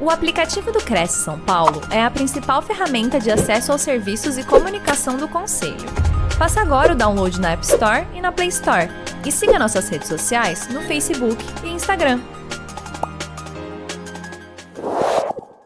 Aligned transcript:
O 0.00 0.10
aplicativo 0.10 0.70
do 0.70 0.78
Cresce 0.78 1.24
São 1.24 1.40
Paulo 1.40 1.80
é 1.90 2.00
a 2.00 2.08
principal 2.08 2.62
ferramenta 2.62 3.18
de 3.18 3.32
acesso 3.32 3.72
aos 3.72 3.80
serviços 3.80 4.38
e 4.38 4.46
comunicação 4.46 5.16
do 5.16 5.26
Conselho. 5.26 5.88
Faça 6.38 6.60
agora 6.60 6.92
o 6.92 6.96
download 6.96 7.40
na 7.40 7.50
App 7.50 7.64
Store 7.64 8.06
e 8.14 8.20
na 8.20 8.30
Play 8.30 8.46
Store. 8.46 8.88
E 9.26 9.32
siga 9.32 9.58
nossas 9.58 9.88
redes 9.88 10.06
sociais 10.06 10.68
no 10.72 10.82
Facebook 10.82 11.36
e 11.64 11.70
Instagram. 11.70 12.20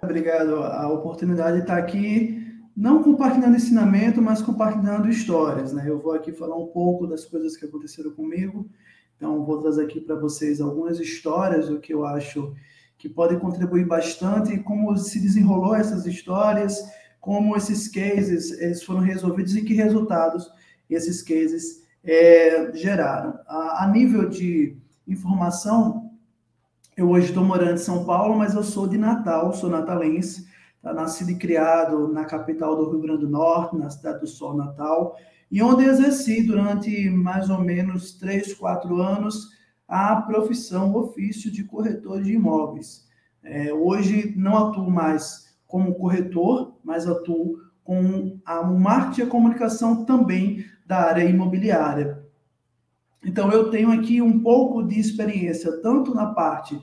Obrigado 0.03 0.63
a 0.63 0.89
oportunidade 0.89 1.59
de 1.59 1.63
estar 1.65 1.77
aqui, 1.77 2.43
não 2.75 3.03
compartilhando 3.03 3.57
ensinamento, 3.57 4.23
mas 4.23 4.41
compartilhando 4.41 5.11
histórias. 5.11 5.75
Né? 5.75 5.85
Eu 5.87 6.01
vou 6.01 6.15
aqui 6.15 6.33
falar 6.33 6.57
um 6.57 6.69
pouco 6.69 7.07
das 7.07 7.27
coisas 7.27 7.55
que 7.55 7.67
aconteceram 7.67 8.11
comigo. 8.13 8.67
Então, 9.15 9.45
vou 9.45 9.61
trazer 9.61 9.85
aqui 9.85 10.01
para 10.01 10.17
vocês 10.17 10.59
algumas 10.59 10.99
histórias, 10.99 11.69
o 11.69 11.79
que 11.79 11.93
eu 11.93 12.07
acho 12.07 12.55
que 13.03 13.09
podem 13.09 13.37
contribuir 13.37 13.85
bastante, 13.85 14.57
como 14.59 14.97
se 14.97 15.19
desenrolou 15.19 15.75
essas 15.75 16.07
histórias, 16.07 16.81
como 17.21 17.57
esses 17.57 17.89
cases 17.89 18.53
eles 18.53 18.85
foram 18.85 19.01
resolvidos 19.01 19.57
e 19.57 19.63
que 19.63 19.75
resultados 19.75 20.49
esses 20.89 21.21
cases 21.21 21.83
é, 22.05 22.71
geraram. 22.77 23.41
A, 23.49 23.83
a, 23.83 23.89
nível 23.89 24.29
de 24.29 24.77
informação, 25.05 26.13
eu 26.97 27.11
hoje 27.11 27.31
estou 27.31 27.45
morando 27.45 27.75
em 27.75 27.79
São 27.79 28.05
Paulo, 28.05 28.39
mas 28.39 28.55
eu 28.55 28.63
sou 28.63 28.87
de 28.87 28.97
Natal, 28.97 29.53
sou 29.53 29.69
natalense, 29.69 30.47
tá? 30.81 30.95
nascido 30.95 31.33
e 31.33 31.37
criado 31.37 32.07
na 32.07 32.25
capital 32.25 32.77
do 32.77 32.89
Rio 32.89 33.01
Grande 33.01 33.23
do 33.23 33.31
Norte, 33.31 33.77
na 33.77 33.91
cidade 33.91 34.21
do 34.21 34.29
Sol 34.29 34.57
Natal, 34.57 35.17
e 35.51 35.61
onde 35.61 35.83
exerci 35.83 36.41
durante 36.45 37.11
mais 37.11 37.51
ou 37.51 37.59
menos 37.59 38.13
três, 38.13 38.55
quatro 38.55 39.03
anos 39.03 39.61
a 39.93 40.17
profissão, 40.23 40.95
ofício 40.95 41.51
de 41.51 41.65
corretor 41.65 42.23
de 42.23 42.33
imóveis. 42.33 43.07
É, 43.43 43.75
hoje 43.75 44.33
não 44.35 44.57
atuo 44.57 44.91
mais 44.91 45.55
como 45.67 45.95
corretor, 45.97 46.79
mas 46.83 47.07
atuo 47.07 47.59
com 47.85 48.39
a 48.43 48.63
marketing 48.63 49.21
e 49.21 49.25
a 49.25 49.27
comunicação 49.27 50.07
também 50.07 50.65
da 50.87 51.11
área 51.11 51.25
imobiliária. 51.25 52.25
Então, 53.23 53.53
eu 53.53 53.71
tenho 53.71 53.93
aqui 53.93 54.23
um 54.23 54.41
pouco 54.41 54.83
de 54.83 54.99
experiência, 54.99 55.83
tanto 55.83 56.15
na 56.15 56.33
parte 56.33 56.81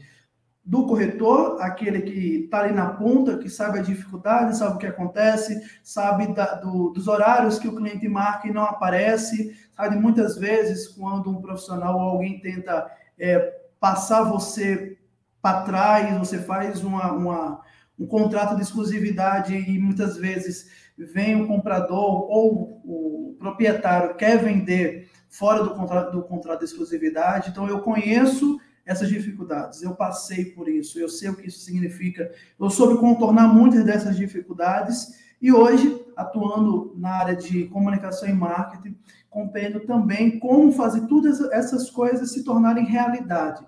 do 0.70 0.86
corretor, 0.86 1.60
aquele 1.62 2.00
que 2.04 2.44
está 2.44 2.60
ali 2.60 2.76
na 2.76 2.92
ponta, 2.92 3.40
que 3.40 3.50
sabe 3.50 3.80
a 3.80 3.82
dificuldade, 3.82 4.56
sabe 4.56 4.76
o 4.76 4.78
que 4.78 4.86
acontece, 4.86 5.60
sabe 5.82 6.32
da, 6.32 6.54
do, 6.54 6.92
dos 6.92 7.08
horários 7.08 7.58
que 7.58 7.68
o 7.68 7.76
cliente 7.76 8.08
marca 8.08 8.48
e 8.48 8.54
não 8.54 8.66
aparece, 8.66 9.58
sabe 9.76 9.96
muitas 9.96 10.38
vezes 10.38 10.88
quando 10.88 11.32
um 11.32 11.42
profissional 11.42 11.96
ou 11.96 12.02
alguém 12.02 12.40
tenta 12.40 12.88
é, 13.18 13.40
passar 13.80 14.22
você 14.22 14.96
para 15.42 15.64
trás, 15.64 16.16
você 16.20 16.38
faz 16.38 16.84
uma, 16.84 17.14
uma, 17.14 17.62
um 17.98 18.06
contrato 18.06 18.56
de 18.56 18.62
exclusividade 18.62 19.56
e 19.56 19.80
muitas 19.80 20.18
vezes 20.18 20.70
vem 20.96 21.42
o 21.42 21.48
comprador 21.48 22.30
ou 22.30 22.80
o 22.86 23.36
proprietário 23.40 24.14
quer 24.14 24.38
vender 24.38 25.10
fora 25.30 25.64
do 25.64 25.72
contrato, 25.72 26.12
do 26.12 26.22
contrato 26.22 26.60
de 26.60 26.66
exclusividade. 26.66 27.50
Então, 27.50 27.68
eu 27.68 27.80
conheço 27.80 28.60
essas 28.90 29.08
dificuldades. 29.08 29.84
Eu 29.84 29.94
passei 29.94 30.46
por 30.46 30.68
isso, 30.68 31.00
eu 31.00 31.08
sei 31.08 31.30
o 31.30 31.36
que 31.36 31.48
isso 31.48 31.60
significa. 31.60 32.32
Eu 32.60 32.72
soube 32.72 33.00
contornar 33.00 33.48
muitas 33.48 33.86
dessas 33.86 34.18
dificuldades 34.18 35.16
e 35.40 35.54
hoje, 35.54 36.04
atuando 36.18 36.96
na 36.98 37.12
área 37.12 37.36
de 37.36 37.66
comunicação 37.66 38.28
e 38.28 38.34
marketing, 38.34 38.98
compreendo 39.30 39.82
também 39.82 40.40
como 40.40 40.72
fazer 40.72 41.06
todas 41.06 41.40
essas 41.52 41.92
coisas 41.92 42.32
se 42.32 42.44
tornarem 42.44 42.84
realidade. 42.84 43.64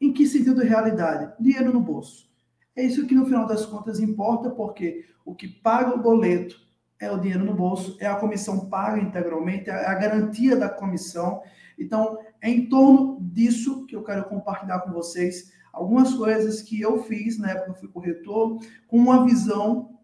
Em 0.00 0.12
que 0.12 0.28
sentido 0.28 0.62
realidade? 0.62 1.32
Dinheiro 1.40 1.72
no 1.72 1.80
bolso. 1.80 2.30
É 2.76 2.84
isso 2.84 3.04
que 3.04 3.16
no 3.16 3.26
final 3.26 3.46
das 3.46 3.66
contas 3.66 3.98
importa, 3.98 4.48
porque 4.48 5.04
o 5.24 5.34
que 5.34 5.48
paga 5.48 5.92
o 5.92 6.00
boleto 6.00 6.56
é 7.00 7.10
o 7.10 7.18
dinheiro 7.18 7.44
no 7.44 7.52
bolso, 7.52 7.96
é 7.98 8.06
a 8.06 8.14
comissão 8.14 8.70
paga 8.70 9.00
integralmente, 9.00 9.68
é 9.68 9.86
a 9.86 9.94
garantia 9.94 10.54
da 10.54 10.68
comissão. 10.68 11.42
Então, 11.76 12.16
é 12.42 12.50
em 12.50 12.68
torno 12.68 13.18
disso 13.20 13.86
que 13.86 13.94
eu 13.94 14.02
quero 14.02 14.24
compartilhar 14.24 14.80
com 14.80 14.92
vocês 14.92 15.52
algumas 15.72 16.12
coisas 16.12 16.60
que 16.60 16.80
eu 16.80 17.02
fiz 17.04 17.38
na 17.38 17.52
época 17.52 17.66
que 17.66 17.70
eu 17.70 17.76
fui 17.76 17.88
corretor, 17.88 18.58
com 18.86 18.98
uma 18.98 19.24
visão 19.24 19.98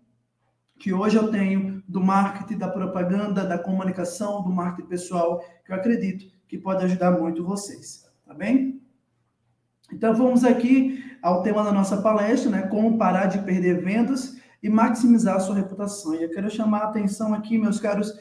que 0.78 0.92
hoje 0.92 1.16
eu 1.16 1.30
tenho 1.30 1.82
do 1.88 2.00
marketing, 2.00 2.56
da 2.56 2.68
propaganda, 2.68 3.44
da 3.44 3.58
comunicação, 3.58 4.42
do 4.42 4.50
marketing 4.50 4.88
pessoal, 4.88 5.44
que 5.66 5.72
eu 5.72 5.76
acredito 5.76 6.32
que 6.46 6.56
pode 6.56 6.84
ajudar 6.84 7.10
muito 7.10 7.44
vocês, 7.44 8.08
tá 8.24 8.32
bem? 8.32 8.80
Então 9.92 10.14
vamos 10.14 10.44
aqui 10.44 11.04
ao 11.20 11.42
tema 11.42 11.64
da 11.64 11.72
nossa 11.72 12.00
palestra, 12.00 12.50
né? 12.50 12.62
Como 12.68 12.96
parar 12.96 13.26
de 13.26 13.40
perder 13.40 13.82
vendas 13.82 14.38
e 14.62 14.68
maximizar 14.68 15.36
a 15.36 15.40
sua 15.40 15.56
reputação. 15.56 16.14
E 16.14 16.22
eu 16.22 16.30
quero 16.30 16.50
chamar 16.50 16.82
a 16.82 16.88
atenção 16.88 17.34
aqui, 17.34 17.58
meus 17.58 17.80
caros, 17.80 18.12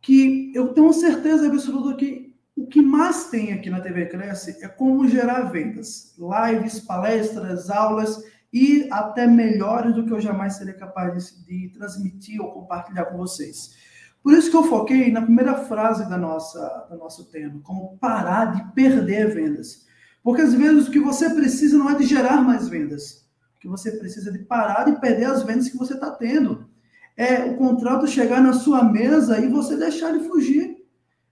que 0.00 0.52
eu 0.54 0.72
tenho 0.72 0.92
certeza 0.92 1.46
absoluta 1.46 1.96
que 1.96 2.31
que 2.72 2.80
mais 2.80 3.28
tem 3.28 3.52
aqui 3.52 3.68
na 3.68 3.82
TV 3.82 4.06
Cresce 4.06 4.64
é 4.64 4.68
como 4.68 5.06
gerar 5.06 5.42
vendas, 5.42 6.16
lives, 6.18 6.80
palestras, 6.80 7.68
aulas 7.68 8.24
e 8.50 8.88
até 8.90 9.26
melhores 9.26 9.94
do 9.94 10.06
que 10.06 10.12
eu 10.12 10.20
jamais 10.20 10.54
seria 10.54 10.72
capaz 10.72 11.44
de, 11.46 11.68
transmitir 11.68 12.40
ou 12.40 12.50
compartilhar 12.50 13.04
com 13.06 13.18
vocês. 13.18 13.74
Por 14.22 14.32
isso 14.32 14.50
que 14.50 14.56
eu 14.56 14.64
foquei 14.64 15.12
na 15.12 15.20
primeira 15.20 15.54
frase 15.64 16.08
da 16.08 16.16
nossa, 16.16 16.86
do 16.90 16.96
nosso 16.96 17.26
tema, 17.26 17.60
como 17.62 17.98
parar 17.98 18.46
de 18.46 18.72
perder 18.72 19.34
vendas. 19.34 19.86
Porque 20.22 20.40
às 20.40 20.54
vezes 20.54 20.88
o 20.88 20.90
que 20.90 21.00
você 21.00 21.28
precisa 21.28 21.76
não 21.76 21.90
é 21.90 21.94
de 21.94 22.06
gerar 22.06 22.40
mais 22.40 22.68
vendas. 22.68 23.28
O 23.56 23.60
que 23.60 23.68
você 23.68 23.92
precisa 23.92 24.30
é 24.30 24.32
de 24.32 24.38
parar 24.38 24.84
de 24.84 24.98
perder 24.98 25.26
as 25.26 25.42
vendas 25.42 25.68
que 25.68 25.76
você 25.76 25.92
está 25.92 26.10
tendo. 26.10 26.70
É 27.16 27.44
o 27.44 27.56
contrato 27.56 28.06
chegar 28.06 28.40
na 28.40 28.54
sua 28.54 28.82
mesa 28.82 29.38
e 29.40 29.48
você 29.48 29.76
deixar 29.76 30.14
ele 30.14 30.24
fugir. 30.24 30.76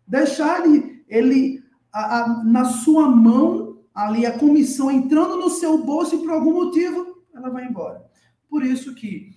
Deixar 0.07 0.67
ele 0.67 1.00
ele 1.11 1.63
a, 1.93 2.21
a, 2.21 2.45
na 2.45 2.65
sua 2.65 3.09
mão, 3.09 3.79
ali 3.95 4.25
a 4.25 4.39
comissão 4.39 4.91
entrando 4.91 5.37
no 5.37 5.51
seu 5.51 5.85
bolso 5.85 6.15
e 6.15 6.19
por 6.19 6.31
algum 6.31 6.53
motivo 6.53 7.25
ela 7.35 7.51
vai 7.51 7.67
embora. 7.67 8.05
Por 8.49 8.65
isso 8.65 8.95
que 8.95 9.37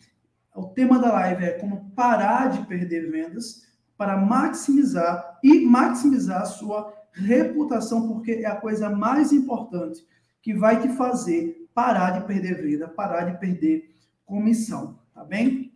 o 0.56 0.67
tema 0.67 1.00
da 1.00 1.12
live 1.12 1.44
é 1.44 1.51
como 1.51 1.91
parar 1.95 2.50
de 2.50 2.66
perder 2.67 3.12
vendas 3.12 3.63
para 3.97 4.17
maximizar 4.17 5.39
e 5.44 5.66
maximizar 5.66 6.44
a 6.44 6.45
sua 6.45 6.94
reputação, 7.12 8.07
porque 8.07 8.31
é 8.31 8.45
a 8.45 8.56
coisa 8.56 8.89
mais 8.89 9.31
importante 9.31 10.06
que 10.41 10.53
vai 10.53 10.81
te 10.81 10.89
fazer 10.89 11.67
parar 11.73 12.19
de 12.19 12.28
perder 12.28 12.62
venda, 12.62 12.88
parar 12.88 13.31
de 13.31 13.39
perder 13.39 13.95
comissão, 14.25 15.00
tá 15.13 15.23
bem? 15.23 15.73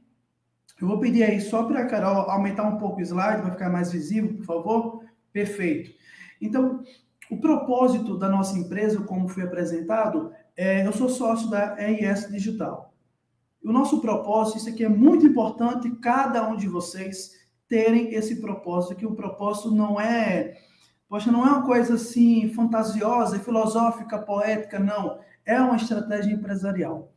Eu 0.80 0.88
vou 0.88 1.00
pedir 1.00 1.24
aí 1.24 1.41
só 1.41 1.63
para 1.63 1.81
a 1.81 1.86
Carol 1.88 2.30
aumentar 2.30 2.63
um 2.63 2.78
pouco 2.78 3.00
o 3.00 3.02
slide, 3.02 3.41
vai 3.41 3.52
ficar 3.52 3.69
mais 3.69 3.91
visível, 3.91 4.36
por 4.36 4.46
favor. 4.46 4.97
Perfeito. 5.31 5.91
Então, 6.41 6.83
o 7.29 7.38
propósito 7.38 8.17
da 8.17 8.29
nossa 8.29 8.57
empresa, 8.57 9.01
como 9.01 9.27
foi 9.27 9.43
apresentado, 9.43 10.31
é, 10.55 10.85
eu 10.85 10.93
sou 10.93 11.09
sócio 11.09 11.49
da 11.49 11.75
EIS 11.79 12.29
Digital. 12.29 12.93
O 13.63 13.71
nosso 13.71 13.99
propósito, 13.99 14.59
isso 14.59 14.69
aqui 14.69 14.83
é 14.85 14.89
muito 14.89 15.25
importante, 15.25 15.91
cada 15.97 16.47
um 16.47 16.55
de 16.55 16.67
vocês 16.69 17.31
terem 17.67 18.13
esse 18.13 18.39
propósito, 18.39 18.95
que 18.95 19.05
o 19.05 19.15
propósito 19.15 19.71
não 19.71 19.99
é, 19.99 20.57
poxa, 21.09 21.31
não 21.31 21.45
é 21.45 21.49
uma 21.49 21.65
coisa 21.65 21.95
assim 21.95 22.49
fantasiosa, 22.53 23.39
filosófica, 23.39 24.19
poética, 24.19 24.79
não. 24.79 25.19
É 25.45 25.59
uma 25.59 25.75
estratégia 25.75 26.31
empresarial. 26.31 27.11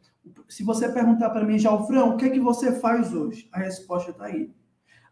Se 0.48 0.64
você 0.64 0.88
perguntar 0.88 1.30
para 1.30 1.44
mim, 1.44 1.58
Jalfrão, 1.58 2.10
o 2.10 2.16
que 2.16 2.24
é 2.24 2.30
que 2.30 2.40
você 2.40 2.80
faz 2.80 3.14
hoje? 3.14 3.48
A 3.52 3.60
resposta 3.60 4.10
está 4.10 4.24
aí. 4.24 4.52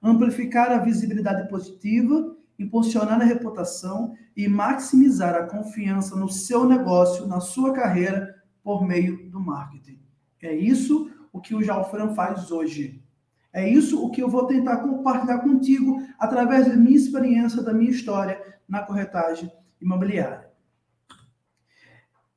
Amplificar 0.02 0.72
a 0.72 0.78
visibilidade 0.78 1.48
positiva 1.48 2.36
impulsionar 2.58 3.20
a 3.20 3.24
reputação 3.24 4.14
e 4.36 4.48
maximizar 4.48 5.34
a 5.34 5.46
confiança 5.46 6.16
no 6.16 6.28
seu 6.28 6.64
negócio, 6.64 7.26
na 7.26 7.40
sua 7.40 7.72
carreira, 7.72 8.34
por 8.62 8.84
meio 8.84 9.30
do 9.30 9.40
marketing. 9.40 10.00
É 10.42 10.54
isso 10.54 11.10
o 11.32 11.40
que 11.40 11.54
o 11.54 11.62
Jalfran 11.62 12.14
faz 12.14 12.50
hoje. 12.50 13.02
É 13.52 13.68
isso 13.68 14.04
o 14.04 14.10
que 14.10 14.22
eu 14.22 14.28
vou 14.28 14.46
tentar 14.46 14.78
compartilhar 14.78 15.38
contigo 15.38 16.02
através 16.18 16.66
da 16.66 16.76
minha 16.76 16.96
experiência, 16.96 17.62
da 17.62 17.72
minha 17.72 17.90
história 17.90 18.40
na 18.68 18.82
corretagem 18.82 19.50
imobiliária. 19.80 20.48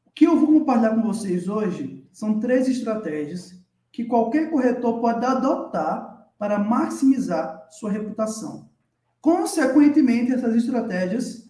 O 0.05 0.11
que 0.13 0.25
eu 0.25 0.37
vou 0.37 0.47
compartilhar 0.47 0.95
com 0.95 1.01
vocês 1.01 1.49
hoje 1.49 2.07
são 2.11 2.39
três 2.39 2.67
estratégias 2.67 3.61
que 3.91 4.05
qualquer 4.05 4.49
corretor 4.49 5.01
pode 5.01 5.25
adotar 5.25 6.29
para 6.37 6.57
maximizar 6.57 7.67
sua 7.69 7.91
reputação. 7.91 8.70
Consequentemente, 9.21 10.33
essas 10.33 10.55
estratégias 10.55 11.47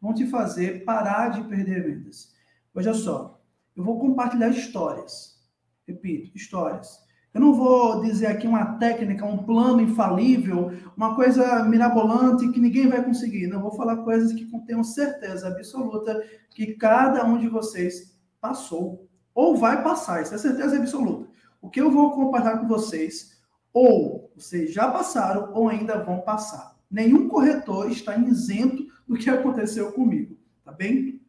vão 0.00 0.12
te 0.12 0.26
fazer 0.26 0.84
parar 0.84 1.28
de 1.28 1.44
perder 1.44 1.84
vendas. 1.84 2.34
Veja 2.74 2.92
só, 2.92 3.40
eu 3.76 3.84
vou 3.84 4.00
compartilhar 4.00 4.48
histórias. 4.48 5.40
Repito, 5.86 6.36
histórias. 6.36 7.04
Eu 7.32 7.40
não 7.40 7.52
vou 7.52 8.00
dizer 8.00 8.26
aqui 8.26 8.46
uma 8.46 8.78
técnica, 8.78 9.24
um 9.24 9.38
plano 9.38 9.80
infalível, 9.80 10.72
uma 10.96 11.16
coisa 11.16 11.64
mirabolante 11.64 12.48
que 12.50 12.60
ninguém 12.60 12.88
vai 12.88 13.02
conseguir. 13.04 13.48
Não, 13.48 13.56
eu 13.56 13.62
vou 13.62 13.72
falar 13.72 13.98
coisas 13.98 14.32
que 14.32 14.46
tenho 14.66 14.84
certeza 14.84 15.48
absoluta 15.48 16.22
que 16.50 16.74
cada 16.74 17.24
um 17.24 17.38
de 17.38 17.48
vocês 17.48 18.16
passou. 18.40 19.08
ou 19.34 19.56
vai 19.56 19.82
passar, 19.82 20.22
isso 20.22 20.34
é 20.34 20.38
certeza 20.38 20.76
absoluta. 20.76 21.28
O 21.60 21.68
que 21.68 21.80
eu 21.80 21.90
vou 21.90 22.12
compartilhar 22.12 22.58
com 22.58 22.68
vocês, 22.68 23.36
ou 23.72 24.30
vocês 24.36 24.72
já 24.72 24.88
passaram 24.90 25.52
ou 25.52 25.68
ainda 25.68 25.98
vão 26.04 26.20
passar. 26.20 26.73
Nenhum 26.94 27.28
corretor 27.28 27.90
está 27.90 28.16
isento 28.16 28.86
do 29.04 29.16
que 29.16 29.28
aconteceu 29.28 29.90
comigo, 29.90 30.38
tá 30.64 30.70
bem? 30.70 31.20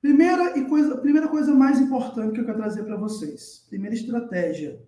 Primeira, 0.00 0.56
e 0.56 0.64
coisa, 0.64 0.96
primeira 0.98 1.26
coisa 1.26 1.52
mais 1.52 1.80
importante 1.80 2.34
que 2.34 2.40
eu 2.40 2.44
quero 2.44 2.58
trazer 2.58 2.84
para 2.84 2.96
vocês. 2.96 3.66
Primeira 3.68 3.96
estratégia. 3.96 4.80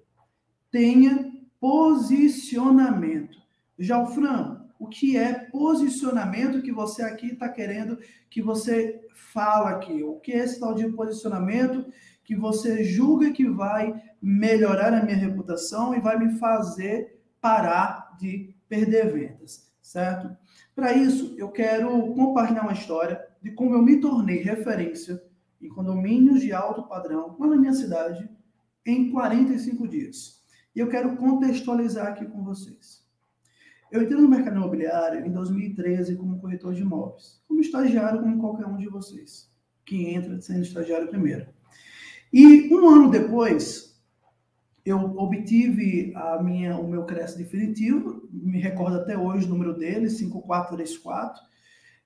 Tenha 0.71 1.33
posicionamento. 1.59 3.37
Já 3.77 4.01
o 4.01 4.07
Fran, 4.07 4.65
o 4.79 4.87
que 4.87 5.17
é 5.17 5.33
posicionamento 5.51 6.63
que 6.63 6.71
você 6.71 7.03
aqui 7.03 7.33
está 7.33 7.49
querendo 7.49 7.99
que 8.31 8.41
você 8.41 9.01
fala 9.33 9.71
aqui? 9.71 10.01
O 10.01 10.21
que 10.21 10.31
é 10.31 10.45
esse 10.45 10.61
tal 10.61 10.77
de 10.77 10.89
posicionamento 10.93 11.85
que 12.23 12.37
você 12.37 12.85
julga 12.85 13.33
que 13.33 13.49
vai 13.49 14.01
melhorar 14.23 14.95
a 14.95 15.03
minha 15.03 15.17
reputação 15.17 15.93
e 15.93 16.01
vai 16.01 16.17
me 16.17 16.39
fazer 16.39 17.21
parar 17.41 18.17
de 18.17 18.57
perder 18.69 19.13
vendas, 19.13 19.73
certo? 19.81 20.37
Para 20.75 20.93
isso, 20.93 21.35
eu 21.39 21.49
quero 21.51 21.89
compartilhar 22.15 22.63
uma 22.63 22.73
história 22.73 23.21
de 23.43 23.51
como 23.53 23.75
eu 23.75 23.83
me 23.83 24.01
tornei 24.01 24.43
referência 24.43 25.23
em 25.61 25.69
condomínios 25.69 26.41
de 26.41 26.53
alto 26.53 26.85
padrão 26.85 27.37
lá 27.39 27.47
na 27.47 27.57
minha 27.57 27.73
cidade 27.73 28.29
em 28.87 29.11
45 29.11 29.89
dias. 29.89 30.43
E 30.75 30.81
eu 30.81 30.89
quero 30.89 31.17
contextualizar 31.17 32.07
aqui 32.07 32.25
com 32.27 32.45
vocês. 32.45 33.07
Eu 33.91 34.03
entrei 34.03 34.21
no 34.21 34.29
mercado 34.29 34.57
imobiliário 34.57 35.27
em 35.27 35.33
2013 35.33 36.17
como 36.17 36.39
corretor 36.39 36.75
de 36.75 36.83
imóveis, 36.83 37.43
como 37.49 37.61
estagiário 37.61 38.21
como 38.21 38.39
qualquer 38.39 38.67
um 38.67 38.77
de 38.77 38.89
vocês, 38.89 39.51
que 39.85 40.11
entra 40.11 40.41
sendo 40.41 40.63
estagiário 40.63 41.09
primeiro. 41.09 41.47
E 42.33 42.73
um 42.73 42.89
ano 42.89 43.11
depois, 43.11 43.88
eu 44.89 44.99
obtive 45.17 46.13
a 46.15 46.43
minha, 46.43 46.77
o 46.77 46.89
meu 46.89 47.05
crédito 47.05 47.39
definitivo, 47.39 48.29
me 48.33 48.59
recordo 48.59 48.97
até 48.97 49.17
hoje 49.17 49.47
o 49.47 49.51
número 49.51 49.75
dele, 49.75 50.09
5434. 50.09 51.43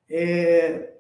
É, 0.09 0.95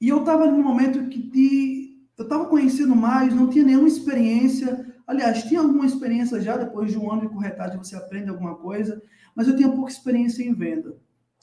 e 0.00 0.08
eu 0.08 0.18
estava 0.18 0.46
num 0.46 0.62
momento 0.62 1.08
que 1.08 1.18
de, 1.18 1.96
eu 2.18 2.24
estava 2.24 2.46
conhecendo 2.46 2.94
mais, 2.94 3.34
não 3.34 3.48
tinha 3.48 3.64
nenhuma 3.64 3.88
experiência. 3.88 4.94
Aliás, 5.06 5.44
tinha 5.44 5.60
alguma 5.60 5.86
experiência 5.86 6.40
já, 6.40 6.56
depois 6.56 6.90
de 6.90 6.98
um 6.98 7.10
ano 7.10 7.22
de 7.22 7.28
corretagem 7.28 7.78
você 7.78 7.96
aprende 7.96 8.28
alguma 8.28 8.56
coisa, 8.56 9.00
mas 9.34 9.48
eu 9.48 9.56
tinha 9.56 9.70
pouca 9.70 9.90
experiência 9.90 10.42
em 10.42 10.52
venda, 10.52 10.96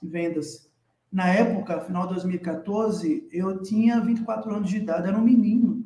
em 0.04 0.08
vendas. 0.08 0.70
Na 1.12 1.28
época, 1.28 1.82
final 1.82 2.04
de 2.08 2.14
2014, 2.14 3.28
eu 3.32 3.62
tinha 3.64 4.00
24 4.00 4.54
anos 4.54 4.70
de 4.70 4.78
idade, 4.78 5.08
era 5.08 5.18
um 5.18 5.24
menino. 5.24 5.79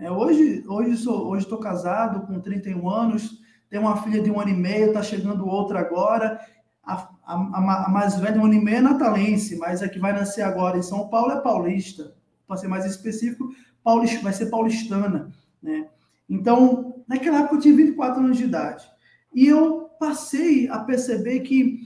É, 0.00 0.10
hoje 0.10 0.64
hoje 0.66 0.96
sou 0.96 1.28
hoje 1.28 1.44
estou 1.44 1.58
casado 1.58 2.26
com 2.26 2.40
31 2.40 2.88
anos, 2.88 3.38
tenho 3.68 3.82
uma 3.82 4.02
filha 4.02 4.22
de 4.22 4.30
um 4.30 4.40
ano 4.40 4.48
e 4.48 4.56
meio, 4.56 4.86
está 4.86 5.02
chegando 5.02 5.46
outra 5.46 5.78
agora. 5.78 6.40
A, 6.82 6.94
a, 7.22 7.34
a, 7.34 7.88
mais 7.90 8.18
velha, 8.18 8.40
um 8.40 8.46
ano 8.46 8.54
e 8.54 8.64
meio, 8.64 8.78
é 8.78 8.80
natalense, 8.80 9.58
mas 9.58 9.82
a 9.82 9.88
que 9.90 9.98
vai 9.98 10.14
nascer 10.14 10.40
agora 10.40 10.78
em 10.78 10.82
São 10.82 11.06
Paulo 11.08 11.32
é 11.32 11.40
paulista. 11.42 12.14
Para 12.48 12.56
ser 12.56 12.66
mais 12.66 12.86
específico, 12.86 13.50
paulista, 13.84 14.22
vai 14.22 14.32
ser 14.32 14.46
paulistana. 14.46 15.30
Né? 15.62 15.86
Então, 16.26 17.04
naquela 17.06 17.40
época 17.40 17.56
eu 17.56 17.60
tinha 17.60 17.76
24 17.76 18.24
anos 18.24 18.38
de 18.38 18.44
idade. 18.44 18.88
E 19.34 19.46
eu 19.46 19.90
passei 20.00 20.66
a 20.70 20.78
perceber 20.78 21.40
que 21.40 21.80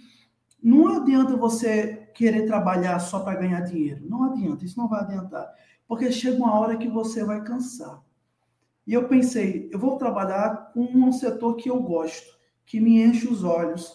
não 0.62 1.02
adianta 1.02 1.36
você 1.36 2.08
querer 2.14 2.46
trabalhar 2.46 3.00
só 3.00 3.18
para 3.18 3.40
ganhar 3.40 3.60
dinheiro. 3.62 4.06
Não 4.08 4.22
adianta, 4.22 4.64
isso 4.64 4.78
não 4.78 4.88
vai 4.88 5.00
adiantar. 5.00 5.52
Porque 5.88 6.12
chega 6.12 6.38
uma 6.38 6.58
hora 6.58 6.76
que 6.76 6.88
você 6.88 7.24
vai 7.24 7.42
cansar. 7.42 8.03
E 8.86 8.92
eu 8.92 9.08
pensei, 9.08 9.68
eu 9.72 9.78
vou 9.78 9.96
trabalhar 9.96 10.72
com 10.72 10.82
um 10.82 11.12
setor 11.12 11.56
que 11.56 11.70
eu 11.70 11.80
gosto, 11.80 12.34
que 12.66 12.80
me 12.80 13.02
enche 13.02 13.26
os 13.26 13.42
olhos. 13.42 13.94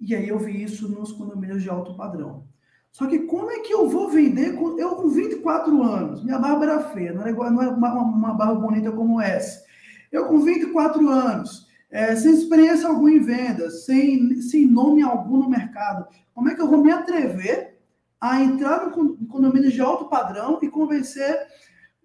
E 0.00 0.14
aí 0.14 0.28
eu 0.28 0.38
vi 0.38 0.62
isso 0.62 0.88
nos 0.88 1.12
condomínios 1.12 1.62
de 1.62 1.70
alto 1.70 1.96
padrão. 1.96 2.44
Só 2.90 3.06
que 3.06 3.20
como 3.20 3.50
é 3.50 3.60
que 3.60 3.72
eu 3.72 3.88
vou 3.88 4.08
vender? 4.08 4.54
Com, 4.56 4.78
eu 4.78 4.96
com 4.96 5.08
24 5.08 5.82
anos, 5.82 6.24
minha 6.24 6.38
barba 6.38 6.64
era 6.64 6.80
feia, 6.90 7.12
não 7.12 7.20
era, 7.20 7.30
igual, 7.30 7.50
não 7.50 7.62
era 7.62 7.70
uma, 7.72 7.92
uma 7.92 8.34
barba 8.34 8.54
bonita 8.54 8.90
como 8.90 9.20
essa. 9.20 9.64
Eu 10.10 10.26
com 10.26 10.40
24 10.40 11.08
anos, 11.08 11.66
é, 11.90 12.16
sem 12.16 12.32
experiência 12.32 12.88
alguma 12.88 13.10
em 13.10 13.20
vendas, 13.20 13.84
sem, 13.84 14.40
sem 14.40 14.66
nome 14.66 15.02
algum 15.02 15.36
no 15.36 15.48
mercado, 15.48 16.06
como 16.34 16.48
é 16.48 16.54
que 16.54 16.62
eu 16.62 16.68
vou 16.68 16.82
me 16.82 16.90
atrever 16.90 17.78
a 18.20 18.42
entrar 18.42 18.86
no 18.86 19.16
condomínio 19.26 19.70
de 19.70 19.80
alto 19.80 20.08
padrão 20.08 20.58
e 20.62 20.68
convencer 20.68 21.38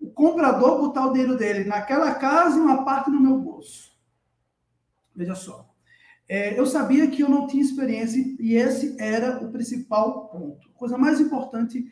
o 0.02 0.10
comprador 0.10 0.80
botar 0.80 1.06
o 1.06 1.14
dinheiro 1.14 1.38
dele 1.38 1.64
naquela 1.64 2.16
casa 2.16 2.58
e 2.58 2.62
uma 2.62 2.84
parte 2.84 3.12
no 3.12 3.20
meu 3.20 3.38
bolso? 3.38 3.92
Veja 5.16 5.36
só. 5.36 5.70
É, 6.28 6.58
eu 6.58 6.66
sabia 6.66 7.10
que 7.10 7.22
eu 7.22 7.30
não 7.30 7.46
tinha 7.46 7.62
experiência 7.62 8.20
e 8.40 8.56
esse 8.56 8.96
era 9.00 9.46
o 9.46 9.52
principal 9.52 10.30
ponto. 10.30 10.70
A 10.70 10.78
coisa 10.78 10.98
mais 10.98 11.20
importante 11.20 11.86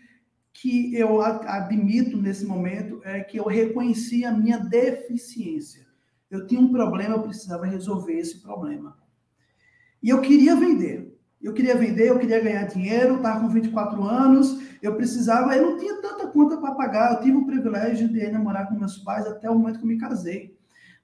que 0.54 0.96
eu 0.96 1.22
admito 1.22 2.18
nesse 2.18 2.46
momento 2.46 3.02
é 3.04 3.22
que 3.22 3.38
eu 3.38 3.46
reconheci 3.46 4.26
a 4.26 4.32
minha 4.32 4.58
deficiência. 4.58 5.86
Eu 6.32 6.48
tinha 6.48 6.60
um 6.60 6.72
problema, 6.72 7.16
eu 7.16 7.22
precisava 7.22 7.66
resolver 7.66 8.14
esse 8.14 8.42
problema. 8.42 8.98
E 10.02 10.10
eu 10.10 10.22
queria 10.22 10.56
vender. 10.56 11.09
Eu 11.42 11.54
queria 11.54 11.76
vender, 11.76 12.10
eu 12.10 12.20
queria 12.20 12.42
ganhar 12.42 12.64
dinheiro, 12.66 13.16
estava 13.16 13.40
com 13.40 13.50
24 13.50 14.04
anos, 14.04 14.62
eu 14.82 14.96
precisava, 14.96 15.56
eu 15.56 15.72
não 15.72 15.78
tinha 15.78 16.02
tanta 16.02 16.28
conta 16.28 16.58
para 16.58 16.76
pagar. 16.76 17.14
Eu 17.14 17.22
tive 17.22 17.38
o 17.38 17.46
privilégio 17.46 18.10
de 18.10 18.30
namorar 18.30 18.68
com 18.68 18.76
meus 18.76 18.98
pais 18.98 19.26
até 19.26 19.50
o 19.50 19.56
momento 19.58 19.80
que 19.80 19.86
eu 19.86 19.88
me 19.88 19.98
casei. 19.98 20.58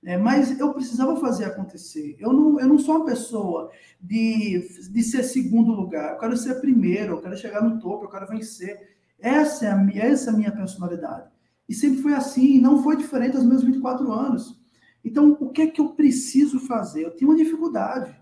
É, 0.03 0.17
mas 0.17 0.59
eu 0.59 0.71
precisava 0.73 1.15
fazer 1.15 1.45
acontecer. 1.45 2.15
Eu 2.19 2.31
não, 2.31 2.59
eu 2.59 2.67
não 2.67 2.77
sou 2.77 2.97
uma 2.97 3.05
pessoa 3.05 3.71
de, 3.99 4.59
de 4.91 5.03
ser 5.03 5.23
segundo 5.23 5.71
lugar. 5.71 6.13
Eu 6.13 6.19
quero 6.19 6.37
ser 6.37 6.61
primeiro, 6.61 7.13
eu 7.13 7.21
quero 7.21 7.37
chegar 7.37 7.63
no 7.63 7.79
topo, 7.79 8.05
eu 8.05 8.09
quero 8.09 8.27
vencer. 8.27 8.95
Essa 9.19 9.65
é 9.65 9.71
a, 9.71 9.87
essa 9.95 10.29
é 10.29 10.33
a 10.33 10.37
minha 10.37 10.51
personalidade. 10.51 11.27
E 11.67 11.73
sempre 11.73 12.01
foi 12.01 12.13
assim, 12.13 12.59
não 12.59 12.83
foi 12.83 12.95
diferente 12.97 13.35
aos 13.35 13.45
meus 13.45 13.63
24 13.63 14.11
anos. 14.11 14.61
Então, 15.03 15.35
o 15.39 15.49
que 15.49 15.63
é 15.63 15.67
que 15.67 15.81
eu 15.81 15.89
preciso 15.89 16.59
fazer? 16.59 17.05
Eu 17.05 17.15
tinha 17.15 17.27
uma 17.27 17.37
dificuldade. 17.37 18.15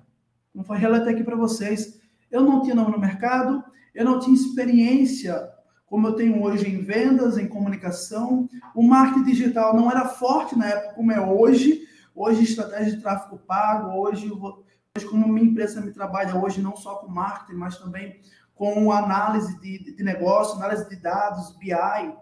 Como 0.54 0.64
foi 0.64 0.78
relatei 0.78 1.14
aqui 1.14 1.24
para 1.24 1.36
vocês. 1.36 2.00
Eu 2.34 2.44
não 2.44 2.62
tinha 2.62 2.76
nome 2.76 2.92
no 2.92 3.00
mercado, 3.00 3.64
eu 3.94 4.04
não 4.04 4.20
tinha 4.20 4.36
experiência 4.36 5.50
como 5.86 6.08
eu 6.08 6.16
tenho 6.16 6.42
hoje 6.42 6.68
em 6.68 6.84
vendas, 6.84 7.38
em 7.38 7.48
comunicação. 7.48 8.50
O 8.76 8.82
marketing 8.82 9.24
digital 9.24 9.76
não 9.76 9.90
era 9.92 10.10
forte 10.10 10.58
na 10.58 10.66
época 10.66 10.96
como 10.96 11.12
é 11.12 11.22
hoje. 11.22 11.88
Hoje, 12.16 12.44
estratégia 12.44 12.96
de 12.96 13.02
tráfego 13.02 13.38
pago, 13.38 13.96
hoje, 13.98 14.32
hoje 14.32 15.08
como 15.08 15.28
minha 15.28 15.46
empresa 15.46 15.80
me 15.80 15.94
trabalha 15.94 16.36
hoje 16.36 16.62
não 16.62 16.76
só 16.76 16.96
com 16.96 17.08
marketing, 17.08 17.60
mas 17.60 17.78
também 17.78 18.20
com 18.56 18.92
análise 18.92 19.60
de, 19.62 19.96
de 19.96 20.04
negócio, 20.04 20.58
análise 20.58 20.90
de 20.90 20.96
dados, 20.96 21.56
BI. 21.58 22.14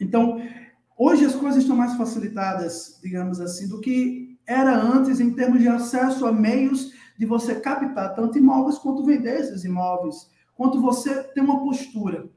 Então, 0.00 0.40
Hoje 0.96 1.24
as 1.24 1.34
coisas 1.34 1.62
estão 1.62 1.76
mais 1.76 1.96
facilitadas, 1.96 3.00
digamos 3.02 3.40
assim, 3.40 3.66
do 3.66 3.80
que 3.80 4.38
era 4.46 4.76
antes 4.76 5.18
em 5.18 5.32
termos 5.32 5.60
de 5.60 5.68
acesso 5.68 6.24
a 6.24 6.32
meios 6.32 6.92
de 7.18 7.26
você 7.26 7.60
captar 7.60 8.14
tanto 8.14 8.38
imóveis 8.38 8.78
quanto 8.78 9.04
vender 9.04 9.40
esses 9.40 9.64
imóveis, 9.64 10.30
quanto 10.54 10.80
você 10.80 11.22
ter 11.22 11.40
uma 11.40 11.60
postura. 11.60 12.28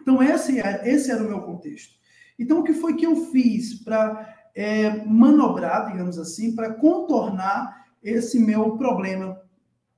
Então 0.00 0.22
esse 0.22 0.58
era, 0.58 0.88
esse 0.88 1.10
era 1.10 1.22
o 1.22 1.28
meu 1.28 1.42
contexto. 1.42 1.94
Então 2.38 2.60
o 2.60 2.64
que 2.64 2.72
foi 2.72 2.96
que 2.96 3.06
eu 3.06 3.16
fiz 3.26 3.82
para 3.82 4.36
é, 4.54 5.04
manobrar, 5.04 5.90
digamos 5.90 6.18
assim, 6.18 6.54
para 6.54 6.74
contornar 6.74 7.86
esse 8.02 8.38
meu 8.38 8.76
problema, 8.76 9.40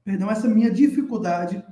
perdão, 0.05 0.31
essa 0.31 0.49
minha 0.49 0.71
dificuldade, 0.71 1.65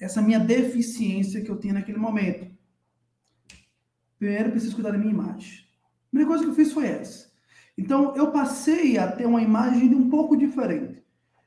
essa 0.00 0.22
minha 0.22 0.40
deficiência 0.40 1.42
que 1.42 1.50
eu 1.50 1.58
tinha 1.58 1.74
naquele 1.74 1.98
momento? 1.98 2.50
Primeiro, 4.18 4.50
preciso 4.50 4.74
cuidar 4.74 4.92
da 4.92 4.98
minha 4.98 5.12
imagem. 5.12 5.64
A 6.06 6.10
primeira 6.10 6.28
coisa 6.28 6.44
que 6.44 6.50
eu 6.50 6.54
fiz 6.54 6.72
foi 6.72 6.86
essa. 6.86 7.30
Então, 7.78 8.14
eu 8.16 8.32
passei 8.32 8.98
a 8.98 9.10
ter 9.10 9.24
uma 9.24 9.40
imagem 9.40 9.94
um 9.94 10.10
pouco 10.10 10.36
diferente. 10.36 11.00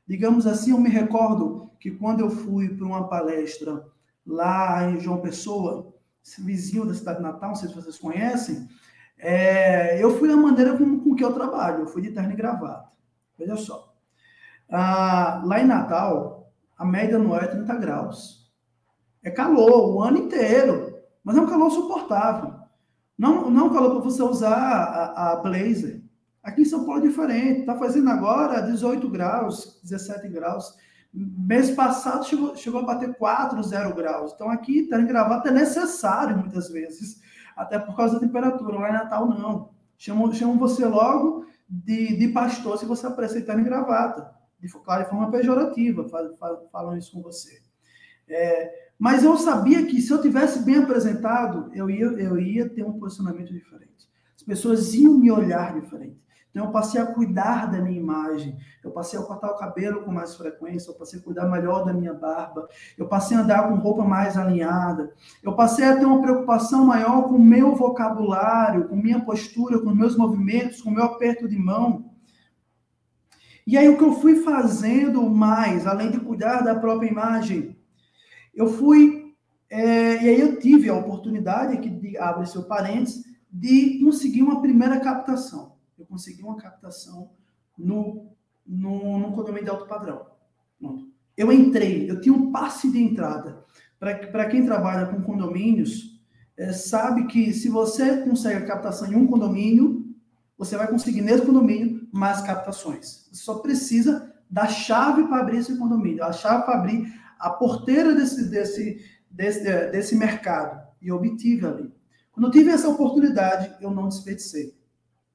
Digamos 0.06 0.46
assim, 0.46 0.70
eu 0.70 0.80
me 0.80 0.88
recordo 0.88 1.70
que 1.78 1.90
quando 1.90 2.20
eu 2.20 2.30
fui 2.30 2.70
para 2.70 2.86
uma 2.86 3.06
palestra 3.06 3.86
lá 4.26 4.90
em 4.90 4.98
João 4.98 5.20
Pessoa, 5.20 5.94
vizinho 6.38 6.86
da 6.86 6.94
cidade 6.94 7.18
de 7.18 7.24
Natal, 7.24 7.50
não 7.50 7.56
sei 7.56 7.68
se 7.68 7.74
vocês 7.74 7.98
conhecem, 7.98 8.66
é, 9.18 10.02
eu 10.02 10.18
fui 10.18 10.26
da 10.26 10.36
maneira 10.36 10.76
com, 10.76 11.00
com 11.00 11.14
que 11.14 11.22
eu 11.22 11.34
trabalho, 11.34 11.80
eu 11.80 11.86
fui 11.86 12.00
de 12.00 12.10
terno 12.10 12.32
e 12.32 12.36
gravata. 12.36 12.88
Veja 13.38 13.56
só. 13.56 13.94
Ah, 14.70 15.42
lá 15.44 15.60
em 15.60 15.66
Natal, 15.66 16.50
a 16.78 16.84
média 16.84 17.18
no 17.18 17.36
é 17.36 17.46
30 17.46 17.76
graus. 17.76 18.50
É 19.22 19.30
calor 19.30 19.94
o 19.94 20.02
ano 20.02 20.16
inteiro, 20.18 20.98
mas 21.22 21.36
é 21.36 21.40
um 21.40 21.46
calor 21.46 21.70
suportável. 21.70 22.54
Não, 23.18 23.50
não 23.50 23.72
falou 23.72 23.90
para 23.90 24.10
você 24.10 24.22
usar 24.22 24.56
a, 24.56 25.32
a, 25.32 25.36
blazer. 25.36 26.01
Aqui 26.42 26.62
em 26.62 26.64
São 26.64 26.84
Paulo 26.84 27.04
é 27.04 27.08
diferente. 27.08 27.60
Está 27.60 27.76
fazendo 27.76 28.10
agora 28.10 28.60
18 28.60 29.08
graus, 29.08 29.80
17 29.82 30.28
graus. 30.28 30.76
Mês 31.12 31.70
passado 31.70 32.24
chegou, 32.24 32.56
chegou 32.56 32.80
a 32.80 32.84
bater 32.84 33.14
4, 33.14 33.62
0 33.62 33.94
graus. 33.94 34.32
Então 34.34 34.50
aqui, 34.50 34.84
tá 34.84 35.00
em 35.00 35.06
gravata 35.06 35.50
é 35.50 35.52
necessário 35.52 36.36
muitas 36.36 36.68
vezes. 36.70 37.20
até 37.54 37.78
por 37.78 37.96
causa 37.96 38.14
da 38.14 38.20
temperatura. 38.20 38.78
Lá 38.78 38.88
em 38.88 38.94
Natal, 38.94 39.28
não. 39.28 39.70
Chamam, 39.96 40.32
chamam 40.32 40.58
você 40.58 40.84
logo 40.84 41.46
de, 41.68 42.16
de 42.16 42.28
pastor 42.28 42.76
se 42.78 42.84
você 42.84 43.06
aparecer 43.06 43.48
em 43.48 43.64
gravata. 43.64 44.34
De, 44.58 44.68
claro, 44.68 45.04
de 45.04 45.10
forma 45.10 45.30
pejorativa, 45.30 46.08
falam 46.72 46.96
isso 46.96 47.12
com 47.12 47.22
você. 47.22 47.60
É, 48.28 48.90
mas 48.98 49.22
eu 49.22 49.36
sabia 49.36 49.84
que 49.86 50.00
se 50.00 50.10
eu 50.12 50.22
tivesse 50.22 50.60
bem 50.60 50.76
apresentado, 50.76 51.70
eu 51.74 51.90
ia, 51.90 52.06
eu 52.06 52.38
ia 52.38 52.68
ter 52.68 52.84
um 52.84 52.98
posicionamento 52.98 53.52
diferente. 53.52 54.08
As 54.34 54.42
pessoas 54.42 54.94
iam 54.94 55.18
me 55.18 55.30
olhar 55.30 55.78
diferente. 55.78 56.22
Então, 56.52 56.66
eu 56.66 56.70
passei 56.70 57.00
a 57.00 57.06
cuidar 57.06 57.70
da 57.72 57.80
minha 57.80 57.98
imagem, 57.98 58.58
eu 58.84 58.90
passei 58.90 59.18
a 59.18 59.22
cortar 59.22 59.50
o 59.50 59.56
cabelo 59.56 60.02
com 60.02 60.12
mais 60.12 60.36
frequência, 60.36 60.90
eu 60.90 60.94
passei 60.94 61.18
a 61.18 61.22
cuidar 61.22 61.48
melhor 61.48 61.82
da 61.82 61.94
minha 61.94 62.12
barba, 62.12 62.68
eu 62.98 63.08
passei 63.08 63.34
a 63.34 63.40
andar 63.40 63.68
com 63.68 63.76
roupa 63.76 64.04
mais 64.04 64.36
alinhada, 64.36 65.14
eu 65.42 65.56
passei 65.56 65.86
a 65.86 65.96
ter 65.96 66.04
uma 66.04 66.20
preocupação 66.20 66.84
maior 66.84 67.22
com 67.22 67.36
o 67.36 67.42
meu 67.42 67.74
vocabulário, 67.74 68.86
com 68.86 68.94
minha 68.94 69.18
postura, 69.20 69.80
com 69.80 69.94
meus 69.94 70.14
movimentos, 70.14 70.82
com 70.82 70.90
o 70.90 70.94
meu 70.94 71.04
aperto 71.04 71.48
de 71.48 71.58
mão. 71.58 72.10
E 73.66 73.78
aí, 73.78 73.88
o 73.88 73.96
que 73.96 74.04
eu 74.04 74.12
fui 74.12 74.42
fazendo 74.42 75.22
mais, 75.30 75.86
além 75.86 76.10
de 76.10 76.20
cuidar 76.20 76.60
da 76.60 76.74
própria 76.74 77.08
imagem, 77.08 77.78
eu 78.54 78.68
fui. 78.68 79.32
É, 79.70 80.22
e 80.22 80.28
aí, 80.28 80.40
eu 80.40 80.58
tive 80.58 80.90
a 80.90 80.94
oportunidade, 80.94 81.78
que 81.78 82.18
abre 82.18 82.44
seu 82.44 82.64
parênteses, 82.64 83.24
de 83.50 84.00
conseguir 84.04 84.42
uma 84.42 84.60
primeira 84.60 85.00
captação 85.00 85.71
eu 86.02 86.06
consegui 86.06 86.42
uma 86.42 86.56
captação 86.56 87.30
no, 87.78 88.32
no, 88.66 89.18
no 89.18 89.32
condomínio 89.32 89.64
de 89.64 89.70
alto 89.70 89.86
padrão. 89.86 90.26
Pronto. 90.78 91.10
Eu 91.36 91.50
entrei, 91.50 92.10
eu 92.10 92.20
tinha 92.20 92.34
um 92.34 92.50
passe 92.50 92.90
de 92.90 93.00
entrada. 93.00 93.64
Para 93.98 94.46
quem 94.46 94.66
trabalha 94.66 95.06
com 95.06 95.22
condomínios, 95.22 96.20
é, 96.56 96.72
sabe 96.72 97.26
que 97.28 97.52
se 97.52 97.68
você 97.68 98.18
consegue 98.18 98.64
a 98.64 98.66
captação 98.66 99.10
em 99.10 99.14
um 99.14 99.26
condomínio, 99.26 100.04
você 100.58 100.76
vai 100.76 100.88
conseguir 100.88 101.22
nesse 101.22 101.46
condomínio 101.46 102.06
mais 102.12 102.40
captações. 102.42 103.28
Você 103.30 103.42
só 103.42 103.60
precisa 103.60 104.32
da 104.50 104.66
chave 104.66 105.26
para 105.28 105.38
abrir 105.38 105.58
esse 105.58 105.78
condomínio, 105.78 106.22
a 106.24 106.32
chave 106.32 106.64
para 106.64 106.78
abrir 106.78 107.14
a 107.38 107.48
porteira 107.48 108.14
desse, 108.14 108.50
desse, 108.50 109.00
desse, 109.30 109.62
desse 109.90 110.16
mercado. 110.16 110.82
E 111.00 111.10
obtive 111.10 111.66
ali. 111.66 111.92
Quando 112.32 112.46
eu 112.46 112.52
tive 112.52 112.70
essa 112.70 112.88
oportunidade, 112.88 113.74
eu 113.80 113.90
não 113.90 114.08
desperdicei. 114.08 114.76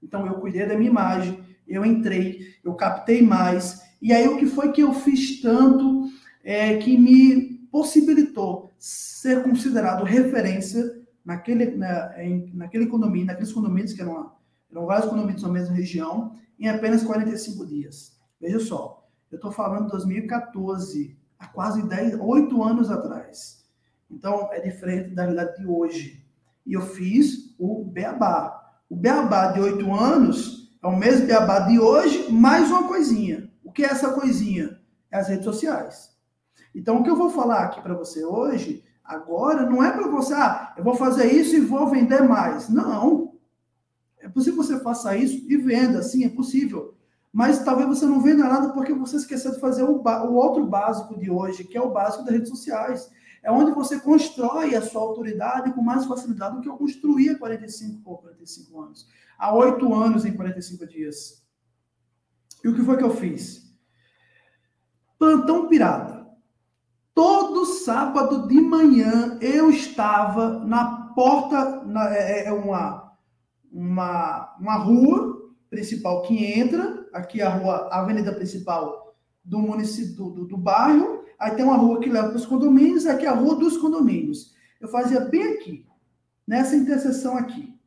Então 0.01 0.25
eu 0.25 0.35
cuidei 0.35 0.65
da 0.65 0.77
minha 0.77 0.89
imagem, 0.89 1.39
eu 1.67 1.85
entrei, 1.85 2.55
eu 2.63 2.73
captei 2.75 3.21
mais. 3.21 3.81
E 4.01 4.13
aí 4.13 4.27
o 4.27 4.37
que 4.37 4.45
foi 4.45 4.71
que 4.71 4.81
eu 4.81 4.93
fiz 4.93 5.41
tanto 5.41 6.09
é, 6.43 6.77
que 6.77 6.97
me 6.97 7.57
possibilitou 7.71 8.73
ser 8.77 9.43
considerado 9.43 10.03
referência 10.03 11.01
naquele, 11.25 11.75
na, 11.75 12.23
em, 12.23 12.51
naquele 12.53 12.87
condomínio, 12.87 13.27
naqueles 13.27 13.51
condomínios 13.51 13.93
que 13.93 14.01
eram, 14.01 14.31
eram 14.71 14.85
vários 14.85 15.09
condomínios 15.09 15.43
na 15.43 15.49
mesma 15.49 15.75
região, 15.75 16.35
em 16.59 16.69
apenas 16.69 17.03
45 17.03 17.65
dias. 17.65 18.17
Veja 18.39 18.59
só, 18.59 19.05
eu 19.31 19.35
estou 19.35 19.51
falando 19.51 19.85
de 19.85 19.91
2014, 19.91 21.17
há 21.37 21.47
quase 21.47 21.87
10, 21.87 22.19
8 22.19 22.63
anos 22.63 22.89
atrás. 22.89 23.67
Então, 24.09 24.49
é 24.53 24.61
diferente 24.61 25.13
da 25.13 25.23
realidade 25.23 25.57
de 25.57 25.67
hoje. 25.67 26.23
E 26.65 26.73
eu 26.73 26.81
fiz 26.81 27.53
o 27.59 27.83
beabá. 27.83 28.56
O 28.89 28.95
beabá 28.95 29.47
de 29.47 29.59
oito 29.59 29.93
anos 29.93 30.71
é 30.81 30.87
o 30.87 30.95
mesmo 30.95 31.27
beabá 31.27 31.59
de 31.59 31.77
hoje, 31.77 32.31
mais 32.31 32.69
uma 32.69 32.87
coisinha. 32.87 33.51
O 33.61 33.69
que 33.69 33.83
é 33.83 33.87
essa 33.87 34.13
coisinha? 34.13 34.79
É 35.11 35.17
as 35.17 35.27
redes 35.27 35.43
sociais. 35.43 36.15
Então, 36.73 36.97
o 36.97 37.03
que 37.03 37.09
eu 37.09 37.15
vou 37.15 37.29
falar 37.29 37.63
aqui 37.63 37.81
para 37.81 37.93
você 37.93 38.23
hoje, 38.23 38.83
agora, 39.03 39.69
não 39.69 39.83
é 39.83 39.91
para 39.91 40.07
você, 40.07 40.33
ah, 40.33 40.73
eu 40.77 40.85
vou 40.85 40.95
fazer 40.95 41.25
isso 41.25 41.53
e 41.53 41.59
vou 41.59 41.89
vender 41.89 42.21
mais. 42.23 42.69
Não. 42.69 43.33
É 44.19 44.29
possível 44.29 44.61
que 44.61 44.67
você 44.67 44.79
faça 44.79 45.17
isso 45.17 45.45
e 45.49 45.57
venda, 45.57 46.01
sim, 46.01 46.23
é 46.23 46.29
possível. 46.29 46.95
Mas 47.33 47.63
talvez 47.63 47.89
você 47.89 48.05
não 48.05 48.21
venda 48.21 48.47
nada 48.47 48.69
porque 48.69 48.93
você 48.93 49.17
esqueceu 49.17 49.51
de 49.51 49.59
fazer 49.59 49.83
o, 49.83 50.01
o 50.01 50.33
outro 50.33 50.65
básico 50.65 51.19
de 51.19 51.29
hoje, 51.29 51.65
que 51.65 51.77
é 51.77 51.81
o 51.81 51.91
básico 51.91 52.23
das 52.23 52.33
redes 52.33 52.49
sociais 52.49 53.09
é 53.47 53.51
onde 53.51 53.71
você 53.71 53.97
constrói 53.97 54.75
a 54.75 54.81
sua 54.81 55.01
autoridade 55.01 55.71
com 55.71 55.81
mais 55.81 56.05
facilidade 56.05 56.57
do 56.57 56.61
que 56.61 56.67
eu 56.67 56.75
construí 56.75 57.29
há 57.29 57.39
45 57.39 58.01
ou 58.03 58.17
45 58.17 58.81
anos. 58.81 59.07
Há 59.39 59.55
oito 59.55 59.93
anos 59.93 60.25
em 60.25 60.33
45 60.33 60.85
dias. 60.85 61.47
E 62.61 62.67
o 62.67 62.75
que 62.75 62.83
foi 62.83 62.97
que 62.97 63.05
eu 63.05 63.15
fiz? 63.15 63.73
Plantão 65.17 65.69
pirata. 65.69 66.27
Todo 67.15 67.65
sábado 67.65 68.49
de 68.49 68.59
manhã 68.59 69.39
eu 69.39 69.69
estava 69.69 70.65
na 70.65 71.13
porta, 71.15 71.85
na, 71.85 72.13
é, 72.13 72.41
é, 72.41 72.47
é 72.47 72.51
uma, 72.51 73.13
uma, 73.71 74.57
uma 74.59 74.75
rua 74.75 75.53
principal 75.69 76.21
que 76.23 76.59
entra, 76.59 77.07
aqui 77.13 77.41
a 77.41 77.47
rua, 77.47 77.87
a 77.93 78.01
avenida 78.01 78.33
principal 78.33 79.15
do 79.41 79.59
município 79.59 80.31
do, 80.31 80.45
do 80.45 80.57
bairro, 80.57 81.16
Aí 81.39 81.55
tem 81.55 81.63
uma 81.63 81.77
rua 81.77 81.99
que 81.99 82.09
leva 82.09 82.29
para 82.29 82.37
os 82.37 82.45
condomínios, 82.45 83.05
aqui 83.05 83.25
é 83.25 83.29
a 83.29 83.33
rua 83.33 83.55
dos 83.55 83.77
condomínios. 83.77 84.55
Eu 84.81 84.87
fazia 84.87 85.19
bem 85.21 85.53
aqui, 85.53 85.85
nessa 86.47 86.75
interseção 86.75 87.37
aqui. 87.37 87.77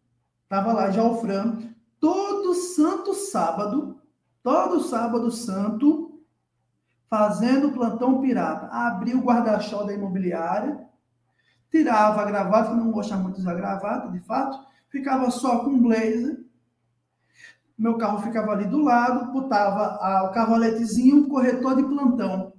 Tava 0.49 0.73
lá 0.73 0.91
já 0.91 1.03
o 1.03 1.17
Fran, 1.21 1.59
todo 1.99 2.55
santo 2.55 3.15
sábado, 3.15 4.01
todo 4.43 4.83
sábado 4.83 5.31
santo, 5.31 6.21
fazendo 7.09 7.73
plantão 7.73 8.21
pirata. 8.21 8.67
Abria 8.67 9.17
o 9.17 9.23
guarda-chuva 9.23 9.87
da 9.87 9.95
imobiliária, 9.95 10.89
tirava 11.71 12.23
a 12.23 12.25
gravata, 12.25 12.75
não 12.75 12.91
gostava 12.91 13.23
muito 13.23 13.43
da 13.43 13.55
gravata, 13.55 14.11
de 14.11 14.21
fato, 14.21 14.65
ficava 14.89 15.31
só 15.31 15.65
com 15.65 15.81
blazer. 15.81 16.45
Meu 17.77 17.97
carro 17.97 18.21
ficava 18.21 18.53
ali 18.53 18.67
do 18.67 18.79
lado, 18.79 19.33
botava 19.33 20.25
o 20.27 20.33
cavaletezinho, 20.33 21.29
corretor 21.29 21.77
de 21.77 21.83
plantão. 21.83 22.53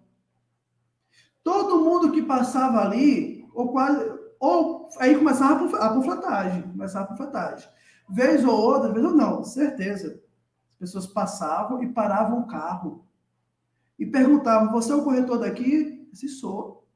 Todo 1.43 1.83
mundo 1.83 2.11
que 2.11 2.21
passava 2.21 2.81
ali, 2.81 3.47
ou 3.53 3.71
quase, 3.71 4.11
ou 4.39 4.89
aí 4.99 5.15
começava 5.15 5.65
a 5.77 5.89
panfletagem, 5.89 6.63
começava 6.63 7.05
a 7.05 7.07
panfletagem. 7.09 7.69
Vez 8.09 8.43
ou 8.43 8.53
outra, 8.53 8.91
vez 8.91 9.05
ou 9.05 9.13
não, 9.13 9.43
certeza. 9.43 10.21
As 10.73 10.77
pessoas 10.79 11.07
passavam 11.07 11.81
e 11.81 11.89
paravam 11.89 12.39
o 12.39 12.47
carro. 12.47 13.05
E 13.97 14.05
perguntavam, 14.05 14.71
você 14.71 14.91
é 14.91 14.95
o 14.95 15.03
corretor 15.03 15.39
daqui? 15.39 16.09
Se 16.11 16.27
sou. 16.27 16.87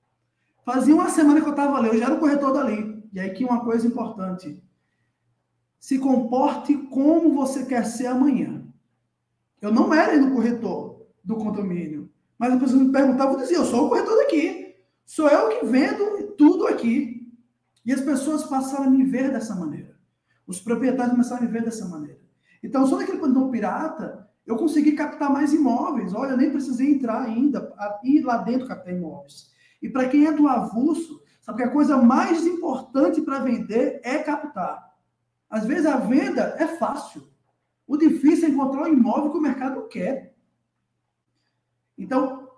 Fazia 0.65 0.95
uma 0.95 1.09
semana 1.09 1.39
que 1.39 1.47
eu 1.47 1.51
estava 1.51 1.77
ali, 1.77 1.89
eu 1.89 1.97
já 1.97 2.05
era 2.05 2.15
o 2.15 2.19
corretor 2.19 2.51
dali. 2.51 3.07
E 3.13 3.19
aí 3.19 3.29
que 3.29 3.45
uma 3.45 3.63
coisa 3.63 3.87
importante. 3.87 4.61
Se 5.79 5.99
comporte 5.99 6.75
como 6.89 7.33
você 7.33 7.65
quer 7.65 7.85
ser 7.85 8.07
amanhã. 8.07 8.65
Eu 9.61 9.71
não 9.71 9.93
era 9.93 10.19
no 10.19 10.33
corretor 10.33 11.05
do 11.23 11.35
condomínio. 11.35 11.94
Mas 12.37 12.53
as 12.53 12.59
pessoas 12.59 12.81
me 12.81 12.91
perguntavam, 12.91 13.33
eu 13.33 13.39
dizia, 13.39 13.57
eu 13.57 13.65
sou 13.65 13.85
o 13.85 13.89
corretor 13.89 14.17
daqui. 14.17 14.75
Sou 15.05 15.27
eu 15.27 15.49
que 15.49 15.65
vendo 15.65 16.33
tudo 16.37 16.67
aqui. 16.67 17.31
E 17.85 17.93
as 17.93 18.01
pessoas 18.01 18.43
passaram 18.43 18.85
a 18.85 18.89
me 18.89 19.03
ver 19.03 19.31
dessa 19.31 19.55
maneira. 19.55 19.95
Os 20.47 20.59
proprietários 20.59 21.11
começaram 21.11 21.43
a 21.43 21.45
me 21.45 21.51
ver 21.51 21.63
dessa 21.63 21.87
maneira. 21.87 22.19
Então, 22.63 22.85
só 22.87 22.97
naquele 22.97 23.19
plantão 23.19 23.51
pirata, 23.51 24.27
eu 24.45 24.55
consegui 24.55 24.93
captar 24.93 25.31
mais 25.31 25.53
imóveis. 25.53 26.13
Olha, 26.13 26.31
eu 26.31 26.37
nem 26.37 26.51
precisei 26.51 26.93
entrar 26.93 27.21
ainda, 27.21 27.73
ir 28.03 28.21
lá 28.21 28.37
dentro 28.37 28.67
captar 28.67 28.93
imóveis. 28.93 29.51
E 29.81 29.89
para 29.89 30.07
quem 30.07 30.25
é 30.25 30.31
do 30.31 30.47
avulso, 30.47 31.21
sabe 31.41 31.59
que 31.59 31.63
a 31.63 31.71
coisa 31.71 31.97
mais 31.97 32.45
importante 32.45 33.21
para 33.21 33.39
vender 33.39 34.01
é 34.03 34.19
captar. 34.19 34.93
Às 35.49 35.65
vezes 35.65 35.85
a 35.85 35.97
venda 35.97 36.55
é 36.59 36.67
fácil. 36.67 37.27
O 37.87 37.97
difícil 37.97 38.47
é 38.47 38.51
encontrar 38.51 38.83
o 38.83 38.87
imóvel 38.87 39.31
que 39.31 39.37
o 39.37 39.41
mercado 39.41 39.87
quer. 39.87 40.34
Então, 41.97 42.49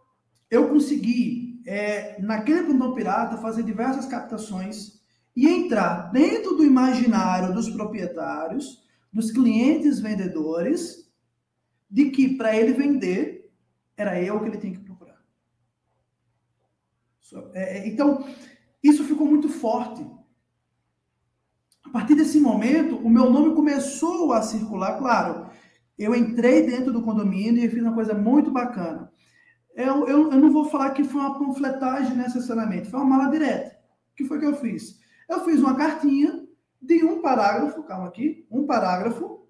eu 0.49 0.69
consegui, 0.69 1.61
é, 1.65 2.19
naquele 2.21 2.63
plantão 2.63 2.93
pirata, 2.93 3.37
fazer 3.37 3.63
diversas 3.63 4.05
captações 4.05 4.99
e 5.35 5.47
entrar 5.47 6.11
dentro 6.11 6.55
do 6.55 6.65
imaginário 6.65 7.53
dos 7.53 7.69
proprietários, 7.69 8.83
dos 9.11 9.31
clientes 9.31 9.99
vendedores, 9.99 11.11
de 11.89 12.09
que 12.09 12.35
para 12.35 12.55
ele 12.55 12.73
vender, 12.73 13.51
era 13.95 14.21
eu 14.21 14.39
que 14.39 14.47
ele 14.47 14.57
tem 14.57 14.73
que 14.73 14.79
procurar. 14.79 15.21
É, 17.53 17.79
é, 17.79 17.87
então, 17.87 18.25
isso 18.81 19.03
ficou 19.03 19.27
muito 19.27 19.49
forte. 19.49 20.05
A 21.83 21.89
partir 21.89 22.15
desse 22.15 22.39
momento, 22.39 22.97
o 22.97 23.09
meu 23.09 23.29
nome 23.29 23.55
começou 23.55 24.33
a 24.33 24.41
circular. 24.41 24.97
Claro, 24.97 25.49
eu 25.97 26.13
entrei 26.15 26.65
dentro 26.65 26.91
do 26.91 27.01
condomínio 27.01 27.63
e 27.63 27.69
fiz 27.69 27.81
uma 27.81 27.93
coisa 27.93 28.13
muito 28.13 28.51
bacana 28.51 29.11
eu, 29.77 30.07
eu, 30.07 30.31
eu 30.31 30.39
não 30.39 30.51
vou 30.51 30.65
falar 30.65 30.91
que 30.91 31.03
foi 31.03 31.21
uma 31.21 31.37
panfletagem 31.37 32.15
necessariamente, 32.15 32.89
foi 32.89 32.99
uma 32.99 33.17
mala 33.17 33.31
direta. 33.31 33.77
O 34.11 34.15
que 34.15 34.25
foi 34.25 34.39
que 34.39 34.45
eu 34.45 34.55
fiz? 34.55 34.99
Eu 35.29 35.45
fiz 35.45 35.59
uma 35.59 35.75
cartinha 35.75 36.45
de 36.81 37.03
um 37.05 37.21
parágrafo, 37.21 37.83
calma 37.83 38.07
aqui, 38.07 38.45
um 38.51 38.65
parágrafo, 38.65 39.47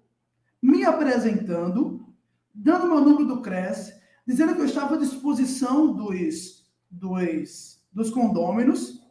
me 0.62 0.84
apresentando, 0.84 2.06
dando 2.54 2.86
meu 2.86 3.00
número 3.00 3.26
do 3.26 3.42
CRES, 3.42 3.92
dizendo 4.26 4.54
que 4.54 4.60
eu 4.60 4.66
estava 4.66 4.94
à 4.94 4.98
disposição 4.98 5.92
dos, 5.92 6.68
dos, 6.90 7.82
dos 7.92 8.10
condôminos, 8.10 9.02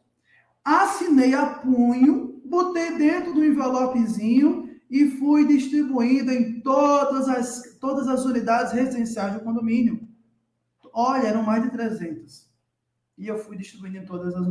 assinei 0.64 1.34
a 1.34 1.46
punho 1.46 2.28
botei 2.48 2.98
dentro 2.98 3.34
do 3.34 3.46
envelopezinho 3.46 4.70
e 4.90 5.08
fui 5.12 5.46
distribuindo 5.46 6.32
em 6.32 6.62
todas 6.62 7.28
as, 7.28 7.78
todas 7.80 8.08
as 8.08 8.26
unidades 8.26 8.72
residenciais 8.72 9.34
do 9.34 9.42
condomínio. 9.42 10.07
Olha, 10.94 11.28
eram 11.28 11.44
mais 11.44 11.64
de 11.64 11.72
300. 11.72 12.48
E 13.18 13.28
eu 13.28 13.38
fui 13.38 13.58
distribuindo 13.58 13.98
em 13.98 14.06
todas 14.06 14.36
as 14.36 14.42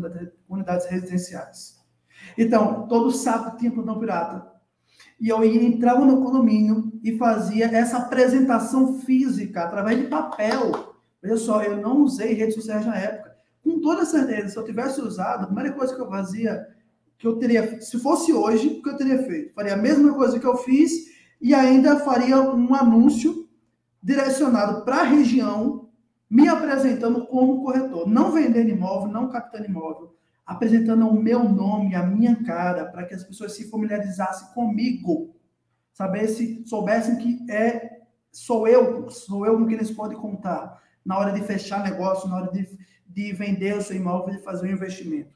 unidades 0.49 0.87
residenciais. 0.87 1.77
Então, 2.37 2.87
todo 2.89 3.11
sábado 3.11 3.57
tinha 3.57 3.71
plantão 3.71 3.99
pirata. 3.99 4.57
E 5.21 5.29
eu 5.29 5.43
entrava 5.45 6.05
no 6.05 6.23
condomínio 6.23 6.93
e 7.03 7.17
fazia 7.17 7.67
essa 7.67 7.99
apresentação 7.99 8.99
física 9.01 9.63
através 9.63 9.99
de 9.99 10.09
papel. 10.09 10.95
Olha 11.23 11.37
só, 11.37 11.63
eu 11.63 11.77
não 11.79 12.03
usei 12.03 12.35
redes 12.35 12.55
sociais 12.55 12.85
na 12.85 12.97
época. 12.97 13.37
Com 13.63 13.81
toda 13.81 14.05
certeza, 14.05 14.49
se 14.49 14.57
eu 14.57 14.65
tivesse 14.65 15.01
usado, 15.01 15.45
a 15.45 15.47
primeira 15.47 15.73
coisa 15.73 15.95
que 15.95 16.01
eu 16.01 16.09
fazia, 16.09 16.67
que 17.19 17.27
eu 17.27 17.37
teria, 17.39 17.81
se 17.81 17.99
fosse 17.99 18.33
hoje, 18.33 18.69
o 18.69 18.83
que 18.83 18.89
eu 18.91 18.97
teria 18.97 19.23
feito? 19.25 19.55
Faria 19.55 19.75
a 19.75 19.79
mesma 19.79 20.15
coisa 20.15 20.39
que 20.39 20.47
eu 20.47 20.57
fiz 20.59 20.93
e 21.41 21.55
ainda 21.55 21.99
faria 22.01 22.41
um 22.41 22.75
anúncio 22.75 23.49
direcionado 24.03 24.85
para 24.85 24.97
a 24.97 25.05
região, 25.05 25.86
me 26.29 26.49
apresentando 26.49 27.27
como 27.27 27.63
corretor. 27.63 28.09
Não 28.09 28.33
vendendo 28.33 28.71
imóvel, 28.71 29.11
não 29.11 29.29
captando 29.29 29.67
imóvel, 29.67 30.15
apresentando 30.45 31.09
o 31.09 31.21
meu 31.21 31.49
nome, 31.49 31.95
a 31.95 32.03
minha 32.03 32.37
cara, 32.45 32.87
para 32.87 33.05
que 33.05 33.15
as 33.15 33.25
pessoas 33.25 33.53
se 33.53 33.71
familiarizassem 33.71 34.53
comigo, 34.55 35.35
sabesse, 35.93 36.63
soubessem 36.67 37.17
que 37.17 37.51
é 37.51 37.97
sou 38.31 38.69
eu, 38.69 39.09
sou 39.11 39.47
eu 39.47 39.57
com 39.57 39.67
quem 39.67 39.77
eles 39.77 39.91
podem 39.91 40.19
contar 40.19 40.83
na 41.05 41.17
hora 41.19 41.33
de 41.33 41.41
fechar 41.43 41.83
negócio, 41.83 42.29
na 42.29 42.37
hora 42.37 42.53
de, 42.53 42.69
de 43.09 43.33
vender 43.33 43.77
o 43.77 43.83
seu 43.83 43.97
imóvel, 43.97 44.35
de 44.35 44.43
fazer 44.43 44.69
um 44.69 44.73
investimento. 44.73 45.35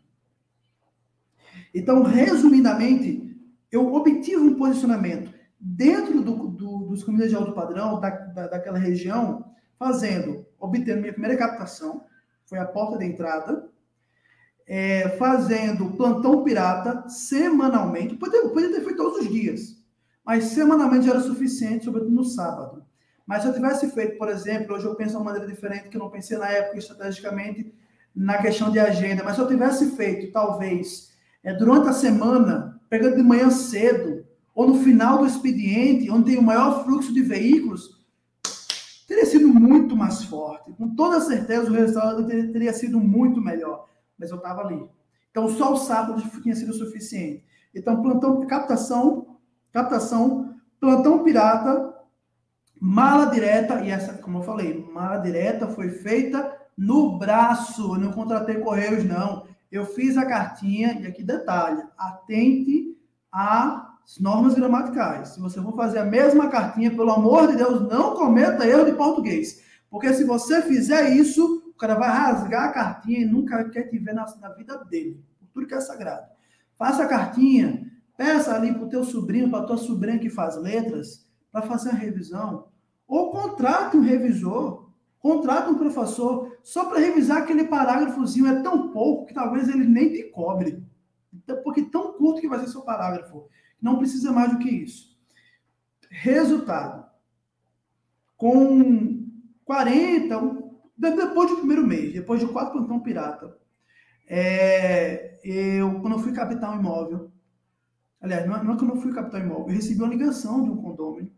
Então, 1.74 2.02
resumidamente, 2.02 3.36
eu 3.70 3.94
obtive 3.94 4.36
um 4.36 4.56
posicionamento 4.56 5.32
dentro 5.58 6.20
do, 6.22 6.48
do, 6.48 6.78
dos 6.88 7.04
comunidades 7.04 7.30
de 7.30 7.36
alto 7.36 7.52
padrão, 7.52 8.00
da, 8.00 8.10
da, 8.10 8.46
daquela 8.48 8.78
região, 8.78 9.44
fazendo, 9.78 10.44
obtendo 10.60 11.00
minha 11.00 11.12
primeira 11.12 11.36
captação, 11.36 12.04
foi 12.44 12.58
a 12.58 12.64
porta 12.64 12.98
de 12.98 13.06
entrada, 13.06 13.68
é, 14.66 15.08
fazendo 15.18 15.92
plantão 15.96 16.44
pirata 16.44 17.08
semanalmente. 17.08 18.16
Podia, 18.16 18.48
podia 18.48 18.70
ter 18.70 18.84
feito 18.84 18.96
todos 18.96 19.18
os 19.20 19.28
dias, 19.28 19.76
mas 20.24 20.44
semanalmente 20.44 21.06
já 21.06 21.12
era 21.12 21.20
suficiente, 21.20 21.84
sobretudo 21.84 22.14
no 22.14 22.24
sábado. 22.24 22.84
Mas 23.26 23.42
se 23.42 23.48
eu 23.48 23.54
tivesse 23.54 23.90
feito, 23.92 24.18
por 24.18 24.28
exemplo, 24.28 24.74
hoje 24.74 24.84
eu 24.84 24.94
penso 24.94 25.12
de 25.12 25.16
uma 25.16 25.24
maneira 25.24 25.46
diferente 25.46 25.88
que 25.88 25.96
eu 25.96 26.00
não 26.00 26.10
pensei 26.10 26.36
na 26.36 26.48
época 26.48 26.78
estrategicamente 26.78 27.72
na 28.14 28.38
questão 28.38 28.70
de 28.70 28.78
agenda, 28.78 29.22
mas 29.22 29.36
se 29.36 29.40
eu 29.40 29.46
tivesse 29.46 29.96
feito, 29.96 30.32
talvez, 30.32 31.12
é, 31.42 31.54
durante 31.54 31.88
a 31.88 31.92
semana, 31.92 32.80
pegando 32.88 33.16
de 33.16 33.22
manhã 33.22 33.48
cedo, 33.50 34.26
ou 34.52 34.66
no 34.66 34.82
final 34.82 35.18
do 35.18 35.26
expediente, 35.26 36.10
onde 36.10 36.32
tem 36.32 36.38
o 36.38 36.42
maior 36.42 36.84
fluxo 36.84 37.14
de 37.14 37.22
veículos, 37.22 37.99
teria 39.10 39.26
sido 39.26 39.48
muito 39.48 39.96
mais 39.96 40.22
forte. 40.22 40.72
Com 40.72 40.94
toda 40.94 41.20
certeza, 41.20 41.68
o 41.68 41.74
resultado 41.74 42.24
teria 42.26 42.72
sido 42.72 43.00
muito 43.00 43.40
melhor 43.40 43.90
mas 44.20 44.30
eu 44.30 44.36
estava 44.36 44.60
ali. 44.60 44.86
Então, 45.30 45.48
só 45.48 45.72
o 45.72 45.78
sábado 45.78 46.22
tinha 46.42 46.54
sido 46.54 46.74
suficiente. 46.74 47.42
Então, 47.74 48.02
plantão, 48.02 48.46
captação, 48.46 49.38
captação, 49.72 50.54
plantão 50.78 51.24
pirata, 51.24 51.94
mala 52.78 53.26
direta, 53.26 53.80
e 53.80 53.90
essa, 53.90 54.14
como 54.14 54.38
eu 54.38 54.42
falei, 54.42 54.86
mala 54.92 55.16
direta 55.16 55.68
foi 55.68 55.88
feita 55.88 56.58
no 56.76 57.18
braço, 57.18 57.94
eu 57.94 57.98
não 57.98 58.12
contratei 58.12 58.56
correios, 58.56 59.04
não. 59.04 59.46
Eu 59.72 59.86
fiz 59.86 60.16
a 60.18 60.26
cartinha, 60.26 61.00
e 61.00 61.06
aqui 61.06 61.22
detalhe, 61.22 61.82
atente 61.96 62.96
normas 64.20 64.54
gramaticais. 64.54 65.30
Se 65.30 65.40
você 65.40 65.60
for 65.62 65.74
fazer 65.76 65.98
a 65.98 66.04
mesma 66.04 66.48
cartinha, 66.48 66.90
pelo 66.90 67.10
amor 67.10 67.48
de 67.48 67.56
Deus, 67.56 67.82
não 67.88 68.14
cometa 68.14 68.66
erro 68.66 68.84
de 68.84 68.92
português. 68.92 69.62
Porque 69.88 70.12
se 70.14 70.24
você 70.24 70.62
fizer 70.62 71.10
isso, 71.10 71.60
cara 71.80 71.94
vai 71.94 72.10
rasgar 72.10 72.68
a 72.68 72.72
cartinha 72.72 73.20
e 73.20 73.24
nunca 73.24 73.64
quer 73.70 73.84
te 73.84 73.98
ver 73.98 74.12
na, 74.12 74.26
na 74.38 74.50
vida 74.50 74.76
dele, 74.84 75.24
tudo 75.52 75.66
que 75.66 75.74
é 75.74 75.80
sagrado. 75.80 76.26
Faça 76.76 77.04
a 77.04 77.08
cartinha, 77.08 77.90
peça 78.16 78.54
ali 78.54 78.72
para 78.72 78.84
o 78.84 78.88
teu 78.88 79.02
sobrinho, 79.02 79.50
para 79.50 79.60
a 79.60 79.66
tua 79.66 79.78
sobrinha 79.78 80.18
que 80.18 80.28
faz 80.28 80.56
letras, 80.56 81.26
para 81.50 81.62
fazer 81.62 81.90
a 81.90 81.94
revisão. 81.94 82.68
Ou 83.08 83.32
contrate 83.32 83.96
um 83.96 84.02
revisor, 84.02 84.90
contrate 85.18 85.70
um 85.70 85.78
professor, 85.78 86.54
só 86.62 86.84
para 86.84 87.00
revisar 87.00 87.38
aquele 87.38 87.64
parágrafozinho. 87.64 88.46
É 88.46 88.62
tão 88.62 88.90
pouco 88.90 89.26
que 89.26 89.34
talvez 89.34 89.68
ele 89.68 89.86
nem 89.86 90.12
te 90.12 90.24
cobre. 90.24 90.84
Então, 91.32 91.62
porque 91.62 91.82
tão 91.82 92.12
curto 92.12 92.42
que 92.42 92.48
vai 92.48 92.60
ser 92.60 92.68
seu 92.68 92.82
parágrafo. 92.82 93.48
Não 93.80 93.98
precisa 93.98 94.32
mais 94.32 94.52
do 94.52 94.58
que 94.58 94.68
isso. 94.68 95.16
Resultado. 96.10 97.08
Com 98.36 99.26
40, 99.64 100.60
depois 100.96 101.50
do 101.50 101.56
primeiro 101.58 101.86
mês, 101.86 102.12
depois 102.12 102.40
de 102.40 102.46
quatro 102.46 102.72
plantão 102.72 103.00
pirata, 103.00 103.56
é, 104.26 105.38
eu, 105.42 106.00
quando 106.00 106.14
eu 106.14 106.18
fui 106.18 106.32
captar 106.32 106.76
um 106.76 106.80
imóvel, 106.80 107.30
aliás, 108.20 108.46
não 108.46 108.56
é, 108.56 108.64
não 108.64 108.74
é 108.74 108.76
quando 108.76 108.94
eu 108.94 109.00
fui 109.00 109.12
captar 109.12 109.40
um 109.40 109.46
imóvel, 109.46 109.68
eu 109.68 109.74
recebi 109.74 110.00
uma 110.00 110.08
ligação 110.08 110.62
de 110.62 110.70
um 110.70 110.76
condomínio, 110.76 111.32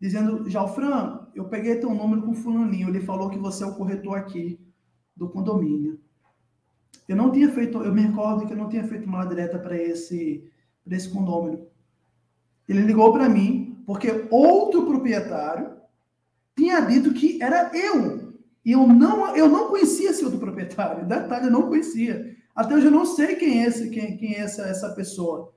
dizendo, 0.00 0.48
Jalfran, 0.48 1.26
eu 1.34 1.48
peguei 1.48 1.80
teu 1.80 1.94
número 1.94 2.22
com 2.22 2.34
fulaninho, 2.34 2.88
ele 2.88 3.00
falou 3.00 3.30
que 3.30 3.38
você 3.38 3.64
é 3.64 3.66
o 3.66 3.74
corretor 3.74 4.18
aqui 4.18 4.60
do 5.16 5.28
condomínio. 5.28 6.00
Eu 7.08 7.16
não 7.16 7.30
tinha 7.30 7.50
feito, 7.50 7.78
eu 7.82 7.94
me 7.94 8.02
recordo 8.02 8.46
que 8.46 8.52
eu 8.52 8.56
não 8.56 8.68
tinha 8.68 8.84
feito 8.84 9.06
uma 9.06 9.24
direta 9.24 9.58
para 9.58 9.76
esse, 9.76 10.50
esse 10.94 11.08
condomínio. 11.08 11.66
Ele 12.68 12.82
ligou 12.82 13.12
para 13.12 13.28
mim, 13.28 13.82
porque 13.86 14.26
outro 14.30 14.86
proprietário 14.86 15.76
tinha 16.56 16.80
dito 16.80 17.12
que 17.12 17.42
era 17.42 17.70
eu 17.76 18.34
e 18.64 18.72
eu 18.72 18.86
não, 18.86 19.36
eu 19.36 19.48
não 19.48 19.68
conhecia 19.68 20.10
esse 20.10 20.24
outro 20.24 20.40
proprietário. 20.40 21.06
Detalhe, 21.06 21.46
eu 21.46 21.52
não 21.52 21.68
conhecia. 21.68 22.36
Até 22.54 22.74
hoje 22.74 22.86
eu 22.86 22.90
não 22.90 23.06
sei 23.06 23.36
quem 23.36 23.62
é, 23.62 23.66
esse, 23.66 23.90
quem, 23.90 24.16
quem 24.16 24.34
é 24.34 24.40
essa, 24.40 24.62
essa 24.62 24.88
pessoa. 24.94 25.54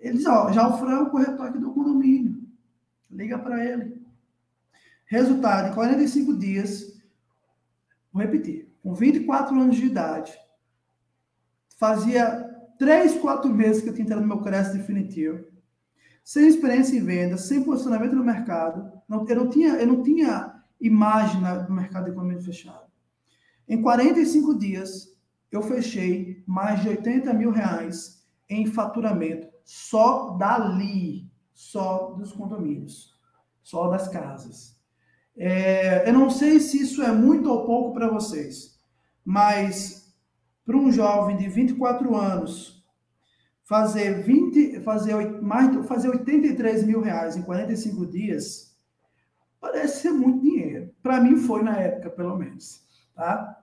Ele 0.00 0.18
diz, 0.18 0.26
ó, 0.26 0.52
já 0.52 0.68
o 0.68 0.78
Fran 0.78 0.98
é 0.98 1.02
o 1.02 1.10
corretor 1.10 1.46
aqui 1.46 1.58
do 1.58 1.72
condomínio. 1.72 2.42
Liga 3.10 3.38
para 3.38 3.64
ele. 3.64 4.04
Resultado, 5.06 5.70
em 5.70 5.74
45 5.74 6.36
dias, 6.36 7.00
vou 8.12 8.22
repetir, 8.22 8.68
com 8.82 8.94
24 8.94 9.58
anos 9.58 9.76
de 9.76 9.86
idade, 9.86 10.36
fazia 11.78 12.43
3, 12.78 13.16
4 13.16 13.52
meses 13.52 13.82
que 13.82 13.88
eu 13.88 13.94
tinha 13.94 14.04
entrado 14.04 14.22
no 14.22 14.28
meu 14.28 14.40
crédito 14.40 14.76
definitivo, 14.76 15.44
sem 16.22 16.48
experiência 16.48 16.96
em 16.96 17.04
venda, 17.04 17.36
sem 17.36 17.62
posicionamento 17.62 18.14
no 18.14 18.24
mercado, 18.24 18.90
não, 19.08 19.26
eu, 19.28 19.36
não 19.36 19.50
tinha, 19.50 19.74
eu 19.74 19.86
não 19.86 20.02
tinha 20.02 20.62
imagem 20.80 21.40
do 21.66 21.72
mercado 21.72 22.08
econômico 22.08 22.42
fechado. 22.42 22.84
Em 23.68 23.80
45 23.80 24.58
dias, 24.58 25.14
eu 25.50 25.62
fechei 25.62 26.42
mais 26.46 26.82
de 26.82 26.88
80 26.88 27.32
mil 27.34 27.50
reais 27.50 28.24
em 28.48 28.66
faturamento 28.66 29.48
só 29.64 30.30
dali, 30.36 31.30
só 31.52 32.12
dos 32.12 32.32
condomínios, 32.32 33.14
só 33.62 33.88
das 33.88 34.08
casas. 34.08 34.76
É, 35.36 36.08
eu 36.08 36.12
não 36.12 36.30
sei 36.30 36.60
se 36.60 36.82
isso 36.82 37.02
é 37.02 37.10
muito 37.10 37.50
ou 37.50 37.64
pouco 37.64 37.94
para 37.94 38.10
vocês, 38.10 38.78
mas 39.24 40.03
para 40.64 40.76
um 40.76 40.90
jovem 40.90 41.36
de 41.36 41.48
24 41.48 42.14
anos 42.16 42.84
fazer 43.64 44.22
20, 44.22 44.80
fazer 44.80 45.40
mais, 45.42 45.86
fazer 45.86 46.08
83 46.08 46.84
mil 46.84 47.00
reais 47.00 47.36
em 47.36 47.42
45 47.42 48.06
dias 48.06 48.74
parece 49.64 50.02
ser 50.02 50.12
muito 50.12 50.42
dinheiro. 50.42 50.90
Para 51.02 51.20
mim 51.20 51.36
foi 51.36 51.62
na 51.62 51.76
época, 51.78 52.10
pelo 52.10 52.36
menos. 52.36 52.82
Tá? 53.14 53.62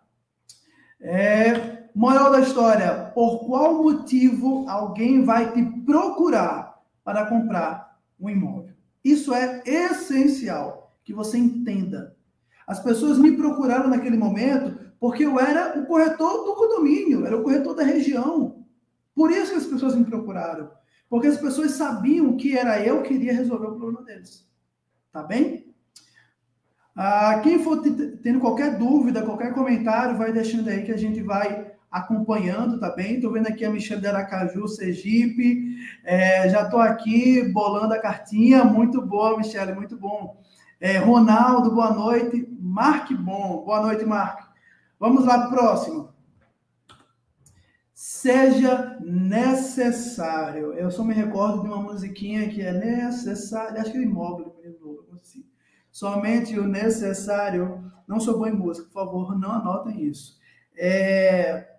É, 1.00 1.90
moral 1.94 2.32
da 2.32 2.40
história: 2.40 3.12
por 3.14 3.46
qual 3.46 3.84
motivo 3.84 4.68
alguém 4.68 5.24
vai 5.24 5.54
te 5.54 5.64
procurar 5.86 6.82
para 7.04 7.28
comprar 7.28 8.00
um 8.20 8.30
imóvel? 8.30 8.74
Isso 9.04 9.34
é 9.34 9.62
essencial 9.66 10.96
que 11.04 11.14
você 11.14 11.38
entenda. 11.38 12.16
As 12.66 12.80
pessoas 12.80 13.18
me 13.18 13.36
procuraram 13.36 13.90
naquele 13.90 14.18
momento 14.18 14.80
porque 15.02 15.26
eu 15.26 15.40
era 15.40 15.80
o 15.80 15.86
corretor 15.88 16.46
do 16.46 16.54
condomínio, 16.54 17.26
era 17.26 17.36
o 17.36 17.42
corretor 17.42 17.74
da 17.74 17.84
região. 17.84 18.64
Por 19.16 19.32
isso 19.32 19.50
que 19.50 19.58
as 19.58 19.66
pessoas 19.66 19.96
me 19.96 20.06
procuraram. 20.06 20.70
Porque 21.10 21.26
as 21.26 21.40
pessoas 21.40 21.72
sabiam 21.72 22.38
que 22.38 22.56
era 22.56 22.80
eu 22.86 23.02
que 23.02 23.16
iria 23.16 23.34
resolver 23.34 23.66
o 23.66 23.76
problema 23.76 24.04
deles. 24.04 24.48
Tá 25.12 25.24
bem? 25.24 25.74
Ah, 26.96 27.40
quem 27.42 27.64
for 27.64 27.82
tendo 27.82 28.40
qualquer 28.40 28.78
dúvida, 28.78 29.24
qualquer 29.24 29.56
comentário, 29.56 30.20
vai 30.20 30.32
deixando 30.32 30.70
aí 30.70 30.84
que 30.84 30.92
a 30.92 30.98
gente 30.98 31.24
vai 31.24 31.72
acompanhando, 31.90 32.80
tá 32.80 32.92
bem? 32.92 33.16
Estou 33.16 33.32
vendo 33.32 33.48
aqui 33.48 33.66
a 33.66 33.72
Michelle 33.72 34.02
de 34.02 34.08
Aracaju, 34.08 34.68
Sergipe. 34.68 35.78
É, 36.04 36.48
já 36.48 36.62
estou 36.62 36.80
aqui 36.80 37.42
bolando 37.52 37.96
a 37.96 38.00
cartinha. 38.00 38.64
Muito 38.64 39.02
boa, 39.02 39.36
Michelle, 39.36 39.74
muito 39.74 39.98
bom. 39.98 40.40
É, 40.80 41.00
Ronaldo, 41.00 41.74
boa 41.74 41.92
noite. 41.92 42.48
Mark 42.60 43.12
Bom, 43.14 43.64
boa 43.66 43.82
noite, 43.82 44.06
Mark. 44.06 44.51
Vamos 45.02 45.26
lá 45.26 45.50
próximo. 45.50 46.14
seja 47.92 49.00
necessário. 49.02 50.74
Eu 50.74 50.92
só 50.92 51.04
me 51.04 51.12
recordo 51.12 51.64
de 51.64 51.68
uma 51.68 51.82
musiquinha 51.82 52.48
que 52.48 52.62
é 52.62 52.72
necessário, 52.72 53.82
acho 53.82 53.92
que 53.92 53.98
é 53.98 54.04
imóvel, 54.04 54.56
assim. 55.16 55.44
Somente 55.92 56.60
o 56.60 56.68
necessário. 56.68 57.84
Não 58.08 58.20
sou 58.20 58.38
bom 58.38 58.46
em 58.46 58.54
música, 58.54 58.86
por 58.90 58.94
favor, 58.94 59.40
não 59.40 59.54
anotem 59.54 60.04
isso. 60.04 60.38
É... 60.78 61.78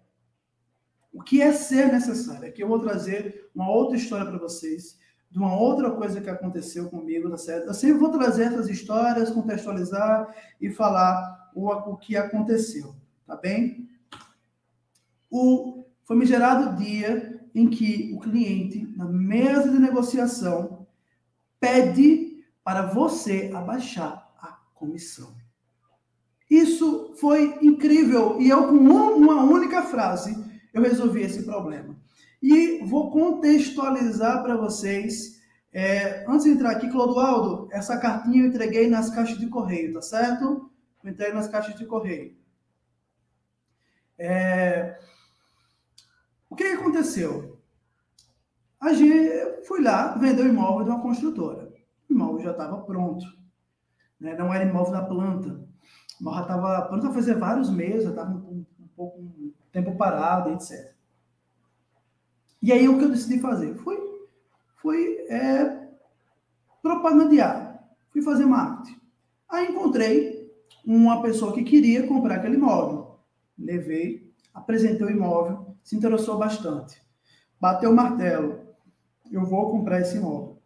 O 1.13 1.23
que 1.23 1.41
é 1.41 1.53
ser 1.53 1.93
necessário? 1.93 2.49
Aqui 2.49 2.61
eu 2.61 2.69
vou 2.69 2.81
trazer 2.81 3.49
uma 3.55 3.71
outra 3.71 3.97
história 3.97 4.27
para 4.27 4.39
vocês, 4.39 4.99
de 5.31 5.39
uma 5.39 5.55
outra 5.55 5.93
coisa 5.93 6.21
que 6.21 6.29
aconteceu 6.29 6.91
comigo, 6.91 7.31
tá 7.31 7.39
certo? 7.39 7.69
Eu 7.69 7.75
sempre 7.75 8.01
vou 8.01 8.11
trazer 8.11 8.47
essas 8.47 8.69
histórias, 8.69 9.31
contextualizar 9.31 10.35
e 10.61 10.71
falar 10.71 11.53
o, 11.55 11.71
o 11.71 11.97
que 11.97 12.17
aconteceu, 12.17 12.97
tá 13.27 13.37
bem? 13.37 13.89
O 15.31 15.87
famigerado 16.05 16.77
dia 16.77 17.41
em 17.55 17.69
que 17.69 18.13
o 18.15 18.21
cliente, 18.21 18.87
na 18.97 19.07
mesa 19.07 19.71
de 19.71 19.79
negociação, 19.79 20.87
pede 21.61 22.45
para 22.65 22.87
você 22.87 23.51
abaixar 23.55 24.31
a 24.39 24.59
comissão. 24.75 25.35
Isso 26.51 27.15
foi 27.17 27.59
incrível 27.63 28.41
e 28.41 28.49
eu, 28.51 28.69
com 28.69 28.75
uma 28.75 29.43
única 29.43 29.83
frase, 29.83 30.37
eu 30.73 30.83
resolvi 30.83 31.23
esse 31.23 31.45
problema. 31.45 31.97
E 32.43 32.85
vou 32.85 33.11
contextualizar 33.11 34.43
para 34.43 34.57
vocês. 34.57 35.41
É, 35.73 36.27
antes 36.29 36.45
de 36.45 36.51
entrar 36.51 36.73
aqui, 36.73 36.91
Clodoaldo, 36.91 37.69
essa 37.73 37.97
cartinha 37.97 38.43
eu 38.43 38.49
entreguei 38.49 38.89
nas 38.89 39.09
caixas 39.09 39.39
de 39.39 39.47
correio, 39.47 39.95
tá 39.95 40.03
certo? 40.03 40.71
Eu 41.03 41.11
entreguei 41.11 41.33
nas 41.33 41.49
caixas 41.49 41.75
de 41.77 41.87
correio. 41.87 42.37
É, 44.25 45.01
o 46.49 46.55
que, 46.55 46.63
aconteceu? 46.63 47.59
A 48.81 48.93
gente 48.93 49.67
foi 49.67 49.83
lá, 49.83 50.17
vendeu 50.17 50.45
o 50.45 50.49
imóvel 50.49 50.85
de 50.85 50.91
uma 50.91 51.03
construtora. 51.03 51.73
O 52.09 52.13
imóvel 52.13 52.45
já 52.45 52.53
estava 52.53 52.81
pronto. 52.83 53.27
Né? 54.21 54.37
Não 54.37 54.55
era 54.55 54.65
imóvel 54.65 54.93
da 54.93 55.03
planta. 55.03 55.49
O 55.49 56.23
imóvel 56.23 56.43
estava 56.43 56.83
pronto 56.83 57.09
a 57.09 57.13
fazer 57.13 57.37
vários 57.37 57.69
meses, 57.69 58.09
estava 58.09 58.31
um, 58.31 58.65
um, 58.79 58.89
pouco 58.95 59.21
um 59.21 59.53
tempo 59.73 59.97
parado, 59.97 60.51
etc. 60.51 60.95
E 62.63 62.73
aí 62.73 62.89
o 62.89 62.99
que 62.99 63.05
eu 63.05 63.11
decidi 63.11 63.41
fazer? 63.41 63.75
Foi, 63.75 63.99
foi 64.77 65.17
é, 65.31 65.89
propagandear. 66.81 67.83
Fui 68.11 68.23
fazer 68.23 68.47
marketing. 68.47 69.01
Aí 69.49 69.67
encontrei 69.67 70.49
uma 70.85 71.21
pessoa 71.23 71.53
que 71.53 71.65
queria 71.65 72.07
comprar 72.07 72.37
aquele 72.37 72.55
imóvel. 72.55 73.02
Levei, 73.63 74.33
apresentei 74.53 75.07
o 75.07 75.11
imóvel, 75.11 75.77
se 75.83 75.97
interessou 75.97 76.39
bastante. 76.39 77.01
Bateu 77.61 77.91
o 77.91 77.97
martelo. 77.97 78.61
Eu 79.31 79.45
vou 79.45 79.71
comprar 79.71 80.01
esse 80.01 80.17
imóvel. 80.17 80.61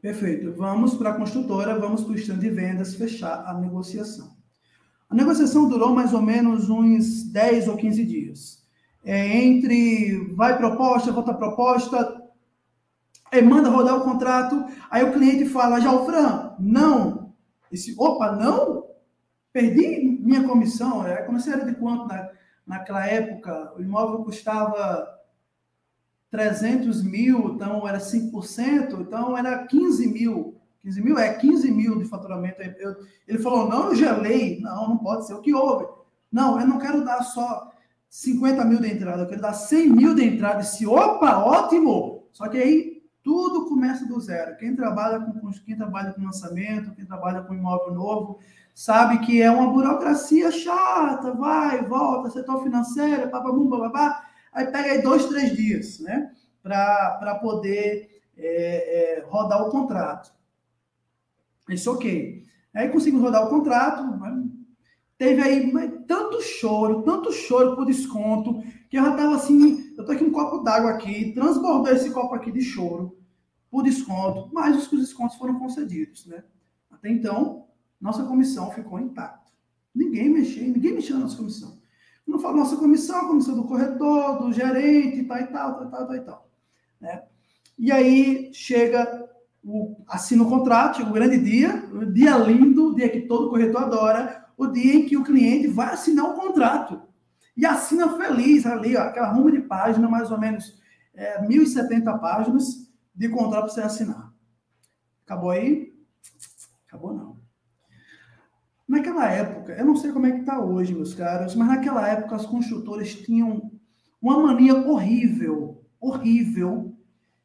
Perfeito. 0.00 0.52
Vamos 0.52 0.94
para 0.94 1.10
a 1.10 1.14
construtora, 1.14 1.78
vamos 1.78 2.04
para 2.04 2.12
o 2.12 2.16
stand 2.16 2.38
de 2.38 2.50
vendas 2.50 2.94
fechar 2.94 3.44
a 3.46 3.54
negociação. 3.54 4.36
A 5.08 5.14
negociação 5.14 5.68
durou 5.68 5.94
mais 5.94 6.12
ou 6.12 6.20
menos 6.20 6.68
uns 6.68 7.24
10 7.32 7.68
ou 7.68 7.76
15 7.76 8.04
dias. 8.04 8.64
É, 9.02 9.42
entre 9.44 10.34
vai 10.34 10.56
proposta, 10.56 11.12
volta 11.12 11.32
proposta, 11.34 12.22
é, 13.30 13.42
manda 13.42 13.68
rodar 13.68 13.96
o 13.96 14.04
contrato, 14.04 14.64
aí 14.90 15.04
o 15.04 15.12
cliente 15.12 15.46
fala, 15.46 15.80
Jalfran, 15.80 16.54
não. 16.58 17.32
Esse, 17.70 17.94
opa, 17.98 18.32
não? 18.32 18.84
Perdi 19.54 20.18
minha 20.20 20.46
comissão. 20.46 21.06
É, 21.06 21.20
a 21.20 21.24
comissão 21.24 21.54
era 21.54 21.64
de 21.64 21.74
quanto 21.76 22.06
na, 22.06 22.28
Naquela 22.66 23.06
época, 23.06 23.74
o 23.76 23.82
imóvel 23.82 24.24
custava 24.24 25.06
300 26.30 27.02
mil, 27.02 27.54
então 27.54 27.86
era 27.86 27.98
5%, 27.98 29.00
então 29.00 29.36
era 29.36 29.66
15 29.66 30.06
mil. 30.06 30.56
15 30.82 31.02
mil 31.02 31.18
é 31.18 31.34
15 31.34 31.70
mil 31.70 31.98
de 31.98 32.06
faturamento. 32.06 32.62
Eu, 32.62 32.96
ele 33.28 33.38
falou: 33.38 33.68
não, 33.68 33.88
eu 33.88 33.94
gelei. 33.94 34.60
Não, 34.60 34.88
não 34.88 34.98
pode 34.98 35.26
ser. 35.26 35.34
O 35.34 35.40
que 35.40 35.54
houve? 35.54 35.86
Não, 36.32 36.58
eu 36.58 36.66
não 36.66 36.78
quero 36.78 37.04
dar 37.04 37.22
só 37.22 37.70
50 38.08 38.64
mil 38.64 38.80
de 38.80 38.90
entrada, 38.90 39.22
eu 39.22 39.28
quero 39.28 39.42
dar 39.42 39.52
100 39.52 39.90
mil 39.90 40.14
de 40.14 40.24
entrada. 40.24 40.60
Esse, 40.60 40.86
opa, 40.86 41.38
ótimo! 41.38 42.28
Só 42.32 42.48
que 42.48 42.56
aí 42.56 43.02
tudo 43.22 43.63
começa 43.74 44.06
do 44.06 44.20
zero. 44.20 44.56
Quem 44.56 44.74
trabalha 44.74 45.20
com 45.20 45.50
quem 45.66 45.76
trabalha 45.76 46.12
com 46.12 46.22
lançamento, 46.22 46.94
quem 46.94 47.04
trabalha 47.04 47.42
com 47.42 47.54
imóvel 47.54 47.92
novo, 47.92 48.38
sabe 48.72 49.18
que 49.26 49.42
é 49.42 49.50
uma 49.50 49.70
burocracia 49.70 50.50
chata, 50.52 51.32
vai, 51.32 51.84
volta, 51.84 52.30
setor 52.30 52.62
financeiro, 52.62 53.30
bababum, 53.30 53.68
bababá, 53.68 54.24
aí 54.52 54.66
pega 54.66 54.92
aí 54.92 55.02
dois, 55.02 55.26
três 55.26 55.56
dias, 55.56 55.98
né, 55.98 56.30
para 56.62 57.38
poder 57.42 58.22
é, 58.36 59.18
é, 59.18 59.24
rodar 59.26 59.62
o 59.62 59.70
contrato. 59.70 60.32
Isso 61.68 61.92
ok. 61.92 62.44
Aí 62.72 62.88
conseguimos 62.88 63.24
rodar 63.24 63.46
o 63.46 63.50
contrato, 63.50 64.04
teve 65.18 65.42
aí 65.42 65.72
tanto 66.06 66.40
choro, 66.42 67.02
tanto 67.02 67.32
choro 67.32 67.74
por 67.74 67.86
desconto, 67.86 68.62
que 68.88 68.98
eu 68.98 69.04
já 69.04 69.10
estava 69.10 69.34
assim, 69.34 69.94
eu 69.96 70.04
tô 70.04 70.12
aqui 70.12 70.24
um 70.24 70.32
copo 70.32 70.58
d'água 70.58 70.90
aqui, 70.90 71.32
transbordou 71.32 71.92
esse 71.92 72.10
copo 72.10 72.34
aqui 72.34 72.52
de 72.52 72.62
choro 72.62 73.23
por 73.74 73.82
desconto, 73.82 74.48
mas 74.52 74.76
os 74.92 75.00
descontos 75.00 75.36
foram 75.36 75.58
concedidos, 75.58 76.26
né? 76.26 76.44
Até 76.88 77.10
então, 77.10 77.66
nossa 78.00 78.22
comissão 78.22 78.70
ficou 78.70 79.00
intacta. 79.00 79.50
Ninguém 79.92 80.28
mexeu, 80.28 80.62
ninguém 80.62 80.92
mexeu 80.92 81.16
na 81.16 81.22
nossa 81.22 81.36
comissão. 81.36 81.76
Não 82.24 82.38
falo 82.38 82.58
nossa 82.58 82.76
comissão, 82.76 83.16
a 83.16 83.26
comissão 83.26 83.56
do 83.56 83.64
corretor, 83.64 84.38
do 84.38 84.52
gerente, 84.52 85.24
tal 85.24 85.38
e 85.38 85.46
tal, 85.48 85.74
tal, 85.74 85.90
tal, 85.90 86.06
tal 86.06 86.16
e 86.16 86.20
tal. 86.20 86.48
Né? 87.00 87.24
E 87.76 87.90
aí 87.90 88.54
chega, 88.54 89.28
o, 89.64 89.96
assina 90.06 90.44
o 90.44 90.48
contrato, 90.48 90.98
chega 90.98 91.10
o 91.10 91.12
grande 91.12 91.38
dia, 91.38 91.84
o 91.92 92.06
dia 92.06 92.38
lindo, 92.38 92.92
o 92.92 92.94
dia 92.94 93.08
que 93.08 93.22
todo 93.22 93.50
corretor 93.50 93.82
adora, 93.82 94.46
o 94.56 94.68
dia 94.68 94.94
em 94.94 95.04
que 95.04 95.16
o 95.16 95.24
cliente 95.24 95.66
vai 95.66 95.94
assinar 95.94 96.26
o 96.26 96.34
contrato. 96.34 97.02
E 97.56 97.66
assina 97.66 98.16
feliz 98.16 98.66
ali, 98.66 98.96
ó, 98.96 99.00
aquela 99.00 99.32
ruma 99.32 99.50
de 99.50 99.62
página, 99.62 100.08
mais 100.08 100.30
ou 100.30 100.38
menos 100.38 100.80
é, 101.12 101.44
1.070 101.44 102.20
páginas 102.20 102.83
de 103.14 103.28
contrato 103.28 103.66
para 103.66 103.74
você 103.74 103.80
assinar. 103.82 104.34
Acabou 105.24 105.50
aí? 105.50 105.94
Acabou 106.86 107.12
não. 107.12 107.44
Naquela 108.86 109.30
época, 109.30 109.72
eu 109.72 109.84
não 109.84 109.96
sei 109.96 110.12
como 110.12 110.26
é 110.26 110.32
que 110.32 110.40
está 110.40 110.60
hoje, 110.60 110.94
meus 110.94 111.14
caros, 111.14 111.54
mas 111.54 111.68
naquela 111.68 112.06
época 112.06 112.36
as 112.36 112.44
construtoras 112.44 113.14
tinham 113.14 113.70
uma 114.20 114.42
mania 114.42 114.74
horrível, 114.74 115.82
horrível, 116.00 116.94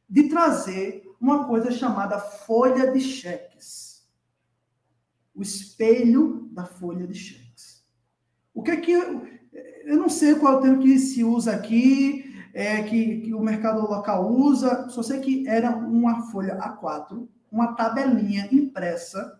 de 0.09 0.27
trazer 0.27 1.03
uma 1.19 1.45
coisa 1.45 1.71
chamada 1.71 2.19
folha 2.19 2.91
de 2.91 2.99
cheques. 2.99 4.07
O 5.33 5.41
espelho 5.41 6.49
da 6.51 6.65
folha 6.65 7.07
de 7.07 7.13
cheques. 7.13 7.85
O 8.53 8.61
que 8.61 8.71
é 8.71 8.77
que. 8.77 8.91
Eu, 8.91 9.27
eu 9.85 9.97
não 9.97 10.09
sei 10.09 10.35
qual 10.35 10.53
é 10.53 10.57
o 10.57 10.61
termo 10.61 10.81
que 10.81 10.99
se 10.99 11.23
usa 11.23 11.53
aqui, 11.53 12.28
é, 12.53 12.81
que, 12.83 13.21
que 13.21 13.33
o 13.33 13.41
mercado 13.41 13.81
local 13.81 14.31
usa, 14.31 14.89
só 14.89 15.03
sei 15.03 15.19
que 15.19 15.47
era 15.47 15.75
uma 15.75 16.23
folha 16.31 16.57
A4, 16.57 17.27
uma 17.51 17.73
tabelinha 17.73 18.47
impressa 18.51 19.39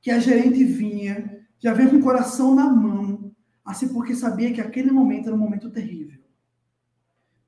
que 0.00 0.10
a 0.10 0.18
gerente 0.18 0.64
vinha, 0.64 1.46
já 1.58 1.72
veio 1.72 1.90
com 1.90 1.96
o 1.96 2.02
coração 2.02 2.54
na 2.54 2.68
mão, 2.68 3.34
assim 3.64 3.88
porque 3.88 4.14
sabia 4.14 4.52
que 4.52 4.60
aquele 4.60 4.90
momento 4.90 5.26
era 5.26 5.34
um 5.34 5.38
momento 5.38 5.70
terrível. 5.70 6.20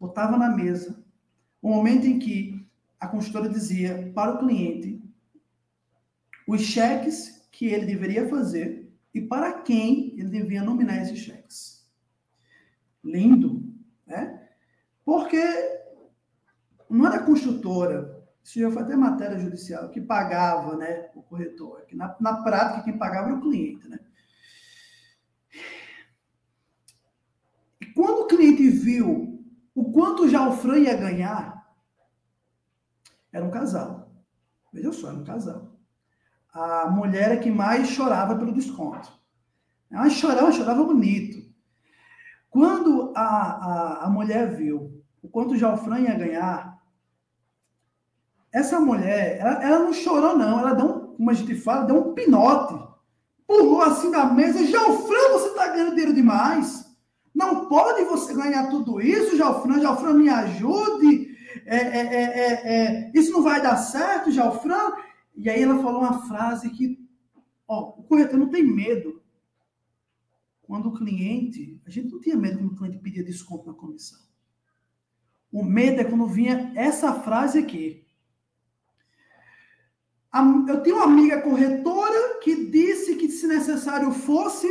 Botava 0.01 0.37
na 0.37 0.49
mesa 0.49 1.03
o 1.61 1.69
momento 1.69 2.07
em 2.07 2.19
que 2.19 2.67
a 2.99 3.07
consultora 3.07 3.49
dizia 3.49 4.11
para 4.15 4.35
o 4.35 4.39
cliente 4.39 5.03
os 6.47 6.63
cheques 6.63 7.47
que 7.51 7.67
ele 7.67 7.87
deveria 7.87 8.29
fazer 8.29 8.91
e 9.13 9.21
para 9.21 9.61
quem 9.63 10.15
ele 10.19 10.29
devia 10.29 10.63
nominar 10.63 11.03
esses 11.03 11.19
cheques. 11.19 11.87
Lindo, 13.03 13.63
né? 14.07 14.46
Porque 15.07 15.43
não 16.91 17.07
era 17.07 17.25
construtora 17.25 18.17
isso 18.47 18.61
já 18.61 18.71
foi 18.71 18.83
até 18.83 18.95
matéria 18.95 19.41
judicial, 19.41 19.89
que 19.89 20.01
pagava 20.01 20.77
né, 20.77 21.11
o 21.17 21.23
corretor. 21.23 21.85
Que 21.87 21.97
na, 21.97 22.15
na 22.21 22.45
prática, 22.45 22.85
quem 22.85 22.97
pagava 22.97 23.27
era 23.27 23.37
o 23.37 23.41
cliente. 23.41 23.89
Né? 23.89 23.99
E 27.81 27.87
quando 27.87 28.21
o 28.21 28.27
cliente 28.29 28.71
viu 28.71 29.45
o 29.75 29.91
quanto 29.91 30.29
já 30.29 30.49
o 30.49 30.53
Fran 30.53 30.79
ia 30.79 30.97
ganhar, 30.97 31.69
era 33.33 33.45
um 33.45 33.51
casal. 33.51 34.13
Veja 34.73 34.93
só, 34.93 35.09
era 35.09 35.19
um 35.19 35.25
casal. 35.25 35.77
A 36.53 36.89
mulher 36.89 37.33
é 37.33 37.39
que 37.39 37.51
mais 37.51 37.89
chorava 37.89 38.39
pelo 38.39 38.55
desconto. 38.55 39.13
Ela 39.91 40.09
chorava, 40.09 40.53
chorava 40.53 40.85
bonito. 40.85 41.53
Quando 42.49 43.13
a, 43.17 43.25
a, 43.25 44.05
a 44.05 44.09
mulher 44.09 44.55
viu 44.55 44.96
o 45.23 45.29
quanto 45.29 45.55
o 45.55 45.77
Fran 45.79 46.01
ia 46.01 46.15
ganhar, 46.15 46.77
essa 48.53 48.81
mulher, 48.81 49.39
ela, 49.39 49.63
ela 49.63 49.79
não 49.81 49.93
chorou, 49.93 50.37
não. 50.37 50.59
Ela 50.59 50.73
deu 50.73 50.87
um, 50.87 51.17
como 51.17 51.31
a 51.31 51.35
gente 51.35 51.55
fala, 51.55 51.85
deu 51.85 51.97
um 51.97 52.15
pinote. 52.15 52.75
Pulou 53.47 53.83
assim 53.83 54.09
na 54.09 54.25
mesa. 54.33 54.65
Já 54.67 54.89
o 54.89 55.07
Fran, 55.07 55.33
você 55.33 55.51
tá 55.51 55.69
ganhando 55.69 55.91
dinheiro 55.91 56.15
demais. 56.15 56.87
Não 57.35 57.67
pode 57.69 58.03
você 58.05 58.33
ganhar 58.33 58.71
tudo 58.71 58.99
isso, 58.99 59.37
Jalfran. 59.37 59.79
Jalfran, 59.81 60.15
me 60.15 60.31
ajude. 60.31 61.37
É, 61.67 61.77
é, 61.77 62.01
é, 62.01 62.23
é, 62.23 62.53
é 62.65 63.13
isso 63.15 63.31
não 63.31 63.43
vai 63.43 63.61
dar 63.61 63.77
certo, 63.77 64.31
Jalfran. 64.31 64.93
E 65.35 65.51
aí 65.51 65.63
ela 65.63 65.83
falou 65.83 66.01
uma 66.01 66.27
frase 66.27 66.71
que, 66.71 66.99
ó, 67.69 67.91
o 67.99 68.05
corretor 68.05 68.39
não 68.39 68.49
tem 68.49 68.65
medo. 68.65 69.21
Quando 70.63 70.89
o 70.89 70.95
cliente, 70.95 71.79
a 71.87 71.91
gente 71.91 72.11
não 72.11 72.21
tinha 72.21 72.37
medo 72.37 72.59
quando 72.59 72.73
o 72.73 72.77
cliente 72.77 72.99
pedia 72.99 73.23
desconto 73.23 73.67
na 73.67 73.75
comissão. 73.75 74.26
O 75.53 75.65
medo 75.65 76.01
é 76.01 76.05
quando 76.05 76.27
vinha 76.27 76.73
essa 76.75 77.13
frase 77.15 77.59
aqui. 77.59 78.07
Eu 80.69 80.83
tenho 80.83 80.97
uma 80.97 81.07
amiga 81.07 81.41
corretora 81.41 82.39
que 82.41 82.67
disse 82.71 83.17
que, 83.17 83.29
se 83.29 83.47
necessário 83.47 84.13
fosse, 84.13 84.69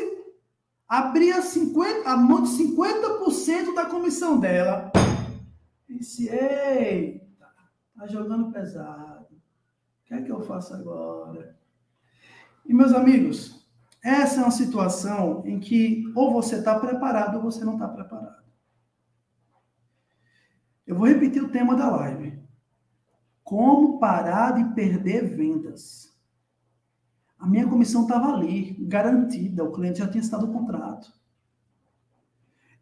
abria 0.87 1.41
50, 1.41 2.07
a 2.07 2.15
mão 2.15 2.43
de 2.43 2.49
50% 2.49 3.73
da 3.73 3.85
comissão 3.85 4.39
dela. 4.39 4.91
Disse, 5.89 6.29
eita, 6.29 7.47
tá 7.97 8.05
jogando 8.05 8.51
pesado. 8.51 9.25
O 9.33 10.07
que 10.07 10.13
é 10.13 10.21
que 10.21 10.31
eu 10.31 10.41
faço 10.41 10.75
agora? 10.75 11.57
E, 12.63 12.71
meus 12.71 12.93
amigos, 12.93 13.67
essa 14.03 14.41
é 14.41 14.43
uma 14.43 14.51
situação 14.51 15.41
em 15.47 15.59
que 15.59 16.03
ou 16.15 16.31
você 16.31 16.57
está 16.57 16.79
preparado 16.79 17.37
ou 17.37 17.41
você 17.41 17.65
não 17.65 17.73
está 17.73 17.87
preparado. 17.87 18.44
Eu 20.85 20.95
vou 20.95 21.07
repetir 21.07 21.43
o 21.43 21.49
tema 21.49 21.75
da 21.75 21.89
live. 21.89 22.37
Como 23.43 23.99
parar 23.99 24.51
de 24.51 24.75
perder 24.75 25.35
vendas. 25.35 26.13
A 27.37 27.47
minha 27.47 27.67
comissão 27.67 28.03
estava 28.03 28.33
ali, 28.33 28.75
garantida, 28.79 29.63
o 29.63 29.71
cliente 29.71 29.99
já 29.99 30.07
tinha 30.07 30.21
estado 30.23 30.45
o 30.45 30.53
contrato. 30.53 31.13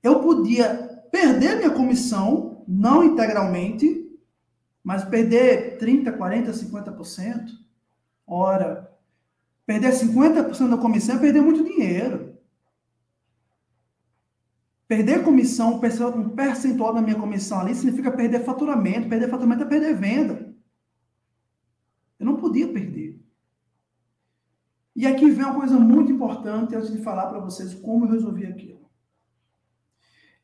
Eu 0.02 0.22
podia 0.22 1.06
perder 1.12 1.58
minha 1.58 1.72
comissão, 1.72 2.64
não 2.68 3.04
integralmente, 3.04 4.04
mas 4.84 5.06
perder 5.06 5.78
30, 5.78 6.12
40, 6.12 6.52
50%. 6.52 7.52
Ora, 8.28 8.92
perder 9.66 9.92
50% 9.94 10.70
da 10.70 10.78
comissão 10.78 11.16
é 11.16 11.20
perder 11.20 11.42
muito 11.42 11.64
dinheiro. 11.64 12.33
Perder 14.88 15.24
comissão, 15.24 15.80
um 16.16 16.30
percentual 16.30 16.94
da 16.94 17.02
minha 17.02 17.20
comissão 17.20 17.60
ali, 17.60 17.74
significa 17.74 18.12
perder 18.12 18.44
faturamento. 18.44 19.10
Perder 19.10 19.30
faturamento 19.30 19.64
é 19.64 19.68
perder 19.68 19.96
venda. 19.96 20.54
Eu 22.20 22.26
não 22.26 22.38
podia 22.38 22.68
perder. 22.68 23.20
E 24.96 25.08
aqui 25.08 25.30
vem 25.32 25.46
uma 25.46 25.56
coisa 25.56 25.80
muito 25.80 26.12
importante 26.12 26.76
antes 26.76 26.92
de 26.92 27.02
falar 27.02 27.28
para 27.28 27.40
vocês 27.40 27.74
como 27.74 28.06
eu 28.06 28.12
resolvi 28.12 28.46
aquilo. 28.46 28.84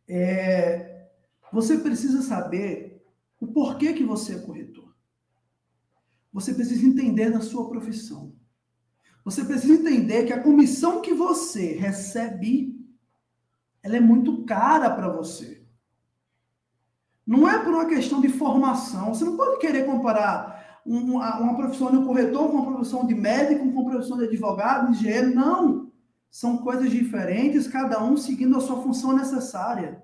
É, 0.08 1.08
você 1.52 1.78
precisa 1.78 2.21
saber 2.21 3.06
o 3.39 3.47
porquê 3.47 3.93
que 3.93 4.04
você 4.04 4.36
é 4.36 4.39
corretor. 4.39 4.95
Você 6.34 6.54
precisa 6.54 6.86
entender 6.86 7.30
da 7.32 7.41
sua 7.41 7.69
profissão. 7.69 8.34
Você 9.23 9.43
precisa 9.43 9.73
entender 9.73 10.25
que 10.25 10.34
a 10.34 10.41
comissão 10.41 11.02
que 11.02 11.13
você 11.13 11.73
recebe, 11.73 12.78
ela 13.89 13.97
é 13.97 13.99
muito 13.99 14.45
cara 14.45 14.89
para 14.91 15.10
você. 15.10 15.65
Não 17.25 17.49
é 17.49 17.58
por 17.63 17.73
uma 17.73 17.88
questão 17.88 18.21
de 18.21 18.30
formação. 18.30 19.13
Você 19.13 19.25
não 19.25 19.36
pode 19.36 19.60
querer 19.60 19.86
comparar 19.86 20.82
uma, 20.86 21.39
uma 21.39 21.56
profissão 21.56 21.91
de 21.91 22.06
corretor 22.06 22.49
com 22.49 22.58
uma 22.58 22.71
profissão 22.71 23.06
de 23.06 23.15
médico, 23.15 23.65
com 23.71 23.82
uma 23.82 23.89
profissão 23.89 24.17
de 24.17 24.25
advogado, 24.25 24.91
de 24.91 24.99
engenheiro. 24.99 25.34
Não. 25.34 25.91
São 26.30 26.60
coisas 26.60 26.91
diferentes, 26.91 27.67
cada 27.67 28.04
um 28.04 28.15
seguindo 28.15 28.56
a 28.56 28.62
sua 28.62 28.82
função 28.82 29.13
necessária. 29.13 30.04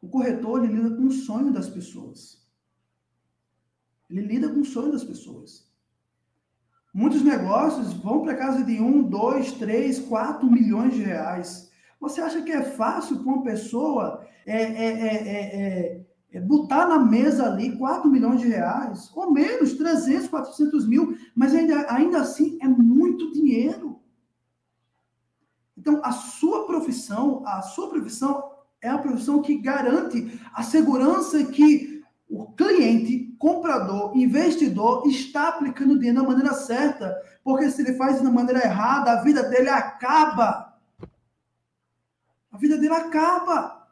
O 0.00 0.08
corretor 0.08 0.64
ele 0.64 0.72
lida 0.74 0.96
com 0.96 1.04
o 1.04 1.12
sonho 1.12 1.52
das 1.52 1.68
pessoas. 1.68 2.42
Ele 4.08 4.22
lida 4.22 4.48
com 4.48 4.60
o 4.60 4.64
sonho 4.64 4.90
das 4.90 5.04
pessoas. 5.04 5.69
Muitos 6.92 7.22
negócios 7.22 7.92
vão 7.92 8.22
para 8.22 8.36
casa 8.36 8.64
de 8.64 8.80
um, 8.80 9.02
dois, 9.02 9.52
três, 9.52 10.00
quatro 10.00 10.50
milhões 10.50 10.94
de 10.94 11.02
reais. 11.02 11.70
Você 12.00 12.20
acha 12.20 12.42
que 12.42 12.50
é 12.50 12.62
fácil 12.62 13.18
para 13.18 13.32
uma 13.32 13.42
pessoa 13.42 14.26
é, 14.46 14.62
é, 14.62 14.86
é, 14.86 15.16
é, 15.26 16.06
é, 16.32 16.40
botar 16.40 16.88
na 16.88 16.98
mesa 16.98 17.46
ali 17.46 17.76
4 17.76 18.08
milhões 18.10 18.40
de 18.40 18.48
reais, 18.48 19.10
ou 19.14 19.30
menos, 19.30 19.74
300, 19.74 20.28
400 20.28 20.88
mil, 20.88 21.16
mas 21.34 21.54
ainda, 21.54 21.92
ainda 21.92 22.20
assim 22.20 22.58
é 22.60 22.66
muito 22.66 23.32
dinheiro. 23.32 24.00
Então, 25.76 26.00
a 26.02 26.12
sua 26.12 26.66
profissão, 26.66 27.42
a 27.46 27.62
sua 27.62 27.88
profissão 27.88 28.50
é 28.82 28.88
a 28.88 28.98
profissão 28.98 29.42
que 29.42 29.58
garante 29.58 30.40
a 30.54 30.62
segurança 30.62 31.44
que 31.44 31.89
o 32.30 32.46
cliente, 32.52 33.34
comprador, 33.38 34.16
investidor 34.16 35.04
está 35.06 35.48
aplicando 35.48 35.98
dinheiro 35.98 36.22
da 36.22 36.28
maneira 36.28 36.54
certa, 36.54 37.12
porque 37.42 37.68
se 37.70 37.82
ele 37.82 37.94
faz 37.94 38.22
da 38.22 38.30
maneira 38.30 38.64
errada, 38.64 39.12
a 39.12 39.22
vida 39.22 39.42
dele 39.42 39.68
acaba. 39.68 40.78
A 42.52 42.56
vida 42.56 42.78
dele 42.78 42.94
acaba. 42.94 43.88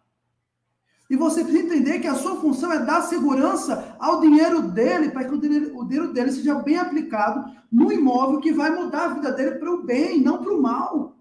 E 1.11 1.16
você 1.16 1.42
precisa 1.42 1.64
entender 1.64 1.98
que 1.98 2.07
a 2.07 2.14
sua 2.14 2.40
função 2.40 2.72
é 2.72 2.79
dar 2.79 3.03
segurança 3.03 3.96
ao 3.98 4.20
dinheiro 4.20 4.62
dele, 4.62 5.11
para 5.11 5.24
que 5.24 5.35
o 5.35 5.40
dinheiro 5.40 6.12
dele 6.12 6.31
seja 6.31 6.55
bem 6.57 6.79
aplicado 6.79 7.51
no 7.72 7.90
imóvel 7.90 8.40
que 8.40 8.53
vai 8.53 8.70
mudar 8.70 9.05
a 9.07 9.14
vida 9.14 9.33
dele 9.33 9.57
para 9.57 9.72
o 9.72 9.83
bem, 9.83 10.20
não 10.20 10.42
para 10.42 10.53
o 10.53 10.62
mal. 10.62 11.17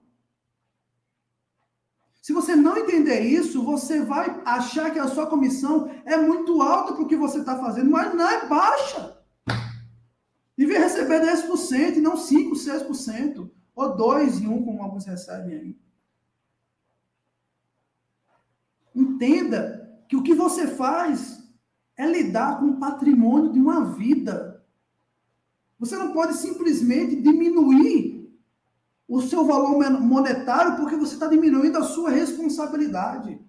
Se 2.28 2.34
você 2.34 2.58
não 2.58 2.76
entender 2.76 3.22
isso, 3.22 3.64
você 3.64 4.02
vai 4.02 4.42
achar 4.44 4.92
que 4.92 5.00
a 5.00 5.08
sua 5.08 5.28
comissão 5.28 5.90
é 6.04 6.18
muito 6.18 6.62
alta 6.62 6.94
para 6.94 7.04
o 7.04 7.08
que 7.08 7.16
você 7.16 7.40
está 7.40 7.58
fazendo, 7.58 7.90
mas 7.90 8.14
não 8.14 8.30
é 8.30 8.46
baixa. 8.46 9.18
Devia 10.58 10.80
receber 10.80 11.22
10% 11.22 11.96
e 11.96 12.02
não 12.02 12.18
5%, 12.18 12.52
6%. 12.52 13.50
Ou 13.74 13.96
2 13.96 14.42
e 14.42 14.46
1, 14.46 14.66
como 14.66 14.84
alguns 14.84 15.06
recebem 15.06 15.56
aí. 15.56 15.80
Entenda 18.94 19.98
que 20.10 20.18
o 20.18 20.22
que 20.22 20.34
você 20.34 20.68
faz 20.68 21.42
é 21.96 22.06
lidar 22.06 22.60
com 22.60 22.72
o 22.72 22.78
patrimônio 22.78 23.54
de 23.54 23.60
uma 23.62 23.86
vida. 23.86 24.66
Você 25.80 25.96
não 25.96 26.12
pode 26.12 26.34
simplesmente 26.34 27.16
diminuir 27.22 28.17
o 29.08 29.22
seu 29.22 29.46
valor 29.46 29.78
monetário 30.02 30.76
porque 30.76 30.96
você 30.96 31.14
está 31.14 31.28
diminuindo 31.28 31.78
a 31.78 31.84
sua 31.84 32.10
responsabilidade. 32.10 33.40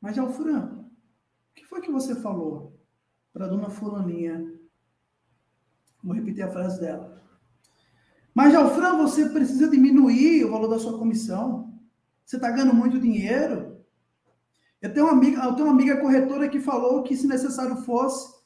Mas, 0.00 0.18
Alfran, 0.18 0.86
o 1.50 1.54
que 1.54 1.64
foi 1.64 1.80
que 1.80 1.90
você 1.90 2.14
falou 2.14 2.78
para 3.32 3.46
a 3.46 3.48
dona 3.48 3.70
Fulaninha? 3.70 4.58
Vou 6.02 6.14
repetir 6.14 6.42
a 6.42 6.50
frase 6.50 6.80
dela. 6.80 7.22
Mas, 8.34 8.54
Alfran, 8.54 8.96
você 8.96 9.28
precisa 9.28 9.68
diminuir 9.68 10.44
o 10.44 10.50
valor 10.50 10.68
da 10.68 10.78
sua 10.78 10.98
comissão. 10.98 11.78
Você 12.24 12.36
está 12.36 12.50
ganhando 12.50 12.74
muito 12.74 12.98
dinheiro. 12.98 13.84
Eu 14.80 14.92
tenho, 14.94 15.06
uma 15.06 15.12
amiga, 15.12 15.42
eu 15.44 15.54
tenho 15.54 15.68
uma 15.68 15.74
amiga 15.74 16.00
corretora 16.00 16.48
que 16.48 16.60
falou 16.60 17.02
que, 17.02 17.16
se 17.16 17.26
necessário 17.26 17.76
fosse, 17.78 18.39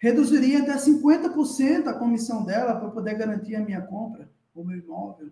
reduziria 0.00 0.62
até 0.62 0.76
50% 0.76 1.86
a 1.86 1.92
comissão 1.92 2.44
dela 2.44 2.74
para 2.74 2.90
poder 2.90 3.14
garantir 3.14 3.54
a 3.54 3.60
minha 3.60 3.82
compra, 3.82 4.28
o 4.54 4.64
meu 4.64 4.78
imóvel. 4.78 5.30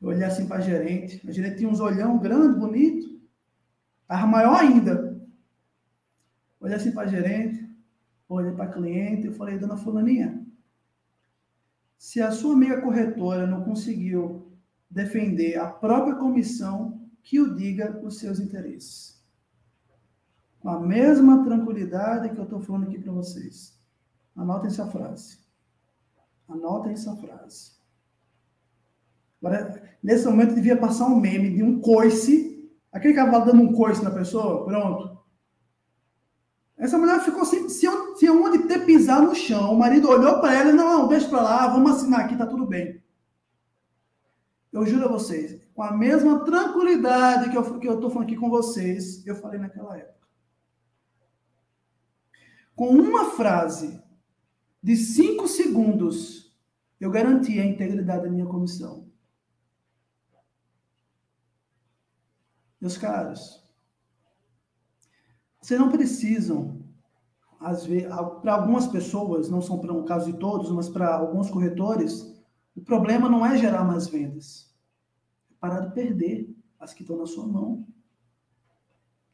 Eu 0.00 0.08
olhei 0.08 0.24
assim 0.24 0.48
para 0.48 0.56
a 0.56 0.60
gerente. 0.60 1.20
A 1.28 1.30
gerente 1.30 1.58
tinha 1.58 1.68
uns 1.68 1.78
olhão 1.78 2.18
grande, 2.18 2.58
bonito. 2.58 3.20
Estava 4.02 4.26
maior 4.26 4.58
ainda. 4.58 5.20
Olhei 6.58 6.74
assim 6.74 6.92
para 6.92 7.06
a 7.06 7.10
gerente, 7.10 7.68
olhei 8.28 8.52
para 8.52 8.64
a 8.64 8.72
cliente, 8.72 9.26
eu 9.26 9.34
falei, 9.34 9.58
dona 9.58 9.76
Fulaninha, 9.76 10.46
se 11.96 12.20
a 12.20 12.30
sua 12.30 12.54
amiga 12.54 12.80
corretora 12.80 13.46
não 13.46 13.62
conseguiu 13.62 14.50
defender 14.90 15.58
a 15.58 15.66
própria 15.66 16.16
comissão, 16.16 17.00
que 17.22 17.38
o 17.40 17.54
diga 17.54 18.00
os 18.02 18.18
seus 18.18 18.40
interesses. 18.40 19.19
Com 20.60 20.68
a 20.68 20.78
mesma 20.78 21.42
tranquilidade 21.42 22.30
que 22.30 22.38
eu 22.38 22.44
estou 22.44 22.60
falando 22.60 22.84
aqui 22.84 22.98
para 22.98 23.12
vocês. 23.12 23.78
Anotem 24.36 24.68
essa 24.68 24.86
frase. 24.86 25.38
Anotem 26.48 26.92
essa 26.92 27.16
frase. 27.16 27.72
Agora, 29.42 29.82
nesse 30.02 30.26
momento, 30.26 30.54
devia 30.54 30.76
passar 30.76 31.06
um 31.06 31.18
meme 31.18 31.54
de 31.54 31.62
um 31.62 31.80
coice. 31.80 32.70
Aquele 32.92 33.14
cavalo 33.14 33.46
dando 33.46 33.62
um 33.62 33.72
coice 33.72 34.04
na 34.04 34.10
pessoa, 34.10 34.64
pronto. 34.64 35.18
Essa 36.76 36.98
mulher 36.98 37.20
ficou 37.20 37.44
sem, 37.44 37.68
sem, 37.68 37.90
sem 38.16 38.30
onde 38.30 38.66
ter 38.66 38.84
pisar 38.84 39.22
no 39.22 39.34
chão. 39.34 39.72
O 39.72 39.78
marido 39.78 40.08
olhou 40.08 40.40
para 40.40 40.54
ela 40.54 40.70
e 40.70 40.72
não, 40.72 40.98
não, 40.98 41.08
deixa 41.08 41.28
para 41.28 41.42
lá, 41.42 41.68
vamos 41.68 41.92
assinar 41.92 42.20
aqui, 42.20 42.36
tá 42.36 42.46
tudo 42.46 42.66
bem. 42.66 43.02
Eu 44.72 44.86
juro 44.86 45.04
a 45.06 45.08
vocês, 45.08 45.60
com 45.74 45.82
a 45.82 45.92
mesma 45.92 46.44
tranquilidade 46.44 47.50
que 47.50 47.56
eu 47.56 47.78
que 47.78 47.86
eu 47.86 48.00
falando 48.00 48.22
aqui 48.22 48.36
com 48.36 48.48
vocês, 48.48 49.26
eu 49.26 49.34
falei 49.36 49.58
naquela 49.58 49.96
época. 49.96 50.19
Com 52.80 52.94
uma 52.94 53.32
frase 53.32 54.02
de 54.82 54.96
cinco 54.96 55.46
segundos, 55.46 56.50
eu 56.98 57.10
garanti 57.10 57.60
a 57.60 57.66
integridade 57.66 58.22
da 58.22 58.30
minha 58.30 58.46
comissão. 58.46 59.06
Meus 62.80 62.96
caros, 62.96 63.62
vocês 65.60 65.78
não 65.78 65.90
precisam, 65.90 66.82
às 67.60 67.84
vezes, 67.84 68.08
para 68.40 68.54
algumas 68.54 68.86
pessoas, 68.86 69.50
não 69.50 69.60
são 69.60 69.78
para 69.78 69.92
um 69.92 70.06
caso 70.06 70.32
de 70.32 70.38
todos, 70.38 70.70
mas 70.70 70.88
para 70.88 71.14
alguns 71.14 71.50
corretores, 71.50 72.34
o 72.74 72.80
problema 72.80 73.28
não 73.28 73.44
é 73.44 73.58
gerar 73.58 73.84
mais 73.84 74.06
vendas, 74.06 74.74
é 75.50 75.54
parar 75.60 75.80
de 75.80 75.92
perder 75.92 76.48
as 76.78 76.94
que 76.94 77.02
estão 77.02 77.18
na 77.18 77.26
sua 77.26 77.46
mão. 77.46 77.86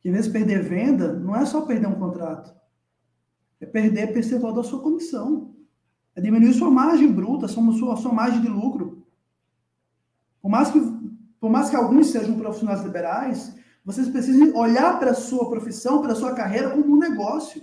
Que, 0.01 0.09
em 0.09 0.13
vez 0.13 0.25
de 0.25 0.33
perder 0.33 0.65
venda, 0.65 1.13
não 1.13 1.37
é 1.37 1.47
só 1.47 1.65
perder 1.65 1.87
um 1.87 2.01
contrato, 2.01 2.66
é 3.61 3.67
perder 3.67 4.13
percentual 4.13 4.53
da 4.53 4.63
sua 4.63 4.81
comissão, 4.81 5.55
é 6.15 6.21
diminuir 6.21 6.53
sua 6.55 6.71
margem 6.71 7.11
bruta, 7.11 7.49
sua, 7.49 7.97
sua 7.97 8.13
margem 8.13 8.41
de 8.41 8.49
lucro. 8.49 9.07
Por 10.41 10.51
mais 10.51 10.71
que 10.71 10.81
por 11.41 11.51
mais 11.51 11.71
que 11.71 11.77
alguns 11.77 12.09
sejam 12.09 12.39
profissionais 12.39 12.83
liberais, 12.83 13.55
vocês 13.85 14.09
precisam 14.09 14.53
olhar 14.57 14.99
para 14.99 15.13
a 15.13 15.15
sua 15.15 15.49
profissão, 15.49 16.03
para 16.03 16.13
a 16.13 16.17
sua 16.17 16.35
carreira 16.35 16.71
como 16.71 16.95
um 16.95 16.99
negócio. 16.99 17.63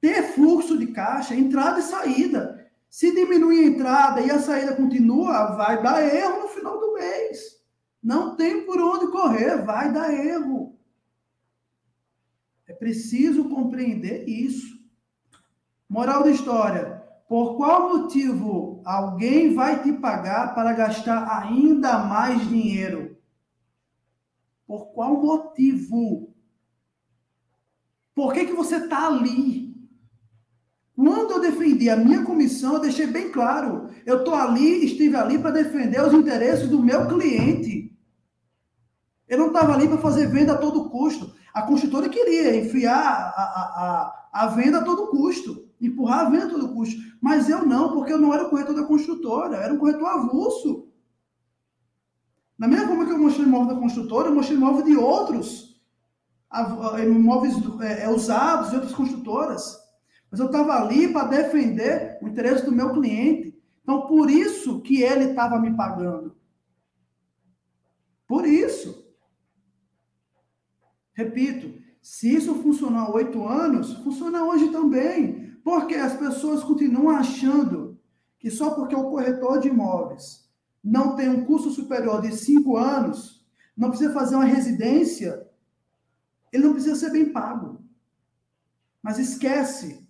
Ter 0.00 0.22
fluxo 0.34 0.78
de 0.78 0.86
caixa, 0.86 1.34
entrada 1.34 1.80
e 1.80 1.82
saída. 1.82 2.66
Se 2.88 3.14
diminui 3.14 3.58
a 3.58 3.66
entrada 3.66 4.20
e 4.20 4.30
a 4.30 4.38
saída 4.38 4.74
continua, 4.74 5.56
vai 5.56 5.82
dar 5.82 6.02
erro 6.02 6.42
no 6.42 6.48
final 6.48 6.78
do 6.78 6.94
mês. 6.94 7.58
Não 8.02 8.36
tem 8.36 8.64
por 8.64 8.80
onde 8.80 9.08
correr, 9.08 9.62
vai 9.62 9.92
dar 9.92 10.14
erro. 10.14 10.77
Preciso 12.78 13.48
compreender 13.48 14.28
isso. 14.28 14.78
Moral 15.88 16.22
da 16.22 16.30
história: 16.30 17.02
por 17.28 17.56
qual 17.56 17.88
motivo 17.90 18.82
alguém 18.84 19.54
vai 19.54 19.82
te 19.82 19.92
pagar 19.92 20.54
para 20.54 20.72
gastar 20.72 21.42
ainda 21.42 21.98
mais 21.98 22.48
dinheiro? 22.48 23.16
Por 24.66 24.92
qual 24.92 25.20
motivo? 25.20 26.34
Por 28.14 28.32
que, 28.32 28.46
que 28.46 28.52
você 28.52 28.76
está 28.76 29.06
ali? 29.06 29.68
Quando 31.28 31.44
eu 31.44 31.52
defendi 31.52 31.90
a 31.90 31.96
minha 31.96 32.24
comissão, 32.24 32.74
eu 32.74 32.80
deixei 32.80 33.06
bem 33.06 33.30
claro. 33.30 33.90
Eu 34.06 34.20
estou 34.20 34.34
ali, 34.34 34.84
estive 34.86 35.14
ali 35.14 35.38
para 35.38 35.50
defender 35.50 36.00
os 36.02 36.14
interesses 36.14 36.68
do 36.68 36.82
meu 36.82 37.06
cliente. 37.06 37.94
Eu 39.28 39.36
não 39.36 39.48
estava 39.48 39.74
ali 39.74 39.86
para 39.86 39.98
fazer 39.98 40.26
venda 40.26 40.54
a 40.54 40.56
todo 40.56 40.88
custo. 40.88 41.34
A 41.58 41.62
construtora 41.62 42.08
queria 42.08 42.56
enfiar 42.56 43.34
a, 43.36 43.42
a, 43.42 44.44
a, 44.44 44.46
venda 44.46 44.78
a 44.78 44.84
todo 44.84 45.08
custo 45.08 45.68
empurrar 45.80 46.20
a 46.20 46.30
venda 46.30 46.46
a 46.46 46.50
todo 46.50 46.72
custo. 46.72 47.00
Mas 47.20 47.48
eu 47.48 47.66
não, 47.66 47.92
porque 47.92 48.12
eu 48.12 48.18
não 48.18 48.32
era 48.32 48.44
o 48.44 48.50
corretor 48.50 48.74
da 48.74 48.84
construtora, 48.84 49.56
eu 49.56 49.62
era 49.62 49.74
um 49.74 49.78
corretor 49.78 50.06
avulso. 50.06 50.88
Na 52.56 52.68
mesma 52.68 52.88
forma 52.88 53.06
que 53.06 53.12
eu 53.12 53.18
mostrei 53.18 53.44
imóvel 53.44 53.74
da 53.74 53.80
construtora, 53.80 54.28
eu 54.28 54.34
mostrei 54.34 54.56
imóvel 54.56 54.84
de 54.84 54.96
outros, 54.96 55.80
imóveis 57.04 57.54
é, 57.80 58.04
é, 58.04 58.08
usados 58.08 58.70
de 58.70 58.76
outras 58.76 58.94
construtoras. 58.94 59.76
Mas 60.30 60.38
eu 60.38 60.46
estava 60.46 60.74
ali 60.74 61.12
para 61.12 61.28
defender 61.28 62.18
o 62.22 62.28
interesse 62.28 62.64
do 62.64 62.72
meu 62.72 62.92
cliente. 62.92 63.56
Então, 63.82 64.06
por 64.06 64.30
isso 64.30 64.80
que 64.82 65.02
ele 65.02 65.30
estava 65.30 65.58
me 65.58 65.74
pagando. 65.74 66.36
Por 68.28 68.46
isso. 68.46 69.07
Repito, 71.18 71.82
se 72.00 72.32
isso 72.32 72.54
funcionou 72.62 73.00
há 73.00 73.10
oito 73.16 73.44
anos, 73.44 73.92
funciona 74.04 74.44
hoje 74.44 74.68
também. 74.68 75.52
Porque 75.64 75.96
as 75.96 76.16
pessoas 76.16 76.62
continuam 76.62 77.10
achando 77.10 77.98
que 78.38 78.52
só 78.52 78.70
porque 78.70 78.94
o 78.94 79.10
corretor 79.10 79.58
de 79.58 79.66
imóveis 79.66 80.48
não 80.82 81.16
tem 81.16 81.28
um 81.28 81.44
curso 81.44 81.72
superior 81.72 82.22
de 82.22 82.32
cinco 82.36 82.76
anos, 82.76 83.44
não 83.76 83.88
precisa 83.88 84.12
fazer 84.12 84.36
uma 84.36 84.44
residência, 84.44 85.44
ele 86.52 86.62
não 86.62 86.72
precisa 86.72 86.94
ser 86.94 87.10
bem 87.10 87.32
pago. 87.32 87.82
Mas 89.02 89.18
esquece 89.18 90.08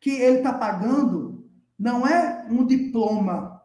que 0.00 0.12
ele 0.12 0.38
está 0.38 0.54
pagando 0.54 1.46
não 1.78 2.06
é 2.06 2.46
um 2.50 2.64
diploma, 2.64 3.62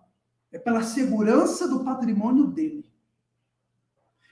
é 0.51 0.59
pela 0.59 0.83
segurança 0.83 1.65
do 1.65 1.85
patrimônio 1.85 2.47
dele. 2.47 2.91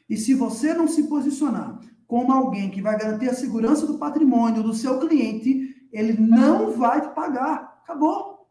E 0.10 0.17
se 0.17 0.34
você 0.34 0.74
não 0.74 0.86
se 0.86 1.04
posicionar 1.04 1.80
como 2.08 2.32
alguém 2.32 2.70
que 2.70 2.82
vai 2.82 2.98
garantir 2.98 3.30
a 3.30 3.34
segurança 3.34 3.86
do 3.86 3.98
patrimônio 3.98 4.63
do 4.63 4.74
seu 4.74 5.00
cliente, 5.00 5.88
ele 5.91 6.13
não 6.20 6.72
vai 6.72 7.02
te 7.02 7.13
pagar. 7.15 7.80
Acabou. 7.84 8.48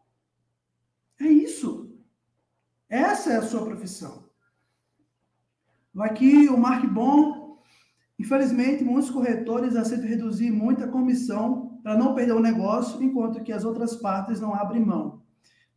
É 1.21 1.27
isso. 1.27 1.93
Essa 2.89 3.33
é 3.33 3.37
a 3.37 3.43
sua 3.43 3.65
profissão. 3.65 4.25
Aqui 5.99 6.49
o 6.49 6.57
Mark 6.57 6.85
Bom. 6.87 7.63
Infelizmente, 8.19 8.85
muitos 8.85 9.11
corretores 9.11 9.77
aceitam 9.77 10.09
reduzir 10.09 10.51
muito 10.51 10.85
a 10.85 10.89
comissão 10.89 11.81
para 11.83 11.97
não 11.97 12.15
perder 12.15 12.33
o 12.33 12.41
negócio, 12.41 13.03
enquanto 13.03 13.43
que 13.43 13.53
as 13.53 13.65
outras 13.65 13.97
partes 13.97 14.41
não 14.41 14.55
abrem 14.55 14.85
mão. 14.85 15.23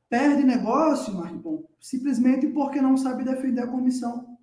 Perde 0.10 0.44
negócio, 0.44 1.14
Mark 1.14 1.34
Bom, 1.34 1.68
simplesmente 1.80 2.48
porque 2.48 2.82
não 2.82 2.96
sabe 2.96 3.24
defender 3.24 3.62
a 3.62 3.68
comissão. 3.68 4.38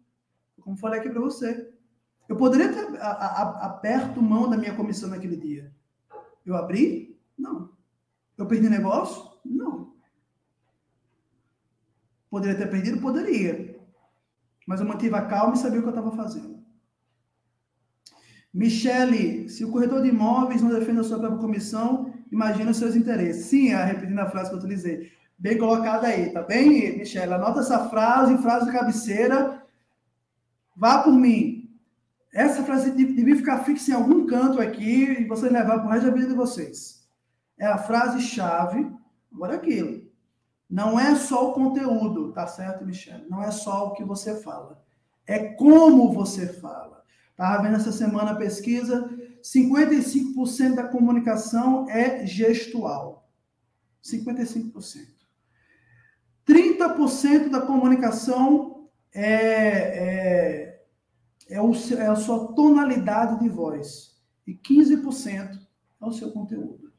Como 0.61 0.77
falei 0.77 1.01
aqui 1.01 1.11
para 1.11 1.21
você. 1.21 1.74
Eu 2.29 2.37
poderia 2.37 2.73
ter 2.73 3.01
a, 3.01 3.11
a, 3.11 3.67
aperto 3.67 4.23
mão 4.23 4.49
da 4.49 4.57
minha 4.57 4.75
comissão 4.75 5.11
naquele 5.11 5.37
dia. 5.37 5.73
Eu 6.45 6.57
abri, 6.57 7.19
não. 7.39 7.71
Eu 8.37 8.47
perdi 8.47 8.69
negócio? 8.69 9.31
Não. 9.45 9.93
Poderia 12.31 12.57
ter 12.57 12.71
perdido? 12.71 13.01
Poderia. 13.01 13.79
Mas 14.67 14.81
eu 14.81 14.87
mantive 14.87 15.15
a 15.15 15.27
calma 15.27 15.55
e 15.55 15.59
sabia 15.59 15.79
o 15.79 15.83
que 15.83 15.89
eu 15.89 15.95
estava 15.95 16.11
fazendo. 16.17 16.65
Michele, 18.53 19.49
se 19.49 19.65
o 19.65 19.71
corretor 19.71 20.01
de 20.01 20.09
imóveis 20.09 20.63
não 20.63 20.71
defende 20.71 21.01
a 21.01 21.05
sua 21.05 21.19
própria 21.19 21.41
comissão, 21.41 22.15
imagina 22.31 22.71
os 22.71 22.77
seus 22.77 22.95
interesses. 22.95 23.47
Sim, 23.47 23.73
a 23.73 23.85
repetindo 23.85 24.19
a 24.21 24.31
frase 24.31 24.49
que 24.49 24.55
eu 24.55 24.61
utilizei. 24.61 25.13
Bem 25.37 25.59
colocada 25.59 26.07
aí, 26.07 26.33
tá 26.33 26.41
bem, 26.41 26.97
Michele? 26.97 27.35
Anota 27.35 27.61
essa 27.61 27.89
frase, 27.89 28.39
frase 28.39 28.67
de 28.67 28.73
cabeceira. 28.73 29.63
Vá 30.77 31.03
por 31.03 31.13
mim. 31.13 31.64
Essa 32.35 32.63
frase 32.65 32.91
devia 32.91 33.37
ficar 33.37 33.65
fixa 33.65 33.93
em 33.93 33.95
algum 33.95 34.27
canto 34.27 34.61
aqui 34.61 35.05
e 35.21 35.25
vocês 35.27 35.51
levar 35.51 35.79
para 35.79 35.87
o 35.87 35.91
resto 35.91 36.07
da 36.07 36.15
vida 36.15 36.29
de 36.29 36.35
vocês 36.35 37.05
é 37.59 37.67
a 37.67 37.79
frase-chave. 37.79 38.91
Agora, 39.33 39.57
aquilo. 39.57 40.05
Não 40.69 40.99
é 40.99 41.15
só 41.15 41.51
o 41.51 41.53
conteúdo, 41.53 42.33
tá 42.33 42.47
certo, 42.47 42.85
Michelle? 42.85 43.29
Não 43.29 43.43
é 43.43 43.51
só 43.51 43.89
o 43.89 43.93
que 43.93 44.05
você 44.05 44.41
fala. 44.41 44.83
É 45.27 45.39
como 45.55 46.13
você 46.13 46.53
fala. 46.53 47.03
Estava 47.31 47.63
vendo 47.63 47.77
essa 47.77 47.93
semana 47.93 48.33
a 48.33 48.37
pesquisa: 48.37 49.09
55% 49.43 50.75
da 50.75 50.85
comunicação 50.85 51.89
é 51.89 52.27
gestual. 52.27 53.29
55%. 54.03 55.15
30% 56.47 57.51
da 57.51 57.63
comunicação 57.63 58.89
é, 59.13 59.27
é, 59.27 60.64
é, 61.49 61.61
o, 61.61 61.73
é 61.73 62.07
a 62.07 62.17
sua 62.17 62.53
tonalidade 62.55 63.41
de 63.41 63.49
voz. 63.49 64.15
E 64.47 64.55
15% 64.55 65.59
é 66.01 66.05
o 66.05 66.13
seu 66.13 66.31
conteúdo. 66.33 66.93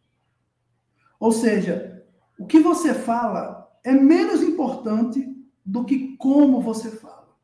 Ou 1.20 1.32
seja, 1.32 2.06
o 2.38 2.46
que 2.46 2.60
você 2.60 2.94
fala 2.94 3.72
é 3.84 3.92
menos 3.92 4.42
importante 4.42 5.34
do 5.66 5.86
que 5.86 6.16
como 6.18 6.62
você 6.62 6.92
fala. 6.92 7.36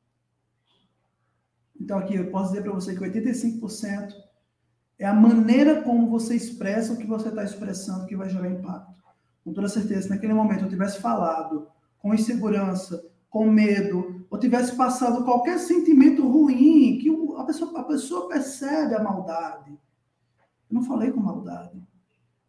Então, 1.79 1.97
aqui 1.97 2.15
eu 2.15 2.29
posso 2.29 2.49
dizer 2.49 2.61
para 2.61 2.73
você 2.73 2.95
que 2.95 3.01
85% 3.01 4.13
é 4.99 5.05
a 5.05 5.13
maneira 5.13 5.81
como 5.81 6.09
você 6.09 6.35
expressa 6.35 6.93
o 6.93 6.97
que 6.97 7.07
você 7.07 7.29
está 7.29 7.43
expressando 7.43 8.05
que 8.05 8.15
vai 8.15 8.29
gerar 8.29 8.49
impacto. 8.49 8.93
Com 9.43 9.51
toda 9.51 9.67
certeza, 9.67 10.03
se 10.03 10.09
naquele 10.09 10.33
momento 10.33 10.65
eu 10.65 10.69
tivesse 10.69 10.99
falado 10.99 11.67
com 11.97 12.13
insegurança, 12.13 13.03
com 13.27 13.49
medo, 13.49 14.20
ou 14.31 14.39
tivesse 14.39 14.77
passado 14.77 15.25
qualquer 15.25 15.59
sentimento 15.59 16.25
ruim, 16.25 16.97
que 16.99 17.09
a 17.37 17.43
pessoa, 17.43 17.81
a 17.81 17.83
pessoa 17.83 18.29
percebe 18.29 18.95
a 18.95 19.03
maldade. 19.03 19.71
Eu 19.71 20.75
não 20.75 20.83
falei 20.83 21.11
com 21.11 21.19
maldade. 21.19 21.77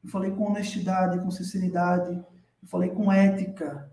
Eu 0.03 0.09
falei 0.09 0.31
com 0.31 0.45
honestidade, 0.45 1.19
com 1.19 1.31
sinceridade, 1.31 2.13
eu 2.63 2.69
falei 2.69 2.91
com 2.91 3.11
ética. 3.11 3.93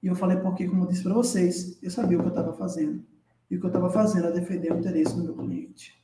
E 0.00 0.06
eu 0.06 0.14
falei 0.14 0.36
porque, 0.36 0.68
como 0.68 0.84
eu 0.84 0.88
disse 0.88 1.02
para 1.02 1.12
vocês, 1.12 1.82
eu 1.82 1.90
sabia 1.90 2.16
o 2.16 2.20
que 2.20 2.28
eu 2.28 2.32
estava 2.32 2.52
fazendo. 2.52 3.04
E 3.50 3.56
o 3.56 3.58
que 3.60 3.66
eu 3.66 3.68
estava 3.68 3.90
fazendo 3.90 4.26
era 4.26 4.34
defender 4.34 4.72
o 4.72 4.78
interesse 4.78 5.16
do 5.16 5.24
meu 5.24 5.34
cliente. 5.34 6.00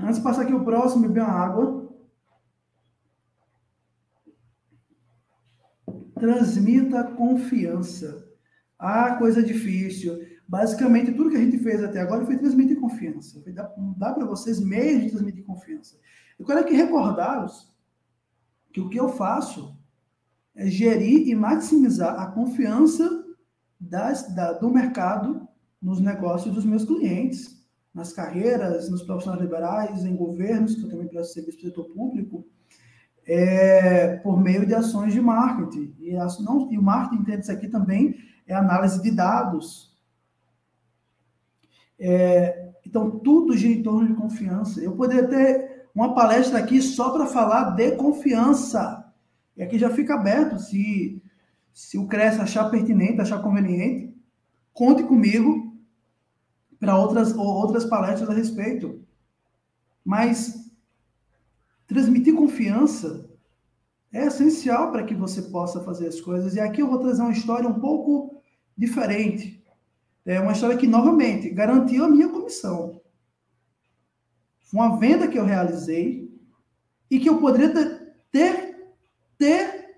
Antes 0.00 0.16
de 0.16 0.22
passar 0.22 0.42
aqui 0.42 0.52
o 0.52 0.64
próximo, 0.64 1.02
beber 1.02 1.22
uma 1.22 1.30
água. 1.30 1.88
Transmita 6.20 7.04
confiança. 7.04 8.28
Ah, 8.78 9.16
coisa 9.16 9.42
difícil. 9.42 10.18
Basicamente, 10.46 11.12
tudo 11.12 11.30
que 11.30 11.36
a 11.36 11.40
gente 11.40 11.58
fez 11.58 11.82
até 11.82 12.00
agora 12.00 12.26
foi 12.26 12.36
transmitir 12.36 12.78
confiança. 12.78 13.40
Foi 13.42 13.52
dar, 13.52 13.72
dar 13.96 14.14
para 14.14 14.26
vocês 14.26 14.60
meios 14.60 15.04
de 15.04 15.10
transmitir 15.10 15.44
confiança. 15.44 15.96
Eu 16.38 16.46
quero 16.46 16.60
aqui 16.60 16.74
recordá-los 16.74 17.72
que 18.72 18.80
o 18.80 18.88
que 18.88 18.98
eu 18.98 19.08
faço 19.08 19.76
é 20.54 20.66
gerir 20.66 21.28
e 21.28 21.34
maximizar 21.34 22.20
a 22.20 22.26
confiança 22.26 23.24
das, 23.78 24.34
da, 24.34 24.52
do 24.52 24.70
mercado 24.70 25.48
nos 25.80 26.00
negócios 26.00 26.54
dos 26.54 26.64
meus 26.64 26.84
clientes, 26.84 27.64
nas 27.94 28.12
carreiras, 28.12 28.90
nos 28.90 29.02
profissionais 29.02 29.42
liberais, 29.42 30.04
em 30.04 30.14
governos, 30.14 30.74
que 30.74 30.84
eu 30.84 30.88
também 30.88 31.08
presto 31.08 31.32
serviço 31.32 31.58
para 31.58 31.66
o 31.66 31.70
setor 31.70 31.84
público, 31.94 32.46
é, 33.26 34.16
por 34.16 34.40
meio 34.40 34.66
de 34.66 34.74
ações 34.74 35.12
de 35.12 35.20
marketing. 35.20 35.94
E, 35.98 36.16
as, 36.16 36.38
não, 36.40 36.70
e 36.72 36.78
o 36.78 36.82
marketing, 36.82 37.22
entende 37.22 37.42
isso 37.42 37.52
aqui 37.52 37.68
também, 37.68 38.16
é 38.46 38.54
análise 38.54 39.02
de 39.02 39.10
dados. 39.10 39.96
É, 41.98 42.70
então, 42.84 43.10
tudo 43.10 43.56
gira 43.56 43.74
em 43.74 43.82
torno 43.82 44.08
de 44.08 44.14
confiança. 44.14 44.80
Eu 44.80 44.92
poderia 44.92 45.28
ter 45.28 45.86
uma 45.94 46.14
palestra 46.14 46.58
aqui 46.58 46.80
só 46.80 47.10
para 47.10 47.26
falar 47.26 47.70
de 47.76 47.92
confiança. 47.92 49.12
E 49.56 49.62
aqui 49.62 49.78
já 49.78 49.90
fica 49.90 50.14
aberto. 50.14 50.58
Se, 50.58 51.22
se 51.72 51.98
o 51.98 52.06
CRES 52.06 52.40
achar 52.40 52.70
pertinente, 52.70 53.20
achar 53.20 53.42
conveniente, 53.42 54.14
conte 54.72 55.02
comigo 55.02 55.76
para 56.78 56.96
outras, 56.96 57.36
outras 57.36 57.84
palestras 57.84 58.30
a 58.30 58.32
respeito. 58.32 59.04
Mas 60.04 60.59
transmitir 61.90 62.36
confiança 62.36 63.28
é 64.12 64.24
essencial 64.26 64.92
para 64.92 65.02
que 65.02 65.14
você 65.14 65.42
possa 65.42 65.82
fazer 65.82 66.06
as 66.06 66.20
coisas. 66.20 66.54
E 66.54 66.60
aqui 66.60 66.80
eu 66.80 66.88
vou 66.88 67.00
trazer 67.00 67.20
uma 67.20 67.32
história 67.32 67.68
um 67.68 67.80
pouco 67.80 68.40
diferente. 68.76 69.60
É 70.24 70.38
uma 70.38 70.52
história 70.52 70.76
que, 70.76 70.86
novamente, 70.86 71.50
garantiu 71.50 72.04
a 72.04 72.08
minha 72.08 72.28
comissão. 72.28 73.00
Foi 74.62 74.80
uma 74.80 74.98
venda 74.98 75.26
que 75.26 75.36
eu 75.36 75.44
realizei 75.44 76.32
e 77.10 77.18
que 77.18 77.28
eu 77.28 77.38
poderia 77.38 77.72
ter, 78.30 78.94
ter, 79.36 79.96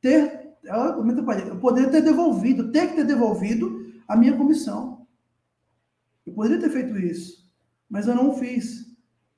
ter, 0.00 0.56
eu 0.62 1.60
poderia 1.60 1.90
ter 1.90 2.00
devolvido, 2.00 2.72
ter 2.72 2.88
que 2.88 2.96
ter 2.96 3.04
devolvido 3.04 3.92
a 4.08 4.16
minha 4.16 4.34
comissão. 4.34 5.06
Eu 6.24 6.32
poderia 6.32 6.58
ter 6.58 6.70
feito 6.70 6.98
isso, 6.98 7.52
mas 7.90 8.08
eu 8.08 8.14
não 8.14 8.34
fiz. 8.34 8.91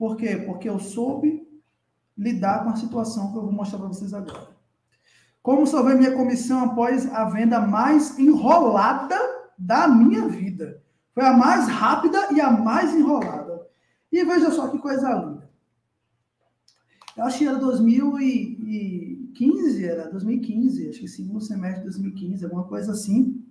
Por 0.04 0.16
quê? 0.18 0.36
Porque 0.36 0.68
eu 0.68 0.78
soube 0.78 1.48
lidar 2.14 2.62
com 2.62 2.68
a 2.68 2.76
situação 2.76 3.32
que 3.32 3.38
eu 3.38 3.42
vou 3.42 3.50
mostrar 3.50 3.78
para 3.78 3.88
vocês 3.88 4.12
agora. 4.12 4.50
Como 5.42 5.66
salvei 5.66 5.94
minha 5.94 6.14
comissão 6.14 6.62
após 6.62 7.10
a 7.10 7.24
venda 7.24 7.58
mais 7.58 8.18
enrolada 8.18 9.18
da 9.56 9.88
minha 9.88 10.28
vida. 10.28 10.82
Foi 11.14 11.24
a 11.24 11.32
mais 11.32 11.68
rápida 11.68 12.34
e 12.34 12.40
a 12.42 12.50
mais 12.50 12.94
enrolada. 12.94 13.66
E 14.12 14.22
veja 14.22 14.50
só 14.50 14.68
que 14.68 14.76
coisa 14.76 15.10
linda. 15.10 15.48
Eu 17.16 17.24
acho 17.24 17.38
que 17.38 17.48
era 17.48 17.58
2015, 17.58 19.86
era 19.86 20.10
2015, 20.10 20.90
acho 20.90 21.00
que 21.00 21.08
segundo 21.08 21.40
semestre 21.40 21.78
de 21.78 21.84
2015, 21.84 22.44
alguma 22.44 22.64
coisa 22.64 22.92
assim. 22.92 23.42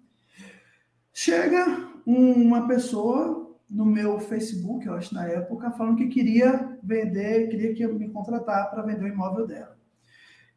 Chega 1.12 1.66
uma 2.06 2.68
pessoa 2.68 3.43
no 3.74 3.86
meu 3.86 4.20
Facebook, 4.20 4.86
eu 4.86 4.94
acho, 4.94 5.16
na 5.16 5.26
época, 5.26 5.72
falando 5.72 5.98
que 5.98 6.08
queria 6.08 6.78
vender, 6.84 7.50
queria 7.50 7.74
que 7.74 7.82
eu 7.82 7.98
me 7.98 8.08
contratar 8.10 8.70
para 8.70 8.84
vender 8.84 9.04
o 9.04 9.08
imóvel 9.08 9.48
dela. 9.48 9.76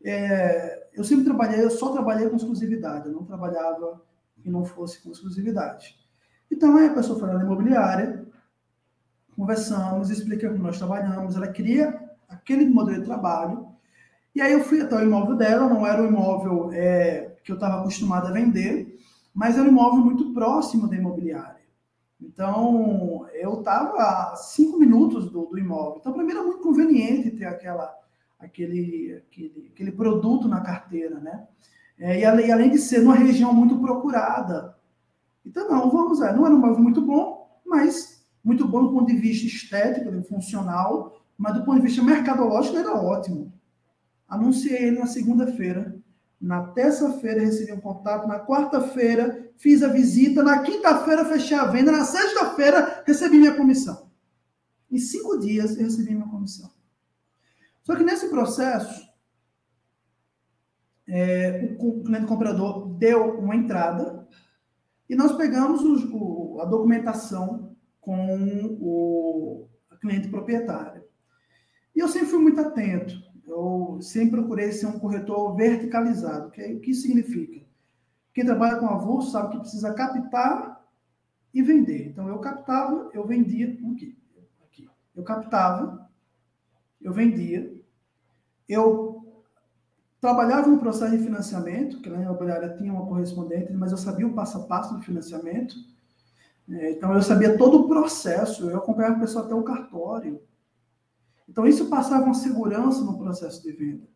É, 0.05 0.89
eu 0.93 1.03
sempre 1.03 1.25
trabalhei, 1.25 1.65
eu 1.65 1.71
só 1.71 1.91
trabalhei 1.93 2.29
com 2.29 2.37
exclusividade, 2.37 3.09
eu 3.09 3.15
não 3.15 3.25
trabalhava 3.25 4.03
que 4.43 4.51
não 4.51 4.67
fosse 4.67 5.03
com 5.03 5.11
exclusividade. 5.11 5.97
Então, 6.51 6.77
aí 6.77 6.89
a 6.89 6.93
pessoa 6.93 7.19
foi 7.19 7.33
na 7.33 7.43
imobiliária, 7.43 8.27
conversamos, 9.35 10.11
expliquei 10.11 10.51
como 10.51 10.63
nós 10.63 10.77
trabalhamos, 10.77 11.37
ela 11.37 11.49
queria 11.49 11.99
aquele 12.29 12.67
modelo 12.67 13.01
de 13.01 13.07
trabalho, 13.07 13.67
e 14.35 14.43
aí 14.43 14.53
eu 14.53 14.63
fui 14.63 14.83
até 14.83 14.95
o 14.95 15.03
imóvel 15.03 15.37
dela, 15.37 15.71
não 15.71 15.87
era 15.87 16.03
o 16.03 16.07
imóvel 16.07 16.71
é, 16.71 17.35
que 17.43 17.51
eu 17.51 17.55
estava 17.55 17.81
acostumado 17.81 18.27
a 18.27 18.33
vender, 18.33 18.99
mas 19.35 19.57
era 19.57 19.65
um 19.65 19.73
imóvel 19.73 20.05
muito 20.05 20.35
próximo 20.35 20.87
da 20.87 20.97
imobiliária. 20.97 21.56
Então, 22.21 23.27
eu 23.35 23.59
estava 23.59 24.33
a 24.33 24.37
cinco 24.37 24.79
minutos 24.79 25.31
do, 25.31 25.47
do 25.47 25.59
imóvel. 25.59 25.99
Então, 26.01 26.13
para 26.13 26.25
mim 26.25 26.33
era 26.33 26.43
muito 26.43 26.61
conveniente 26.61 27.31
ter 27.31 27.45
aquela, 27.45 27.95
aquele, 28.39 29.23
aquele, 29.27 29.71
aquele 29.73 29.93
produto 29.93 30.49
na 30.49 30.61
carteira, 30.61 31.21
né? 31.21 31.47
É, 31.99 32.21
e, 32.21 32.25
além, 32.25 32.51
além 32.53 32.71
de 32.71 32.79
ser 32.79 33.01
numa 33.01 33.15
região 33.15 33.53
muito 33.53 33.79
procurada. 33.79 34.77
Então, 35.45 35.69
não, 35.69 35.91
vamos 35.91 36.21
lá. 36.21 36.33
Não 36.33 36.45
era 36.45 36.55
um 36.55 36.59
imóvel 36.59 36.83
muito 36.83 37.01
bom, 37.01 37.61
mas 37.65 38.27
muito 38.43 38.67
bom 38.67 38.85
do 38.85 38.93
ponto 38.93 39.07
de 39.07 39.19
vista 39.19 39.47
estético, 39.47 40.23
funcional, 40.25 41.21
mas 41.37 41.55
do 41.55 41.65
ponto 41.65 41.81
de 41.81 41.87
vista 41.87 42.03
mercadológico 42.03 42.77
era 42.77 42.95
ótimo. 42.95 43.53
Anunciei 44.29 44.85
ele 44.85 44.99
na 44.99 45.07
segunda-feira. 45.07 45.97
Na 46.41 46.63
terça-feira 46.69 47.41
recebi 47.41 47.73
um 47.73 47.81
contato, 47.81 48.27
na 48.27 48.41
quarta-feira 48.41 49.46
fiz 49.59 49.83
a 49.83 49.89
visita, 49.89 50.43
na 50.43 50.63
quinta-feira 50.63 51.25
fechei 51.25 51.57
a 51.57 51.67
venda, 51.67 51.93
na 51.93 52.05
sexta-feira 52.05 53.03
recebi 53.07 53.39
minha 53.39 53.57
comissão. 53.57 54.11
Em 54.91 54.99
cinco 54.99 55.39
dias 55.39 55.77
eu 55.77 55.85
recebi 55.85 56.15
minha 56.15 56.29
comissão. 56.29 56.71
Só 57.83 57.95
que 57.95 58.05
nesse 58.05 58.29
processo, 58.29 59.07
é, 61.09 61.77
o 61.79 62.03
cliente 62.03 62.27
comprador 62.27 62.89
deu 62.99 63.39
uma 63.39 63.55
entrada 63.55 64.27
e 65.09 65.15
nós 65.15 65.33
pegamos 65.37 65.83
o, 65.83 66.61
a 66.61 66.65
documentação 66.65 67.77
com 68.01 68.77
o 68.81 69.69
cliente 70.01 70.29
proprietário. 70.29 71.05
E 71.95 72.01
eu 72.01 72.09
sempre 72.09 72.29
fui 72.29 72.39
muito 72.41 72.61
atento. 72.61 73.15
Eu 73.47 73.99
sempre 74.01 74.33
procurei 74.33 74.73
ser 74.73 74.87
um 74.87 74.99
corretor 74.99 75.55
verticalizado. 75.57 76.51
Que, 76.51 76.75
o 76.75 76.81
que 76.81 76.93
significa? 76.93 77.66
Quem 78.37 78.45
trabalha 78.45 78.77
com 78.77 78.87
avulso 78.87 79.31
sabe 79.31 79.53
que 79.53 79.61
precisa 79.61 79.95
captar 79.95 80.87
e 81.55 81.63
vender. 81.63 82.09
Então, 82.09 82.29
eu 82.29 82.39
captava, 82.39 83.09
eu 83.15 83.27
vendia. 83.27 83.67
Aqui, 83.67 84.15
aqui. 84.63 84.91
Eu 85.15 85.25
captava, 85.25 86.07
eu 87.01 87.15
vendia, 87.15 87.83
eu 88.69 89.43
trabalhava 90.21 90.69
no 90.69 90.79
processo 90.79 91.17
de 91.17 91.25
financiamento, 91.25 92.03
que 92.03 92.11
na 92.11 92.21
imobiliária 92.21 92.77
tinha 92.77 92.93
uma 92.93 93.07
correspondente, 93.07 93.73
mas 93.73 93.91
eu 93.91 93.97
sabia 93.97 94.27
o 94.27 94.35
passo 94.35 94.59
a 94.59 94.67
passo 94.67 94.95
do 94.95 95.01
financiamento. 95.01 95.75
É, 96.69 96.91
então, 96.91 97.15
eu 97.15 97.23
sabia 97.23 97.57
todo 97.57 97.85
o 97.85 97.89
processo, 97.89 98.69
eu 98.69 98.77
acompanhava 98.77 99.17
a 99.17 99.21
pessoa 99.21 99.47
até 99.47 99.55
o 99.55 99.65
cartório. 99.65 100.43
Então, 101.49 101.67
isso 101.67 101.89
passava 101.89 102.27
uma 102.27 102.35
segurança 102.35 103.03
no 103.03 103.17
processo 103.17 103.63
de 103.63 103.73
venda. 103.73 104.07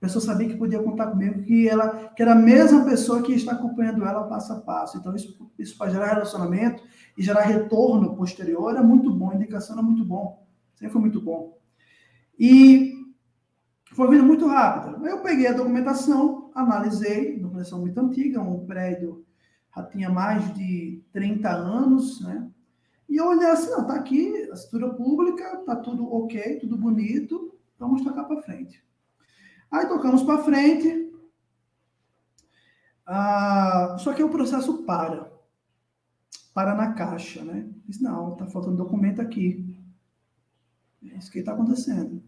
A 0.00 0.06
pessoa 0.06 0.24
sabia 0.24 0.48
que 0.48 0.56
podia 0.56 0.82
contar 0.82 1.08
comigo, 1.08 1.42
que, 1.42 1.68
ela, 1.68 2.08
que 2.08 2.22
era 2.22 2.32
a 2.32 2.34
mesma 2.34 2.86
pessoa 2.86 3.20
que 3.20 3.34
está 3.34 3.52
acompanhando 3.52 4.02
ela 4.02 4.24
passo 4.24 4.54
a 4.54 4.56
passo. 4.56 4.96
Então, 4.96 5.14
isso, 5.14 5.36
isso 5.58 5.76
para 5.76 5.90
gerar 5.90 6.06
relacionamento 6.06 6.82
e 7.18 7.22
gerar 7.22 7.42
retorno 7.42 8.16
posterior 8.16 8.74
é 8.74 8.82
muito 8.82 9.12
bom, 9.12 9.34
indicação 9.34 9.78
é 9.78 9.82
muito 9.82 10.02
bom. 10.02 10.46
Sempre 10.74 10.92
foi 10.94 11.00
muito 11.02 11.20
bom. 11.20 11.58
E 12.38 12.94
foi 13.92 14.08
vindo 14.08 14.24
muito 14.24 14.46
rápido. 14.46 15.06
Eu 15.06 15.20
peguei 15.20 15.48
a 15.48 15.52
documentação, 15.52 16.50
analisei, 16.54 17.38
documentação 17.38 17.80
muito 17.80 18.00
antiga, 18.00 18.40
um 18.40 18.64
prédio 18.64 19.22
já 19.76 19.84
tinha 19.84 20.08
mais 20.08 20.54
de 20.54 21.02
30 21.12 21.48
anos, 21.50 22.22
né? 22.22 22.48
E 23.08 23.16
eu 23.16 23.26
olhei 23.26 23.48
assim, 23.48 23.70
não, 23.70 23.86
tá 23.86 23.94
aqui 23.94 24.48
a 24.50 24.54
estrutura 24.54 24.94
pública, 24.94 25.58
tá 25.66 25.76
tudo 25.76 26.10
ok, 26.12 26.58
tudo 26.60 26.76
bonito, 26.76 27.54
vamos 27.78 28.02
tocar 28.02 28.24
para 28.24 28.40
frente. 28.40 28.82
Aí 29.70 29.86
tocamos 29.86 30.22
para 30.22 30.42
frente, 30.42 31.10
ah, 33.12 33.96
só 33.98 34.14
que 34.14 34.22
o 34.22 34.30
processo 34.30 34.84
para. 34.84 35.28
Para 36.54 36.76
na 36.76 36.92
caixa, 36.92 37.42
né? 37.42 37.68
Diz, 37.84 38.00
não, 38.00 38.36
tá 38.36 38.46
faltando 38.46 38.76
documento 38.76 39.20
aqui. 39.20 39.76
É 41.04 41.18
isso 41.18 41.28
que 41.28 41.40
está 41.40 41.52
acontecendo. 41.52 42.22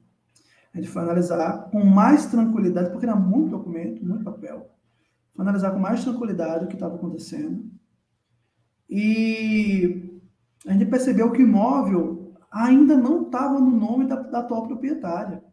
A 0.75 0.79
gente 0.79 0.89
foi 0.89 1.03
analisar 1.03 1.71
com 1.71 1.85
mais 1.85 2.27
tranquilidade, 2.27 2.91
porque 2.91 3.07
era 3.07 3.15
muito 3.15 3.51
documento, 3.51 4.05
muito 4.05 4.25
papel. 4.25 4.75
Foi 5.35 5.45
analisar 5.45 5.71
com 5.71 5.79
mais 5.79 6.03
tranquilidade 6.03 6.65
o 6.65 6.69
que 6.69 6.75
estava 6.75 6.97
acontecendo. 6.97 7.71
E 8.91 10.21
a 10.67 10.73
gente 10.73 10.87
percebeu 10.87 11.31
que 11.31 11.45
o 11.45 11.47
imóvel 11.47 12.35
ainda 12.51 12.97
não 12.97 13.23
estava 13.23 13.61
no 13.61 13.71
nome 13.71 14.09
da, 14.09 14.17
da 14.17 14.41
atual 14.41 14.67
proprietária. 14.67 15.45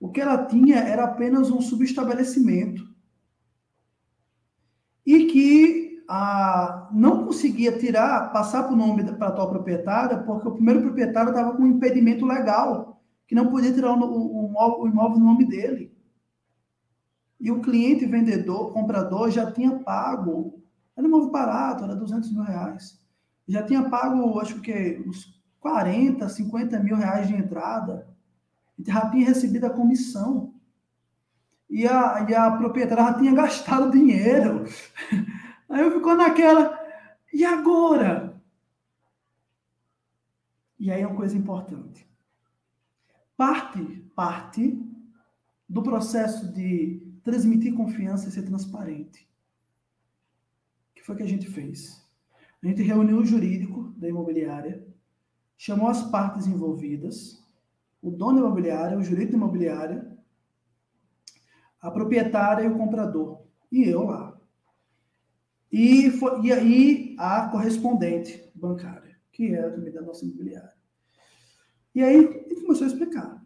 O 0.00 0.10
que 0.10 0.20
ela 0.20 0.46
tinha 0.46 0.76
era 0.76 1.04
apenas 1.04 1.50
um 1.50 1.60
subestabelecimento. 1.60 2.88
E 5.04 5.26
que 5.26 6.04
a, 6.08 6.88
não 6.92 7.24
conseguia 7.24 7.78
tirar, 7.78 8.32
passar 8.32 8.64
para 8.64 8.72
o 8.72 8.76
nome 8.76 9.04
para 9.14 9.28
a 9.28 9.30
atual 9.30 9.50
proprietária, 9.50 10.18
porque 10.18 10.48
o 10.48 10.52
primeiro 10.52 10.82
proprietário 10.82 11.30
estava 11.30 11.56
com 11.56 11.62
um 11.62 11.68
impedimento 11.68 12.24
legal, 12.24 13.02
que 13.26 13.34
não 13.34 13.50
podia 13.50 13.72
tirar 13.72 13.92
o, 13.92 14.02
o, 14.02 14.82
o 14.82 14.86
imóvel 14.86 15.18
no 15.18 15.26
nome 15.26 15.44
dele. 15.46 15.96
E 17.40 17.50
o 17.50 17.60
cliente 17.60 18.06
vendedor, 18.06 18.72
comprador, 18.72 19.30
já 19.30 19.50
tinha 19.50 19.78
pago. 19.78 20.62
Era 20.96 21.06
um 21.06 21.10
imóvel 21.10 21.30
barato, 21.30 21.84
era 21.84 21.94
200 21.94 22.32
mil 22.32 22.42
reais 22.42 22.98
já 23.48 23.62
tinha 23.62 23.88
pago, 23.88 24.38
acho 24.40 24.60
que 24.60 25.02
uns 25.06 25.40
40, 25.58 26.28
50 26.28 26.78
mil 26.80 26.96
reais 26.96 27.26
de 27.26 27.34
entrada, 27.34 28.06
já 28.86 29.10
tinha 29.10 29.26
recebido 29.26 29.66
a 29.66 29.70
comissão. 29.70 30.54
e 31.68 31.86
a, 31.86 32.26
e 32.28 32.34
a 32.34 32.50
proprietária 32.50 33.04
já 33.04 33.14
tinha 33.14 33.34
gastado 33.34 33.90
dinheiro. 33.90 34.64
Aí 35.68 35.82
eu 35.82 35.92
ficou 35.92 36.16
naquela, 36.16 36.78
e 37.32 37.44
agora? 37.44 38.40
E 40.78 40.90
aí 40.90 41.02
é 41.02 41.06
uma 41.06 41.16
coisa 41.16 41.36
importante. 41.36 42.08
Parte, 43.36 43.80
parte 44.14 44.80
do 45.68 45.82
processo 45.82 46.50
de 46.52 47.02
transmitir 47.22 47.74
confiança 47.74 48.28
e 48.28 48.32
ser 48.32 48.42
transparente. 48.42 49.28
O 50.90 50.94
que 50.94 51.02
foi 51.04 51.16
que 51.16 51.22
a 51.22 51.28
gente 51.28 51.46
fez? 51.48 52.02
A 52.62 52.66
gente 52.66 52.82
reuniu 52.82 53.18
o 53.18 53.24
jurídico 53.24 53.92
da 53.96 54.08
imobiliária, 54.08 54.86
chamou 55.56 55.88
as 55.88 56.02
partes 56.10 56.46
envolvidas, 56.46 57.44
o 58.02 58.10
dono 58.10 58.40
da 58.40 58.46
imobiliária, 58.46 58.98
o 58.98 59.02
jurídico 59.02 59.32
da 59.32 59.38
imobiliária, 59.38 60.18
a 61.80 61.90
proprietária 61.90 62.64
e 62.64 62.68
o 62.68 62.76
comprador. 62.76 63.46
E 63.70 63.84
eu 63.84 64.04
lá. 64.04 64.38
E, 65.70 66.10
foi, 66.10 66.40
e 66.46 66.52
aí 66.52 67.16
a 67.18 67.48
correspondente 67.48 68.50
bancária, 68.54 69.16
que 69.30 69.54
era 69.54 69.70
também 69.70 69.92
da 69.92 70.00
nossa 70.00 70.24
imobiliária. 70.24 70.72
E 71.94 72.02
aí 72.02 72.16
ele 72.16 72.60
começou 72.62 72.86
a 72.86 72.90
explicar. 72.90 73.44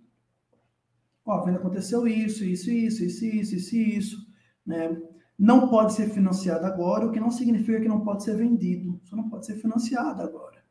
Ó, 1.24 1.44
vendo 1.44 1.58
aconteceu 1.58 2.06
isso, 2.06 2.44
isso, 2.44 2.70
isso, 2.70 3.04
isso, 3.04 3.24
isso, 3.24 3.54
isso, 3.56 3.76
isso, 3.76 4.26
né? 4.66 5.00
Não 5.38 5.68
pode 5.68 5.94
ser 5.94 6.10
financiado 6.10 6.64
agora, 6.66 7.06
o 7.06 7.10
que 7.10 7.18
não 7.18 7.30
significa 7.30 7.80
que 7.80 7.88
não 7.88 8.04
pode 8.04 8.22
ser 8.22 8.36
vendido, 8.36 9.00
só 9.04 9.16
não 9.16 9.28
pode 9.28 9.46
ser 9.46 9.56
financiado 9.56 10.22
agora. 10.22 10.62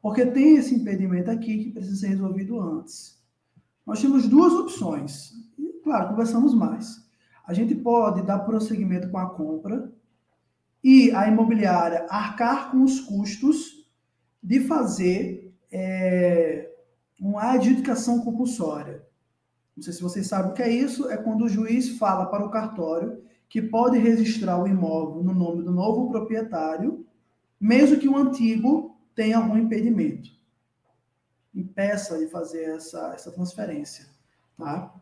Porque 0.00 0.24
tem 0.26 0.56
esse 0.56 0.74
impedimento 0.74 1.30
aqui 1.30 1.64
que 1.64 1.72
precisa 1.72 1.96
ser 1.96 2.08
resolvido 2.08 2.60
antes. 2.60 3.19
Nós 3.86 4.00
temos 4.00 4.28
duas 4.28 4.52
opções. 4.52 5.32
E, 5.58 5.80
claro, 5.82 6.08
conversamos 6.08 6.54
mais. 6.54 7.08
A 7.46 7.52
gente 7.52 7.74
pode 7.74 8.22
dar 8.22 8.40
prosseguimento 8.40 9.10
com 9.10 9.18
a 9.18 9.30
compra 9.30 9.92
e 10.82 11.10
a 11.12 11.28
imobiliária 11.28 12.06
arcar 12.08 12.70
com 12.70 12.82
os 12.82 13.00
custos 13.00 13.86
de 14.42 14.60
fazer 14.60 15.52
é, 15.70 16.70
uma 17.20 17.52
adjudicação 17.52 18.20
compulsória. 18.20 19.04
Não 19.76 19.82
sei 19.82 19.92
se 19.92 20.02
vocês 20.02 20.26
sabem 20.26 20.50
o 20.50 20.54
que 20.54 20.62
é 20.62 20.70
isso, 20.70 21.10
é 21.10 21.16
quando 21.16 21.44
o 21.44 21.48
juiz 21.48 21.98
fala 21.98 22.26
para 22.26 22.44
o 22.44 22.50
cartório 22.50 23.22
que 23.48 23.60
pode 23.60 23.98
registrar 23.98 24.62
o 24.62 24.66
imóvel 24.66 25.22
no 25.22 25.34
nome 25.34 25.62
do 25.62 25.72
novo 25.72 26.08
proprietário, 26.08 27.04
mesmo 27.60 27.98
que 27.98 28.08
o 28.08 28.16
antigo 28.16 28.96
tenha 29.14 29.36
algum 29.36 29.58
impedimento. 29.58 30.30
Impeça 31.70 32.18
de 32.18 32.26
fazer 32.26 32.64
essa, 32.64 33.12
essa 33.14 33.30
transferência. 33.30 34.06
Tá? 34.58 34.92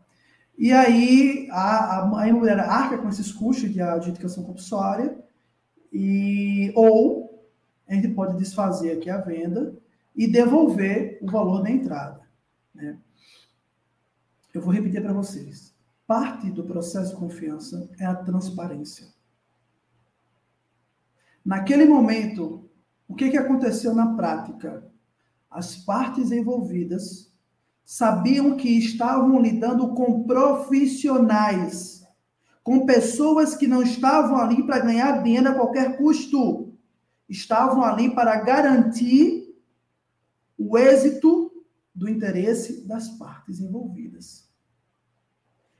E 0.56 0.70
aí 0.70 1.48
a, 1.50 2.00
a, 2.00 2.20
a 2.20 2.28
imobiliária 2.28 2.64
arca 2.64 2.98
com 2.98 3.08
esses 3.08 3.32
custos 3.32 3.72
de 3.72 3.80
adjudicação 3.80 4.44
compulsória, 4.44 5.18
e, 5.90 6.70
ou 6.76 7.48
a 7.88 7.94
gente 7.94 8.08
pode 8.08 8.36
desfazer 8.36 8.92
aqui 8.92 9.08
a 9.08 9.18
venda 9.18 9.74
e 10.14 10.26
devolver 10.26 11.18
o 11.22 11.30
valor 11.30 11.62
da 11.62 11.70
entrada. 11.70 12.20
Né? 12.74 12.98
Eu 14.52 14.60
vou 14.60 14.72
repetir 14.72 15.00
para 15.02 15.12
vocês. 15.12 15.74
Parte 16.06 16.50
do 16.50 16.64
processo 16.64 17.14
de 17.14 17.16
confiança 17.16 17.88
é 17.98 18.04
a 18.04 18.14
transparência. 18.14 19.06
Naquele 21.44 21.86
momento, 21.86 22.68
o 23.06 23.14
que, 23.14 23.30
que 23.30 23.38
aconteceu 23.38 23.94
na 23.94 24.14
prática? 24.14 24.86
As 25.50 25.76
partes 25.76 26.30
envolvidas 26.30 27.32
sabiam 27.84 28.56
que 28.56 28.68
estavam 28.68 29.40
lidando 29.40 29.94
com 29.94 30.24
profissionais, 30.24 32.06
com 32.62 32.84
pessoas 32.84 33.54
que 33.56 33.66
não 33.66 33.82
estavam 33.82 34.36
ali 34.36 34.62
para 34.66 34.80
ganhar 34.80 35.22
dinheiro 35.22 35.48
a 35.48 35.54
qualquer 35.54 35.96
custo, 35.96 36.74
estavam 37.28 37.82
ali 37.82 38.14
para 38.14 38.36
garantir 38.36 39.56
o 40.58 40.76
êxito 40.76 41.50
do 41.94 42.08
interesse 42.08 42.86
das 42.86 43.08
partes 43.08 43.58
envolvidas. 43.60 44.48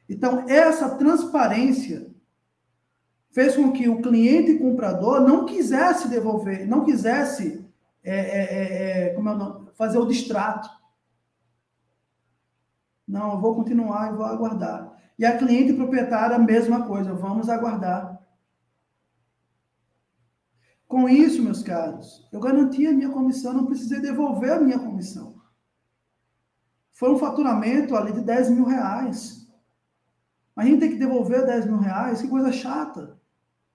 Então, 0.08 0.48
essa 0.48 0.96
transparência 0.96 2.10
fez 3.30 3.54
com 3.54 3.70
que 3.70 3.88
o 3.88 4.00
cliente 4.00 4.58
comprador 4.58 5.20
não 5.20 5.44
quisesse 5.44 6.08
devolver, 6.08 6.66
não 6.66 6.84
quisesse 6.84 7.67
é, 8.08 8.18
é, 8.18 8.54
é, 8.54 9.02
é 9.06 9.14
como 9.14 9.28
é 9.28 9.74
fazer 9.74 9.98
o 9.98 10.06
distrato. 10.06 10.68
Não, 13.06 13.32
eu 13.32 13.40
vou 13.40 13.54
continuar 13.54 14.12
e 14.12 14.16
vou 14.16 14.26
aguardar. 14.26 14.96
E 15.18 15.24
a 15.24 15.36
cliente 15.36 15.72
e 15.72 15.76
proprietária, 15.76 16.36
a 16.36 16.38
mesma 16.38 16.86
coisa, 16.86 17.14
vamos 17.14 17.48
aguardar. 17.48 18.18
Com 20.86 21.08
isso, 21.08 21.42
meus 21.42 21.62
caros, 21.62 22.26
eu 22.32 22.40
garanti 22.40 22.86
a 22.86 22.92
minha 22.92 23.10
comissão, 23.10 23.52
não 23.52 23.66
precisei 23.66 24.00
devolver 24.00 24.52
a 24.52 24.60
minha 24.60 24.78
comissão. 24.78 25.38
Foi 26.92 27.10
um 27.12 27.18
faturamento 27.18 27.94
ali 27.94 28.12
de 28.12 28.22
10 28.22 28.50
mil 28.50 28.64
reais. 28.64 29.46
A 30.56 30.64
gente 30.64 30.80
tem 30.80 30.90
que 30.90 30.96
devolver 30.96 31.46
10 31.46 31.66
mil 31.66 31.78
reais, 31.78 32.22
que 32.22 32.28
coisa 32.28 32.50
chata. 32.50 33.18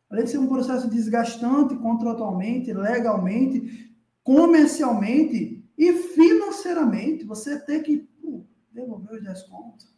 Além 0.09 0.25
de 0.25 0.31
ser 0.31 0.39
um 0.39 0.47
processo 0.47 0.89
desgastante 0.89 1.75
contratualmente, 1.75 2.73
legalmente, 2.73 3.92
comercialmente 4.23 5.63
e 5.77 5.93
financeiramente, 5.93 7.25
você 7.25 7.59
tem 7.59 7.81
que 7.81 8.07
pô, 8.21 8.45
devolver 8.71 9.15
os 9.15 9.23
10 9.23 9.43
contos. 9.43 9.93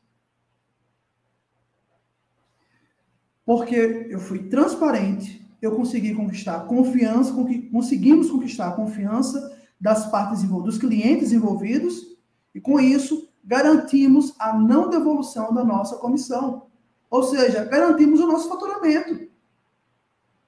Porque 3.46 4.08
eu 4.10 4.20
fui 4.20 4.50
transparente, 4.50 5.46
eu 5.62 5.76
consegui 5.76 6.16
conquistar 6.16 6.58
a 6.58 6.64
confiança, 6.66 7.34
conseguimos 7.72 8.30
conquistar 8.30 8.70
a 8.70 8.76
confiança 8.76 9.56
das 9.80 10.10
partes 10.10 10.44
envolvidas, 10.44 10.76
dos 10.76 10.82
clientes 10.82 11.32
envolvidos, 11.32 12.18
e 12.54 12.60
com 12.60 12.80
isso 12.80 13.30
garantimos 13.44 14.34
a 14.40 14.58
não 14.58 14.90
devolução 14.90 15.54
da 15.54 15.64
nossa 15.64 15.98
comissão. 15.98 16.66
Ou 17.10 17.22
seja, 17.24 17.64
garantimos 17.66 18.20
o 18.20 18.28
nosso 18.28 18.50
faturamento. 18.50 19.28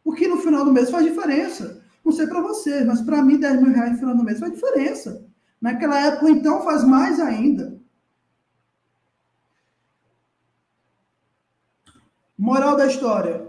O 0.03 0.13
que 0.13 0.27
no 0.27 0.37
final 0.37 0.65
do 0.65 0.73
mês 0.73 0.89
faz 0.89 1.05
diferença. 1.05 1.83
Não 2.07 2.13
sei 2.13 2.25
para 2.25 2.41
vocês, 2.41 2.85
mas 2.85 3.01
para 3.01 3.21
mim 3.21 3.37
10 3.37 3.61
mil 3.61 3.73
reais 3.73 3.91
no 3.91 3.99
final 3.99 4.17
do 4.17 4.23
mês 4.23 4.39
faz 4.39 4.53
diferença. 4.53 5.27
Naquela 5.61 5.99
época, 5.99 6.29
então, 6.29 6.63
faz 6.63 6.83
mais 6.83 7.19
ainda. 7.19 7.79
Moral 12.37 12.75
da 12.75 12.87
história. 12.87 13.45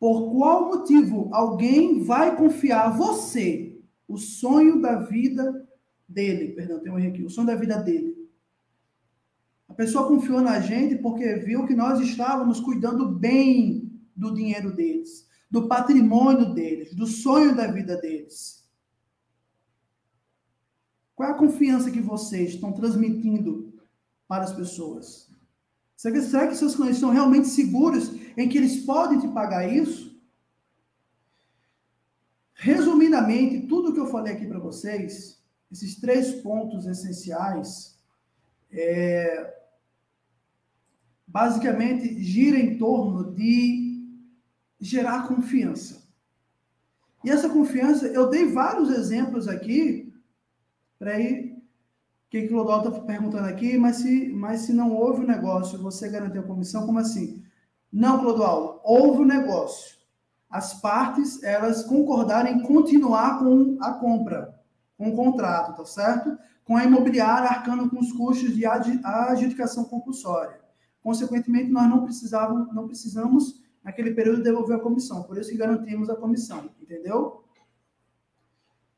Por 0.00 0.32
qual 0.32 0.68
motivo 0.68 1.28
alguém 1.32 2.02
vai 2.02 2.34
confiar 2.34 2.86
a 2.86 2.90
você 2.90 3.78
o 4.08 4.16
sonho 4.16 4.80
da 4.80 4.96
vida 4.96 5.68
dele? 6.08 6.54
Perdão, 6.54 6.80
tem 6.80 6.90
um 6.90 6.98
erro 6.98 7.10
aqui. 7.10 7.22
O 7.22 7.30
sonho 7.30 7.46
da 7.46 7.54
vida 7.54 7.76
dele 7.76 8.16
pessoa 9.76 10.08
confiou 10.08 10.40
na 10.40 10.58
gente 10.58 10.96
porque 10.96 11.34
viu 11.34 11.66
que 11.66 11.74
nós 11.74 12.00
estávamos 12.00 12.58
cuidando 12.58 13.08
bem 13.08 13.92
do 14.16 14.32
dinheiro 14.32 14.74
deles, 14.74 15.28
do 15.56 15.68
patrimônio 15.68 16.52
deles, 16.52 16.94
do 16.94 17.06
sonho 17.06 17.56
da 17.56 17.66
vida 17.66 17.96
deles. 17.96 18.62
Qual 21.14 21.26
é 21.26 21.32
a 21.32 21.36
confiança 21.36 21.90
que 21.90 21.98
vocês 21.98 22.50
estão 22.50 22.74
transmitindo 22.74 23.72
para 24.28 24.44
as 24.44 24.52
pessoas? 24.52 25.30
Será 25.96 26.46
que, 26.46 26.54
seus 26.56 26.76
clientes 26.76 26.98
estão 26.98 27.08
realmente 27.08 27.48
seguros 27.48 28.12
em 28.36 28.46
que 28.50 28.58
eles 28.58 28.84
podem 28.84 29.18
te 29.18 29.28
pagar 29.28 29.66
isso? 29.66 30.14
Resumidamente, 32.52 33.66
tudo 33.66 33.94
que 33.94 34.00
eu 34.00 34.08
falei 34.08 34.34
aqui 34.34 34.46
para 34.46 34.58
vocês, 34.58 35.42
esses 35.72 35.98
três 35.98 36.32
pontos 36.42 36.84
essenciais, 36.84 37.98
é, 38.70 39.54
basicamente 41.26 42.22
gira 42.22 42.58
em 42.58 42.76
torno 42.76 43.32
de 43.32 43.85
gerar 44.86 45.26
confiança. 45.26 46.06
E 47.24 47.30
essa 47.30 47.48
confiança, 47.48 48.06
eu 48.06 48.28
dei 48.28 48.46
vários 48.46 48.90
exemplos 48.90 49.48
aqui, 49.48 50.12
peraí, 50.98 51.56
que, 52.30 52.48
Lodol 52.48 52.78
está 52.78 53.00
perguntando 53.00 53.48
aqui, 53.48 53.76
mas 53.78 53.96
se, 53.96 54.28
mas 54.28 54.60
se 54.60 54.72
não 54.72 54.94
houve 54.94 55.24
o 55.24 55.26
negócio, 55.26 55.82
você 55.82 56.08
garantiu 56.08 56.42
a 56.42 56.46
comissão, 56.46 56.86
como 56.86 56.98
assim? 56.98 57.42
Não, 57.92 58.20
Clodoaldo, 58.20 58.80
houve 58.84 59.22
o 59.22 59.26
negócio. 59.26 59.96
As 60.48 60.74
partes, 60.80 61.42
elas 61.42 61.82
concordaram 61.84 62.48
em 62.48 62.62
continuar 62.62 63.38
com 63.38 63.76
a 63.80 63.92
compra, 63.94 64.60
com 64.96 65.08
o 65.08 65.16
contrato, 65.16 65.76
tá 65.76 65.84
certo? 65.84 66.38
Com 66.64 66.76
a 66.76 66.84
imobiliária 66.84 67.48
arcando 67.48 67.88
com 67.88 67.98
os 67.98 68.12
custos 68.12 68.54
de 68.54 68.64
adjudicação 68.66 69.84
compulsória. 69.84 70.60
Consequentemente, 71.02 71.70
nós 71.70 71.88
não 71.88 72.04
precisávamos, 72.04 72.74
não 72.74 72.86
precisamos 72.86 73.65
naquele 73.86 74.10
período 74.10 74.42
devolver 74.42 74.76
a 74.76 74.80
comissão. 74.80 75.22
Por 75.22 75.38
isso 75.38 75.48
que 75.48 75.56
garantimos 75.56 76.10
a 76.10 76.16
comissão, 76.16 76.68
entendeu? 76.82 77.44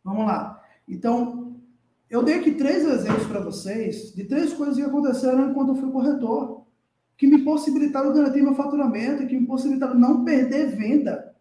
Vamos 0.03 0.25
lá. 0.25 0.65
Então, 0.89 1.61
eu 2.09 2.23
dei 2.23 2.37
aqui 2.37 2.53
três 2.53 2.83
exemplos 2.87 3.27
para 3.27 3.41
vocês 3.41 4.15
de 4.15 4.25
três 4.25 4.55
coisas 4.55 4.77
que 4.77 4.83
aconteceram 4.83 5.51
enquanto 5.51 5.69
eu 5.69 5.77
fui 5.77 5.93
corretor, 5.93 6.65
que 7.19 7.27
me 7.27 7.45
possibilitaram 7.45 8.15
garantir 8.15 8.41
meu 8.41 8.55
faturamento, 8.55 9.27
que 9.27 9.39
me 9.39 9.47
possibilitaram 9.47 9.95
não 9.95 10.25
perder 10.25 10.75
venda. 10.75 11.37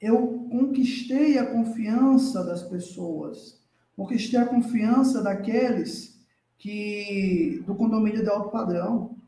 Eu 0.00 0.46
conquistei 0.48 1.36
a 1.36 1.50
confiança 1.50 2.44
das 2.44 2.62
pessoas, 2.62 3.60
conquistei 3.96 4.38
a 4.38 4.46
confiança 4.46 5.20
daqueles 5.20 6.24
que 6.58 7.60
do 7.66 7.74
condomínio 7.74 8.22
de 8.22 8.28
alto 8.28 8.50
padrão. 8.50 9.20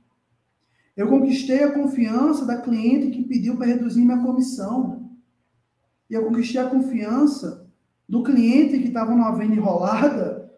Eu 0.96 1.08
conquistei 1.08 1.64
a 1.64 1.72
confiança 1.72 2.44
da 2.46 2.60
cliente 2.60 3.10
que 3.10 3.24
pediu 3.24 3.56
para 3.56 3.66
reduzir 3.66 4.04
minha 4.04 4.22
comissão. 4.22 5.10
E 6.08 6.14
eu 6.14 6.24
conquistei 6.24 6.60
a 6.60 6.70
confiança 6.70 7.68
do 8.08 8.22
cliente 8.22 8.78
que 8.78 8.88
estava 8.88 9.12
numa 9.12 9.32
venda 9.32 9.54
enrolada 9.54 10.52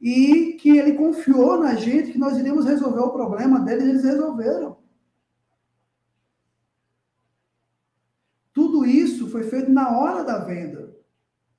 e 0.00 0.56
que 0.60 0.70
ele 0.70 0.94
confiou 0.94 1.60
na 1.60 1.74
gente 1.74 2.12
que 2.12 2.18
nós 2.18 2.38
iríamos 2.38 2.64
resolver 2.64 3.00
o 3.00 3.12
problema 3.12 3.60
dele 3.60 3.84
e 3.84 3.88
eles 3.90 4.04
resolveram. 4.04 4.76
Tudo 8.52 8.84
isso 8.84 9.28
foi 9.28 9.44
feito 9.44 9.70
na 9.70 9.98
hora 9.98 10.24
da 10.24 10.38
venda. 10.38 10.94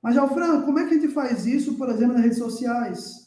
Mas, 0.02 0.16
Alfredo, 0.16 0.64
como 0.64 0.78
é 0.78 0.86
que 0.86 0.94
a 0.94 0.98
gente 0.98 1.12
faz 1.12 1.46
isso, 1.46 1.76
por 1.76 1.88
exemplo, 1.88 2.14
nas 2.14 2.22
redes 2.22 2.38
sociais? 2.38 3.23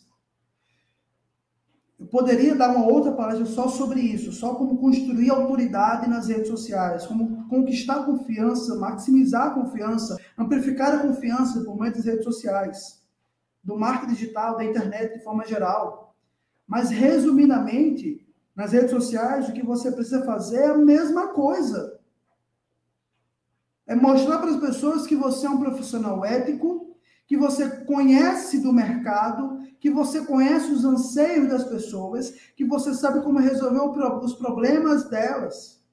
Eu 2.00 2.06
poderia 2.06 2.56
dar 2.56 2.76
uma 2.76 2.86
outra 2.86 3.12
palestra 3.12 3.46
só 3.48 3.68
sobre 3.68 4.00
isso, 4.00 4.32
só 4.32 4.54
como 4.54 4.78
construir 4.78 5.32
autoridade 5.32 6.08
nas 6.08 6.28
redes 6.28 6.48
sociais, 6.48 7.08
como 7.08 7.48
conquistar 7.48 8.06
confiança, 8.06 8.76
maximizar 8.76 9.48
a 9.48 9.52
confiança, 9.52 10.18
amplificar 10.38 10.94
a 10.94 11.00
confiança 11.00 11.62
por 11.62 11.80
meio 11.80 11.94
das 11.94 12.06
redes 12.06 12.24
sociais, 12.24 13.02
do 13.64 13.76
marketing 13.76 14.14
digital, 14.14 14.56
da 14.56 14.64
internet 14.64 15.18
de 15.18 15.24
forma 15.24 15.46
geral. 15.46 16.16
Mas, 16.68 16.92
resumidamente, 16.92 18.28
nas 18.56 18.74
redes 18.74 18.92
sociais, 18.92 19.50
o 19.50 19.54
que 19.54 19.66
você 19.66 19.92
precisa 19.92 20.24
fazer 20.24 20.58
é 20.58 20.68
a 20.68 20.78
mesma 20.78 21.30
coisa. 21.30 22.00
É 23.88 23.96
mostrar 23.96 24.38
para 24.38 24.52
as 24.52 24.58
pessoas 24.58 25.08
que 25.08 25.16
você 25.16 25.48
é 25.48 25.50
um 25.50 25.60
profissional 25.60 26.24
ético, 26.24 26.87
que 27.28 27.36
você 27.36 27.70
conhece 27.84 28.60
do 28.62 28.72
mercado, 28.72 29.60
que 29.82 29.92
você 29.92 30.26
conhece 30.26 30.72
os 30.72 30.86
anseios 30.86 31.50
das 31.50 31.66
pessoas, 31.66 32.32
que 32.56 32.64
você 32.64 32.94
sabe 32.94 33.22
como 33.22 33.38
resolver 33.38 33.82
os 34.24 34.34
problemas 34.34 35.10
delas. 35.10 35.84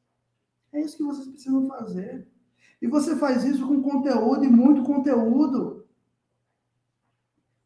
É 0.72 0.80
isso 0.80 0.96
que 0.96 1.02
vocês 1.02 1.26
precisam 1.26 1.66
fazer. 1.66 2.28
E 2.80 2.86
você 2.86 3.16
faz 3.16 3.42
isso 3.44 3.66
com 3.66 3.82
conteúdo 3.82 4.44
e 4.44 4.48
muito 4.48 4.84
conteúdo. 4.84 5.84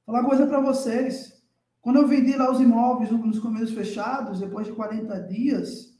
Vou 0.07 0.17
falar 0.17 0.21
uma 0.21 0.29
coisa 0.29 0.47
para 0.47 0.61
vocês. 0.61 1.43
Quando 1.83 1.97
eu 1.97 2.09
vendi 2.09 2.35
lá 2.37 2.51
os 2.51 2.61
imóveis 2.61 3.11
nos 3.11 3.39
começos 3.39 3.75
fechados, 3.75 4.41
depois 4.41 4.67
de 4.67 4.73
40 4.73 5.21
dias, 5.25 5.95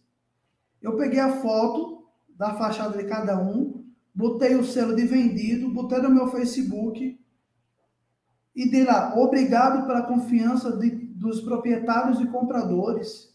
eu 0.81 0.97
peguei 0.97 1.21
a 1.21 1.37
foto 1.37 2.09
da 2.31 2.55
fachada 2.55 2.97
de 2.97 3.05
cada 3.05 3.39
um, 3.39 3.85
botei 4.15 4.55
o 4.55 4.65
selo 4.65 4.97
de 4.97 5.05
vendido, 5.05 5.71
botei 5.71 6.01
no 6.01 6.11
meu 6.11 6.29
Facebook 6.29 7.19
e 8.59 8.69
de 8.69 8.83
lá, 8.83 9.15
obrigado 9.15 9.87
pela 9.87 10.03
confiança 10.03 10.77
de, 10.77 10.91
dos 10.91 11.41
proprietários 11.41 12.21
e 12.21 12.27
compradores. 12.27 13.33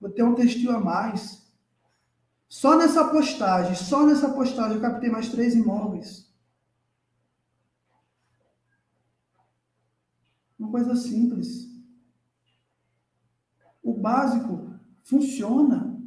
Vou 0.00 0.10
ter 0.10 0.24
um 0.24 0.34
textil 0.34 0.72
a 0.72 0.80
mais. 0.80 1.46
Só 2.48 2.76
nessa 2.76 3.04
postagem, 3.04 3.76
só 3.76 4.04
nessa 4.04 4.32
postagem 4.32 4.74
eu 4.74 4.80
captei 4.80 5.08
mais 5.08 5.28
três 5.28 5.54
imóveis. 5.54 6.28
Uma 10.58 10.72
coisa 10.72 10.96
simples. 10.96 11.70
O 13.80 13.94
básico 13.94 14.74
funciona. 15.04 16.02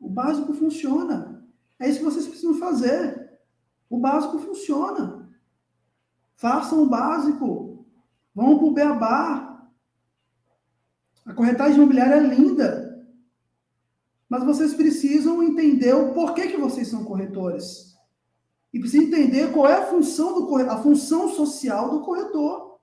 O 0.00 0.08
básico 0.08 0.52
funciona. 0.52 1.46
É 1.78 1.88
isso 1.88 2.00
que 2.00 2.06
vocês 2.06 2.26
precisam 2.26 2.58
fazer. 2.58 3.38
O 3.88 4.00
básico 4.00 4.40
funciona. 4.40 5.30
Façam 6.34 6.82
o 6.82 6.88
básico. 6.88 7.69
Vamos 8.34 8.58
para 8.58 8.66
o 8.66 8.72
Beabá. 8.72 9.70
A 11.26 11.34
corretagem 11.34 11.76
imobiliária 11.76 12.14
é 12.14 12.20
linda. 12.20 13.06
Mas 14.28 14.44
vocês 14.44 14.74
precisam 14.74 15.42
entender 15.42 15.92
o 15.92 16.12
porquê 16.12 16.48
que 16.48 16.56
vocês 16.56 16.88
são 16.88 17.04
corretores. 17.04 17.96
E 18.72 18.78
precisam 18.78 19.06
entender 19.06 19.52
qual 19.52 19.68
é 19.68 19.74
a 19.74 19.86
função 19.86 20.34
do 20.34 20.46
corretor, 20.46 20.74
a 20.74 20.82
função 20.82 21.28
social 21.28 21.90
do 21.90 22.00
corretor. 22.02 22.78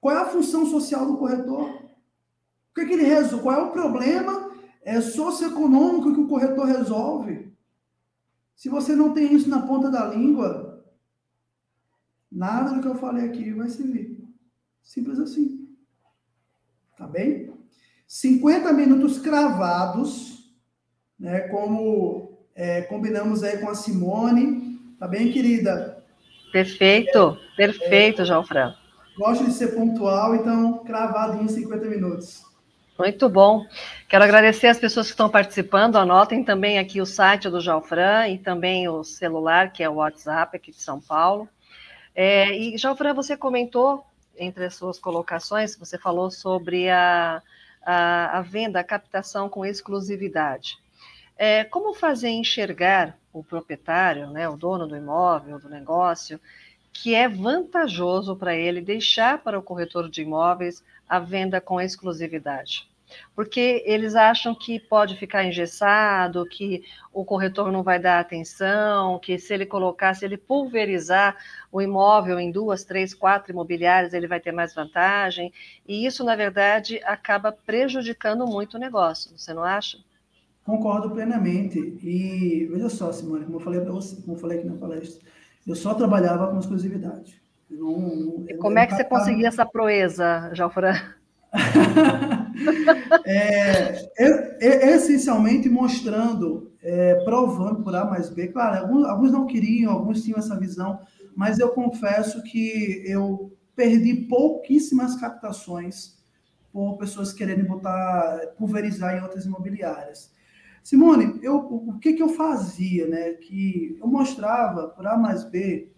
Qual 0.00 0.16
é 0.16 0.20
a 0.20 0.26
função 0.26 0.66
social 0.66 1.06
do 1.06 1.16
corretor? 1.16 1.68
O 1.68 2.74
que, 2.74 2.82
é 2.82 2.84
que 2.84 2.92
ele 2.92 3.04
resolve? 3.04 3.42
Qual 3.42 3.56
é 3.56 3.62
o 3.62 3.72
problema 3.72 4.52
é, 4.82 5.00
socioeconômico 5.00 6.14
que 6.14 6.20
o 6.20 6.28
corretor 6.28 6.66
resolve? 6.66 7.52
Se 8.54 8.68
você 8.68 8.94
não 8.94 9.12
tem 9.12 9.34
isso 9.34 9.48
na 9.48 9.66
ponta 9.66 9.90
da 9.90 10.06
língua, 10.06 10.63
Nada 12.34 12.74
do 12.74 12.80
que 12.80 12.88
eu 12.88 12.96
falei 12.96 13.26
aqui 13.26 13.52
vai 13.52 13.68
servir. 13.68 14.18
Simples 14.82 15.20
assim. 15.20 15.68
Tá 16.98 17.06
bem? 17.06 17.52
50 18.08 18.72
minutos 18.72 19.20
cravados, 19.20 20.52
né? 21.16 21.42
Como 21.42 22.36
é, 22.56 22.82
combinamos 22.82 23.44
aí 23.44 23.58
com 23.58 23.70
a 23.70 23.74
Simone. 23.76 24.80
Tá 24.98 25.06
bem, 25.06 25.30
querida? 25.30 26.04
Perfeito, 26.52 27.38
é, 27.52 27.56
perfeito, 27.56 28.22
é, 28.22 28.24
João. 28.24 28.44
Gosto 29.16 29.44
de 29.44 29.52
ser 29.52 29.68
pontual, 29.76 30.34
então 30.34 30.78
cravado 30.84 31.40
em 31.40 31.46
50 31.46 31.86
minutos. 31.86 32.42
Muito 32.98 33.28
bom. 33.28 33.64
Quero 34.08 34.24
agradecer 34.24 34.66
as 34.66 34.78
pessoas 34.78 35.06
que 35.06 35.12
estão 35.12 35.30
participando. 35.30 35.96
Anotem 35.96 36.42
também 36.42 36.80
aqui 36.80 37.00
o 37.00 37.06
site 37.06 37.48
do 37.48 37.60
Jalfran 37.60 38.28
e 38.28 38.38
também 38.38 38.88
o 38.88 39.04
celular, 39.04 39.72
que 39.72 39.84
é 39.84 39.88
o 39.88 39.94
WhatsApp 39.94 40.56
aqui 40.56 40.72
de 40.72 40.80
São 40.80 41.00
Paulo. 41.00 41.48
É, 42.14 42.56
e, 42.56 42.78
Jalfran, 42.78 43.12
você 43.12 43.36
comentou, 43.36 44.06
entre 44.36 44.64
as 44.64 44.74
suas 44.74 44.98
colocações, 44.98 45.76
você 45.76 45.98
falou 45.98 46.30
sobre 46.30 46.88
a, 46.88 47.42
a, 47.84 48.38
a 48.38 48.40
venda, 48.42 48.80
a 48.80 48.84
captação 48.84 49.48
com 49.48 49.66
exclusividade. 49.66 50.78
É, 51.36 51.64
como 51.64 51.94
fazer 51.94 52.28
enxergar 52.28 53.18
o 53.32 53.42
proprietário, 53.42 54.30
né, 54.30 54.48
o 54.48 54.56
dono 54.56 54.86
do 54.86 54.96
imóvel, 54.96 55.58
do 55.58 55.68
negócio, 55.68 56.40
que 56.92 57.14
é 57.14 57.28
vantajoso 57.28 58.36
para 58.36 58.54
ele 58.54 58.80
deixar 58.80 59.38
para 59.38 59.58
o 59.58 59.62
corretor 59.62 60.08
de 60.08 60.22
imóveis 60.22 60.84
a 61.08 61.18
venda 61.18 61.60
com 61.60 61.80
exclusividade? 61.80 62.88
Porque 63.34 63.82
eles 63.86 64.14
acham 64.14 64.54
que 64.54 64.78
pode 64.78 65.16
ficar 65.16 65.44
engessado, 65.44 66.46
que 66.46 66.84
o 67.12 67.24
corretor 67.24 67.70
não 67.70 67.82
vai 67.82 67.98
dar 67.98 68.20
atenção, 68.20 69.18
que 69.18 69.38
se 69.38 69.52
ele 69.52 69.66
colocar, 69.66 70.14
se 70.14 70.24
ele 70.24 70.36
pulverizar 70.36 71.36
o 71.70 71.80
imóvel 71.80 72.38
em 72.38 72.50
duas, 72.50 72.84
três, 72.84 73.14
quatro 73.14 73.52
imobiliárias, 73.52 74.14
ele 74.14 74.26
vai 74.26 74.40
ter 74.40 74.52
mais 74.52 74.74
vantagem, 74.74 75.52
e 75.86 76.06
isso, 76.06 76.24
na 76.24 76.36
verdade, 76.36 77.00
acaba 77.04 77.52
prejudicando 77.52 78.46
muito 78.46 78.76
o 78.76 78.80
negócio, 78.80 79.36
você 79.36 79.52
não 79.52 79.64
acha? 79.64 79.98
Concordo 80.64 81.10
plenamente. 81.10 81.78
E 82.02 82.66
veja 82.72 82.88
só, 82.88 83.12
Simone, 83.12 83.44
como 83.44 83.56
eu 83.56 83.60
falei 83.60 83.80
para 83.80 83.92
você, 83.92 84.16
como 84.22 84.36
eu 84.36 84.40
falei 84.40 84.58
aqui 84.58 84.66
na 84.66 84.76
palestra, 84.76 85.20
eu 85.66 85.74
só 85.74 85.94
trabalhava 85.94 86.48
com 86.48 86.58
exclusividade. 86.58 87.40
Não, 87.70 87.98
não, 87.98 88.44
e 88.48 88.54
como 88.54 88.78
é 88.78 88.86
que 88.86 88.94
você 88.94 89.04
conseguia 89.04 89.48
essa 89.48 89.66
proeza, 89.66 90.50
Jalfran? 90.54 90.94
é, 93.24 94.08
é, 94.18 94.58
é, 94.60 94.94
essencialmente 94.94 95.68
mostrando, 95.68 96.72
é, 96.82 97.16
provando 97.24 97.82
por 97.82 97.94
A 97.94 98.04
mais 98.04 98.30
B. 98.30 98.48
Claro, 98.48 98.82
alguns, 98.82 99.06
alguns 99.06 99.32
não 99.32 99.46
queriam, 99.46 99.92
alguns 99.92 100.22
tinham 100.22 100.38
essa 100.38 100.58
visão, 100.58 100.98
mas 101.36 101.58
eu 101.58 101.70
confesso 101.70 102.42
que 102.42 103.02
eu 103.06 103.52
perdi 103.74 104.14
pouquíssimas 104.28 105.16
captações 105.16 106.14
por 106.72 106.96
pessoas 106.96 107.32
querendo 107.32 107.66
botar, 107.66 108.38
pulverizar 108.58 109.16
em 109.16 109.22
outras 109.22 109.46
imobiliárias. 109.46 110.32
Simone, 110.82 111.40
eu, 111.42 111.56
o 111.56 111.98
que, 111.98 112.12
que 112.12 112.22
eu 112.22 112.28
fazia, 112.28 113.06
né? 113.06 113.32
Que 113.32 113.96
eu 114.00 114.06
mostrava 114.06 114.88
por 114.88 115.06
A 115.06 115.16
mais 115.16 115.44
B 115.44 115.90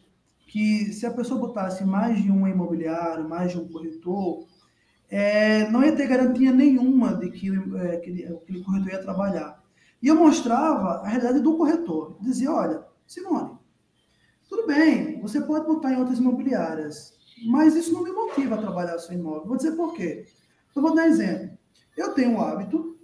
que 0.47 0.93
se 0.93 1.05
a 1.05 1.11
pessoa 1.11 1.41
botasse 1.41 1.85
mais 1.85 2.23
de 2.23 2.31
um 2.31 2.47
imobiliário, 2.47 3.29
mais 3.29 3.51
de 3.51 3.59
um 3.59 3.67
corretor, 3.67 4.47
é, 5.09 5.68
não 5.70 5.84
ia 5.84 5.94
ter 5.94 6.09
garantia 6.09 6.52
nenhuma 6.52 7.14
de 7.14 7.30
que 7.30 7.48
é, 7.48 7.96
aquele, 7.96 8.26
aquele 8.26 8.64
corretor 8.64 8.92
ia 8.92 9.02
trabalhar. 9.02 9.62
E 10.02 10.09
eu 10.09 10.16
mostrava 10.16 11.00
a 11.02 11.09
realidade 11.09 11.40
do 11.40 11.57
corretor. 11.57 12.18
Dizia, 12.20 12.52
olha, 12.52 12.84
Simone, 13.07 13.57
tudo 14.48 14.66
bem, 14.66 15.20
você 15.20 15.40
pode 15.40 15.66
botar 15.66 15.92
em 15.92 15.98
outras 15.98 16.18
imobiliárias, 16.18 17.14
mas 17.46 17.74
isso 17.74 17.92
não 17.92 18.02
me 18.02 18.11
motiva 18.11 18.57
a 18.57 18.61
trabalhar 18.61 18.98
seu 18.98 19.14
imóvel. 19.14 19.46
Vou 19.46 19.57
dizer 19.57 19.72
por 19.72 19.94
quê. 19.94 20.26
Eu 20.74 20.82
vou 20.82 20.94
dar 20.94 21.04
um 21.04 21.07
exemplo. 21.07 21.57
Eu 21.96 22.12
tenho 22.12 22.36
o 22.36 22.40
hábito 22.40 22.98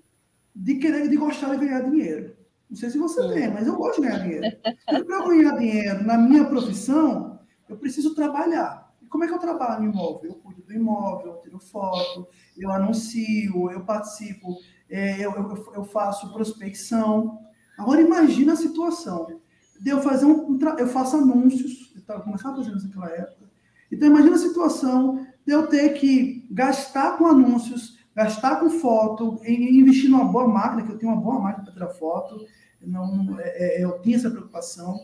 de 0.54 0.76
querer, 0.76 1.08
de 1.08 1.16
gostar 1.16 1.56
de 1.56 1.64
ganhar 1.64 1.80
dinheiro. 1.80 2.36
Não 2.68 2.76
sei 2.76 2.90
se 2.90 2.98
você 2.98 3.26
tem, 3.28 3.50
mas 3.50 3.66
eu 3.66 3.76
gosto 3.76 4.00
de 4.00 4.08
ganhar 4.08 4.22
dinheiro. 4.22 4.46
E 4.46 5.04
para 5.04 5.16
eu 5.16 5.28
ganhar 5.28 5.58
dinheiro 5.58 6.04
na 6.04 6.18
minha 6.18 6.44
profissão, 6.44 7.40
eu 7.68 7.76
preciso 7.76 8.14
trabalhar 8.14 8.81
como 9.12 9.24
é 9.24 9.28
que 9.28 9.34
eu 9.34 9.38
trabalho 9.38 9.82
no 9.82 9.90
imóvel? 9.90 10.30
Eu 10.30 10.36
cuido 10.36 10.62
do 10.62 10.72
imóvel, 10.72 11.32
eu 11.34 11.40
tiro 11.42 11.58
foto, 11.58 12.26
eu 12.56 12.72
anuncio, 12.72 13.70
eu 13.70 13.84
participo, 13.84 14.56
é, 14.88 15.18
eu, 15.24 15.32
eu, 15.32 15.72
eu, 15.74 15.84
faço 15.84 16.32
prospecção. 16.32 17.38
Agora 17.78 18.00
imagina 18.00 18.54
a 18.54 18.56
situação 18.56 19.38
de 19.78 19.90
eu 19.90 20.00
fazer 20.00 20.24
um, 20.24 20.58
eu 20.78 20.88
faço 20.88 21.18
anúncios, 21.18 21.92
eu 21.94 22.20
começava 22.22 22.54
a 22.54 22.64
fazer 22.64 22.74
isso 22.74 22.88
naquela 22.88 23.10
época. 23.10 23.50
Então 23.90 24.08
imagina 24.08 24.34
a 24.34 24.38
situação 24.38 25.26
de 25.46 25.52
eu 25.52 25.66
ter 25.66 25.90
que 25.90 26.48
gastar 26.50 27.18
com 27.18 27.26
anúncios, 27.26 27.98
gastar 28.16 28.60
com 28.60 28.70
foto, 28.70 29.38
investir 29.46 30.08
numa 30.08 30.24
boa 30.24 30.48
máquina, 30.48 30.84
que 30.84 30.92
eu 30.92 30.98
tenho 30.98 31.12
uma 31.12 31.20
boa 31.20 31.38
máquina 31.38 31.64
para 31.64 31.74
tirar 31.74 31.88
foto, 31.90 32.46
não, 32.80 33.38
é, 33.38 33.80
é, 33.80 33.84
eu 33.84 34.00
tinha 34.00 34.16
essa 34.16 34.30
preocupação. 34.30 34.98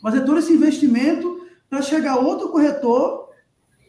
Fazer 0.00 0.24
todo 0.24 0.40
esse 0.40 0.52
investimento 0.52 1.41
para 1.72 1.80
chegar 1.80 2.18
outro 2.18 2.50
corretor 2.50 3.30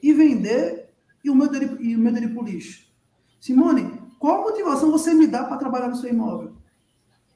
e 0.02 0.14
vender 0.14 0.90
e 1.22 1.30
o 1.30 1.36
meu 1.36 1.50
dele, 1.50 1.76
e 1.82 1.98
o 1.98 2.00
meu 2.00 2.14
dele 2.14 2.30
por 2.30 2.48
lixo. 2.48 2.88
Simone, 3.42 4.02
qual 4.18 4.42
motivação 4.42 4.90
você 4.90 5.14
me 5.14 5.28
dá 5.28 5.44
para 5.44 5.58
trabalhar 5.58 5.90
no 5.90 5.96
seu 5.98 6.10
imóvel? 6.10 6.56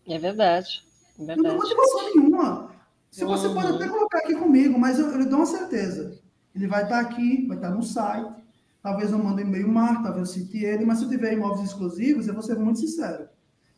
É 0.08 0.18
verdade. 0.18 0.86
É 1.20 1.26
verdade. 1.26 1.42
Não 1.42 1.50
tem 1.50 1.58
motivação 1.58 2.16
nenhuma. 2.16 2.72
Se 3.12 3.26
você 3.26 3.48
uhum. 3.48 3.56
pode 3.56 3.76
até 3.76 3.90
colocar 3.90 4.20
aqui 4.20 4.36
comigo, 4.36 4.80
mas 4.80 4.98
eu, 4.98 5.12
eu 5.12 5.18
lhe 5.18 5.26
dou 5.26 5.40
uma 5.40 5.46
certeza. 5.46 6.18
Ele 6.56 6.66
vai 6.66 6.84
estar 6.84 7.02
aqui, 7.02 7.46
vai 7.46 7.58
estar 7.58 7.72
no 7.72 7.84
site. 7.84 8.34
Talvez 8.82 9.12
eu 9.12 9.20
mande 9.20 9.44
um 9.44 9.48
e-mail 9.48 9.68
mar, 9.68 10.02
talvez 10.02 10.30
eu 10.30 10.34
cite 10.34 10.64
ele, 10.64 10.86
mas 10.86 11.00
se 11.00 11.04
eu 11.04 11.10
tiver 11.10 11.34
imóveis 11.34 11.68
exclusivos, 11.68 12.26
eu 12.26 12.34
vou 12.34 12.42
ser 12.42 12.58
muito 12.58 12.80
sincero. 12.80 13.28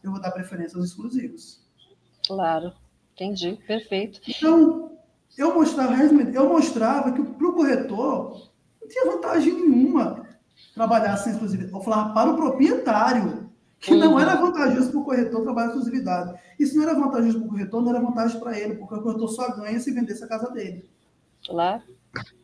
Eu 0.03 0.11
vou 0.11 0.21
dar 0.21 0.29
preferência 0.29 0.77
aos 0.77 0.85
exclusivos. 0.85 1.67
Claro, 2.27 2.71
entendi, 3.15 3.57
perfeito. 3.65 4.21
Então, 4.27 4.88
eu 5.37 5.53
mostrava, 5.53 5.93
eu 5.93 6.49
mostrava 6.49 7.11
que 7.11 7.23
para 7.23 7.47
o 7.47 7.53
corretor 7.53 8.49
não 8.81 8.87
tinha 8.87 9.05
vantagem 9.05 9.53
nenhuma 9.53 10.25
trabalhar 10.73 11.17
sem 11.17 11.33
exclusividade. 11.33 11.73
Eu 11.73 11.81
falava 11.81 12.13
para 12.13 12.31
o 12.31 12.35
proprietário, 12.35 13.49
que 13.79 13.93
uhum. 13.93 13.99
não 13.99 14.19
era 14.19 14.35
vantajoso 14.35 14.91
para 14.91 14.99
o 14.99 15.05
corretor 15.05 15.43
trabalhar 15.43 15.67
em 15.67 15.69
exclusividade. 15.69 16.39
Se 16.59 16.75
não 16.75 16.83
era 16.83 16.93
vantajoso 16.93 17.39
para 17.39 17.47
o 17.47 17.49
corretor, 17.49 17.81
não 17.81 17.89
era 17.89 18.01
vantagem 18.01 18.39
para 18.39 18.59
ele, 18.59 18.75
porque 18.75 18.95
o 18.95 19.01
corretor 19.01 19.29
só 19.29 19.55
ganha 19.55 19.79
se 19.79 19.91
vendesse 19.91 20.23
a 20.23 20.27
casa 20.27 20.49
dele. 20.51 20.89
Claro. 21.49 21.81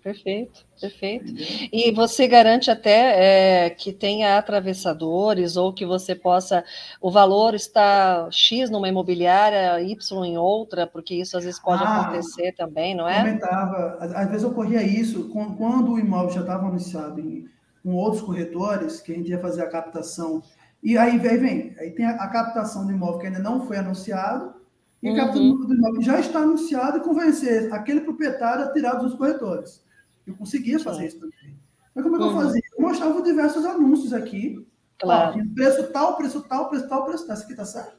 Perfeito, 0.04 0.64
perfeito. 0.80 1.34
E 1.74 1.92
você 1.92 2.28
garante 2.28 2.70
até 2.70 3.66
é, 3.66 3.70
que 3.72 3.92
tenha 3.92 4.38
atravessadores 4.38 5.58
ou 5.58 5.74
que 5.74 5.84
você 5.84 6.14
possa. 6.14 6.64
O 7.02 7.10
valor 7.10 7.56
está 7.56 8.28
X 8.30 8.70
numa 8.70 8.88
imobiliária, 8.88 9.82
Y 9.82 10.26
em 10.26 10.38
outra, 10.38 10.86
porque 10.86 11.16
isso 11.16 11.36
às 11.36 11.44
vezes 11.44 11.60
pode 11.60 11.84
ah, 11.84 12.02
acontecer 12.02 12.52
também, 12.52 12.94
não 12.94 13.10
é? 13.10 13.18
Comentava, 13.18 13.98
às 14.00 14.30
vezes 14.30 14.44
ocorria 14.44 14.84
isso 14.84 15.28
quando 15.30 15.94
o 15.94 16.00
imóvel 16.00 16.36
já 16.36 16.42
estava 16.42 16.68
anunciado 16.68 17.20
em, 17.20 17.50
com 17.82 17.96
outros 17.96 18.22
corretores, 18.22 19.02
que 19.02 19.12
a 19.12 19.16
gente 19.16 19.32
ia 19.32 19.40
fazer 19.40 19.64
a 19.64 19.70
captação. 19.70 20.44
E 20.84 21.00
aí 21.00 21.18
vem, 21.18 21.38
vem 21.40 21.76
aí 21.80 21.90
tem 21.90 22.06
a, 22.06 22.12
a 22.12 22.28
captação 22.28 22.86
do 22.86 22.92
imóvel 22.92 23.18
que 23.18 23.26
ainda 23.26 23.40
não 23.40 23.66
foi 23.66 23.78
anunciado, 23.78 24.54
e 25.02 25.10
uhum. 25.10 25.16
captação 25.16 25.58
do 25.58 25.74
imóvel 25.74 26.02
já 26.02 26.20
está 26.20 26.40
anunciado 26.40 26.98
e 26.98 27.02
convencer 27.02 27.72
aquele 27.74 28.02
proprietário 28.02 28.66
a 28.66 28.74
tirar 28.74 28.96
dos 28.96 29.14
corretores. 29.14 29.84
Eu 30.26 30.36
conseguia 30.36 30.80
fazer 30.80 31.08
isso 31.08 31.20
também. 31.20 31.56
Mas 31.94 32.04
como 32.04 32.16
é 32.16 32.20
que 32.20 32.26
eu 32.26 32.30
uhum. 32.30 32.42
fazia? 32.42 32.62
Eu 32.78 32.82
mostrava 32.82 33.22
diversos 33.22 33.66
anúncios 33.66 34.14
aqui. 34.14 34.66
Claro. 35.00 35.42
Preço 35.54 35.92
tal, 35.92 36.18
preço 36.18 36.42
tal, 36.42 36.70
preço 36.70 36.88
tal, 36.88 37.06
preço 37.06 37.26
tal. 37.26 37.36
Isso 37.36 37.44
aqui 37.44 37.54
está 37.54 37.66
certo? 37.66 37.96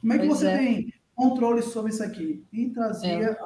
Como 0.00 0.12
é 0.12 0.18
que 0.18 0.26
pois 0.26 0.38
você 0.38 0.46
é. 0.46 0.58
tem 0.58 0.92
controle 1.14 1.62
sobre 1.62 1.92
isso 1.92 2.02
aqui? 2.02 2.44
E 2.52 2.70
trazia 2.70 3.30
é. 3.30 3.38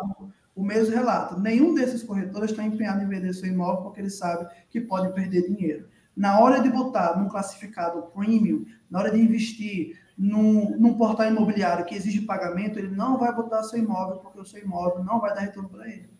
o 0.54 0.62
mesmo 0.62 0.94
relato. 0.94 1.38
Nenhum 1.40 1.74
desses 1.74 2.02
corretores 2.02 2.50
está 2.50 2.64
empenhado 2.64 3.02
em 3.02 3.08
vender 3.08 3.32
seu 3.32 3.48
imóvel 3.48 3.82
porque 3.82 4.00
ele 4.00 4.10
sabe 4.10 4.48
que 4.70 4.80
pode 4.80 5.12
perder 5.12 5.48
dinheiro. 5.48 5.88
Na 6.16 6.40
hora 6.40 6.60
de 6.60 6.68
botar 6.68 7.18
num 7.18 7.28
classificado 7.28 8.02
premium, 8.14 8.64
na 8.90 8.98
hora 8.98 9.10
de 9.10 9.20
investir 9.20 9.98
num, 10.20 10.76
num 10.78 10.98
portal 10.98 11.26
imobiliário 11.26 11.86
que 11.86 11.94
exige 11.94 12.20
pagamento, 12.20 12.78
ele 12.78 12.94
não 12.94 13.18
vai 13.18 13.34
botar 13.34 13.62
seu 13.62 13.78
imóvel 13.78 14.18
porque 14.18 14.38
o 14.38 14.44
seu 14.44 14.62
imóvel 14.62 15.02
não 15.02 15.18
vai 15.18 15.34
dar 15.34 15.40
retorno 15.40 15.70
para 15.70 15.88
ele. 15.88 16.10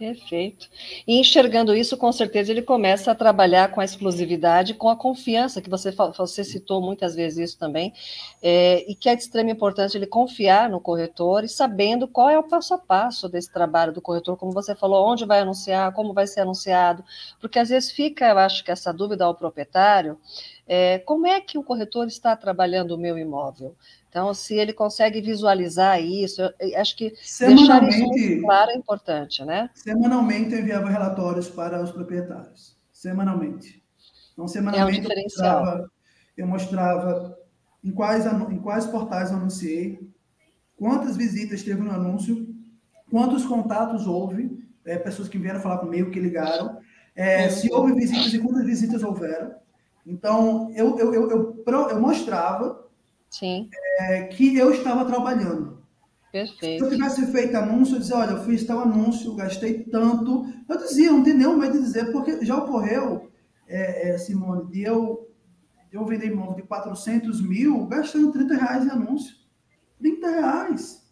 Perfeito. 0.00 0.66
E 1.06 1.20
enxergando 1.20 1.74
isso, 1.74 1.94
com 1.94 2.10
certeza 2.10 2.50
ele 2.50 2.62
começa 2.62 3.12
a 3.12 3.14
trabalhar 3.14 3.70
com 3.70 3.82
a 3.82 3.84
exclusividade, 3.84 4.72
com 4.72 4.88
a 4.88 4.96
confiança, 4.96 5.60
que 5.60 5.68
você, 5.68 5.90
você 6.16 6.42
citou 6.42 6.80
muitas 6.80 7.14
vezes 7.14 7.50
isso 7.50 7.58
também, 7.58 7.92
é, 8.42 8.90
e 8.90 8.94
que 8.94 9.10
é 9.10 9.14
de 9.14 9.20
extrema 9.20 9.50
importância 9.50 9.98
ele 9.98 10.06
confiar 10.06 10.70
no 10.70 10.80
corretor 10.80 11.44
e 11.44 11.50
sabendo 11.50 12.08
qual 12.08 12.30
é 12.30 12.38
o 12.38 12.42
passo 12.42 12.72
a 12.72 12.78
passo 12.78 13.28
desse 13.28 13.52
trabalho 13.52 13.92
do 13.92 14.00
corretor, 14.00 14.38
como 14.38 14.52
você 14.52 14.74
falou, 14.74 15.06
onde 15.06 15.26
vai 15.26 15.40
anunciar, 15.40 15.92
como 15.92 16.14
vai 16.14 16.26
ser 16.26 16.40
anunciado, 16.40 17.04
porque 17.38 17.58
às 17.58 17.68
vezes 17.68 17.92
fica, 17.92 18.26
eu 18.26 18.38
acho 18.38 18.64
que 18.64 18.70
essa 18.70 18.94
dúvida 18.94 19.26
ao 19.26 19.34
proprietário, 19.34 20.18
é, 20.72 21.00
como 21.00 21.26
é 21.26 21.40
que 21.40 21.58
o 21.58 21.64
corretor 21.64 22.06
está 22.06 22.36
trabalhando 22.36 22.92
o 22.92 22.96
meu 22.96 23.18
imóvel? 23.18 23.74
Então, 24.08 24.32
se 24.32 24.54
ele 24.54 24.72
consegue 24.72 25.20
visualizar 25.20 26.00
isso, 26.00 26.42
acho 26.76 26.96
que 26.96 27.10
deixar 27.40 27.82
isso 27.88 28.40
claro 28.40 28.70
é 28.70 28.76
importante, 28.76 29.44
né? 29.44 29.68
Semanalmente 29.74 30.52
eu 30.52 30.60
enviava 30.60 30.88
relatórios 30.88 31.48
para 31.48 31.82
os 31.82 31.90
proprietários. 31.90 32.76
Semanalmente. 32.92 33.82
Então, 34.32 34.46
semanalmente 34.46 35.10
é 35.10 35.12
um. 35.12 35.18
Eu, 35.18 35.22
mostrava, 35.24 35.90
eu 36.36 36.46
mostrava 36.46 37.38
em 37.82 37.90
quais, 37.90 38.24
em 38.24 38.58
quais 38.60 38.86
portais 38.86 39.32
eu 39.32 39.38
anunciei, 39.38 40.08
quantas 40.76 41.16
visitas 41.16 41.64
teve 41.64 41.80
no 41.80 41.90
anúncio, 41.90 42.46
quantos 43.10 43.44
contatos 43.44 44.06
houve, 44.06 44.64
é, 44.84 44.96
pessoas 44.96 45.28
que 45.28 45.36
vieram 45.36 45.58
falar 45.58 45.78
comigo, 45.78 46.12
que 46.12 46.20
ligaram, 46.20 46.78
é, 47.16 47.48
se 47.48 47.72
houve 47.72 47.92
visitas 47.92 48.32
e 48.32 48.38
quantas 48.38 48.64
visitas 48.64 49.02
houveram. 49.02 49.58
Então, 50.06 50.70
eu, 50.74 50.98
eu, 50.98 51.14
eu, 51.14 51.64
eu, 51.66 52.00
mostrava 52.00 52.86
Sim. 53.28 53.68
É, 53.98 54.24
que 54.24 54.56
eu 54.56 54.72
estava 54.72 55.04
trabalhando. 55.04 55.80
Perfeito. 56.32 56.84
Se 56.84 56.90
eu 56.90 56.90
tivesse 56.90 57.26
feito 57.32 57.56
anúncio, 57.56 57.96
eu 57.96 58.00
dizia, 58.00 58.16
olha, 58.16 58.30
eu 58.32 58.44
fiz 58.44 58.64
tal 58.64 58.80
anúncio, 58.80 59.34
gastei 59.34 59.84
tanto. 59.84 60.46
Eu 60.68 60.78
dizia, 60.78 61.10
não 61.10 61.22
tem 61.22 61.34
nenhum 61.34 61.56
medo 61.56 61.72
de 61.72 61.84
dizer, 61.84 62.12
porque 62.12 62.44
já 62.44 62.56
ocorreu, 62.56 63.30
é, 63.66 64.10
é, 64.10 64.18
Simone, 64.18 64.70
de 64.70 64.82
eu, 64.82 65.28
eu 65.92 66.04
vender 66.04 66.26
imóvel 66.26 66.54
de 66.54 66.62
400 66.62 67.40
mil 67.40 67.86
gastando 67.86 68.32
30 68.32 68.54
reais 68.54 68.86
em 68.86 68.90
anúncio. 68.90 69.34
30 69.98 70.28
reais. 70.28 71.02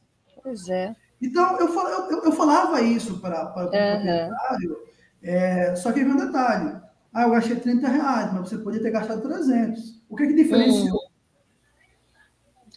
Pois 0.43 0.69
é. 0.69 0.95
Então, 1.21 1.59
eu, 1.59 1.69
eu, 2.11 2.25
eu 2.25 2.33
falava 2.33 2.81
isso 2.81 3.21
para 3.21 3.43
o 3.43 3.47
uhum. 3.47 3.53
proprietário, 3.53 4.79
é, 5.21 5.75
só 5.75 5.91
que 5.91 6.05
vem 6.05 6.13
um 6.13 6.17
detalhe. 6.17 6.81
Ah, 7.19 7.23
eu 7.25 7.31
gastei 7.31 7.57
30 7.57 7.89
reais, 7.89 8.33
mas 8.33 8.49
você 8.49 8.59
podia 8.59 8.81
ter 8.81 8.93
gastado 8.93 9.21
300. 9.21 10.01
O 10.09 10.15
que, 10.15 10.29
que 10.29 10.35
diferenciou? 10.35 10.93
Uhum. 10.93 11.09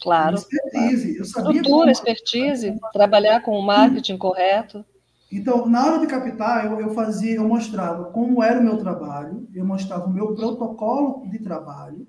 Claro. 0.02 0.34
Expertise. 0.34 1.16
Eu 1.16 1.24
sabia 1.24 1.60
Estrutura, 1.60 1.92
expertise, 1.92 2.80
trabalhar 2.92 3.40
com 3.42 3.56
o 3.56 3.62
marketing 3.62 4.18
correto. 4.18 4.84
Então, 5.30 5.68
na 5.68 5.86
hora 5.86 6.00
de 6.00 6.08
captar, 6.08 6.66
eu, 6.66 6.80
eu 6.80 6.92
fazia, 6.92 7.36
eu 7.36 7.46
mostrava 7.46 8.06
como 8.06 8.42
era 8.42 8.58
o 8.58 8.64
meu 8.64 8.78
trabalho, 8.78 9.46
eu 9.54 9.64
mostrava 9.64 10.06
o 10.06 10.12
meu 10.12 10.34
protocolo 10.34 11.24
de 11.30 11.38
trabalho, 11.38 12.04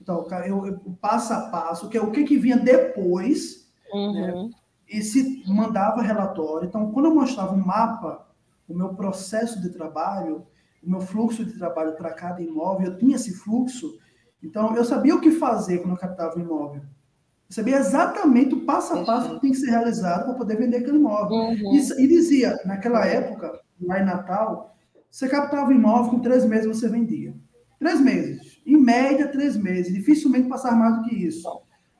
então, 0.00 0.24
eu, 0.46 0.64
eu 0.64 0.78
passo 1.00 1.32
a 1.32 1.40
passo, 1.48 1.88
que 1.88 1.98
é 1.98 2.00
o 2.00 2.12
que, 2.12 2.22
que 2.22 2.38
vinha 2.38 2.56
depois, 2.56 3.68
uhum. 3.92 4.12
né? 4.12 4.50
e 4.88 5.02
se 5.02 5.42
mandava 5.48 6.02
relatório. 6.02 6.68
Então, 6.68 6.92
quando 6.92 7.06
eu 7.06 7.14
mostrava 7.16 7.52
um 7.52 7.66
mapa, 7.66 8.28
o 8.68 8.74
meu 8.74 8.94
processo 8.94 9.60
de 9.60 9.70
trabalho, 9.70 10.46
o 10.82 10.90
meu 10.90 11.00
fluxo 11.00 11.44
de 11.44 11.58
trabalho 11.58 11.96
para 11.96 12.12
cada 12.12 12.40
imóvel, 12.40 12.88
eu 12.88 12.98
tinha 12.98 13.16
esse 13.16 13.34
fluxo, 13.34 13.98
então 14.42 14.74
eu 14.76 14.84
sabia 14.84 15.14
o 15.14 15.20
que 15.20 15.30
fazer 15.30 15.78
quando 15.78 15.92
eu 15.92 15.98
captava 15.98 16.36
o 16.36 16.40
imóvel. 16.40 16.82
Eu 16.82 17.54
sabia 17.54 17.78
exatamente 17.78 18.54
o 18.54 18.64
passo 18.64 18.94
a 18.94 19.04
passo 19.04 19.34
que 19.34 19.40
tem 19.40 19.52
que 19.52 19.56
ser 19.56 19.70
realizado 19.70 20.26
para 20.26 20.34
poder 20.34 20.56
vender 20.56 20.78
aquele 20.78 20.98
imóvel. 20.98 21.36
Uhum. 21.36 21.74
E, 21.74 22.04
e, 22.04 22.06
dizia, 22.06 22.58
naquela 22.64 23.06
época, 23.06 23.58
lá 23.80 24.00
em 24.00 24.04
Natal, 24.04 24.76
você 25.10 25.28
captava 25.28 25.72
imóvel, 25.72 26.10
com 26.10 26.20
três 26.20 26.44
meses 26.44 26.66
você 26.66 26.88
vendia. 26.88 27.34
Três 27.78 28.00
meses. 28.00 28.60
Em 28.66 28.76
média, 28.76 29.28
três 29.28 29.56
meses. 29.56 29.94
Dificilmente 29.94 30.48
passar 30.48 30.76
mais 30.76 30.96
do 30.96 31.04
que 31.04 31.14
isso. 31.14 31.48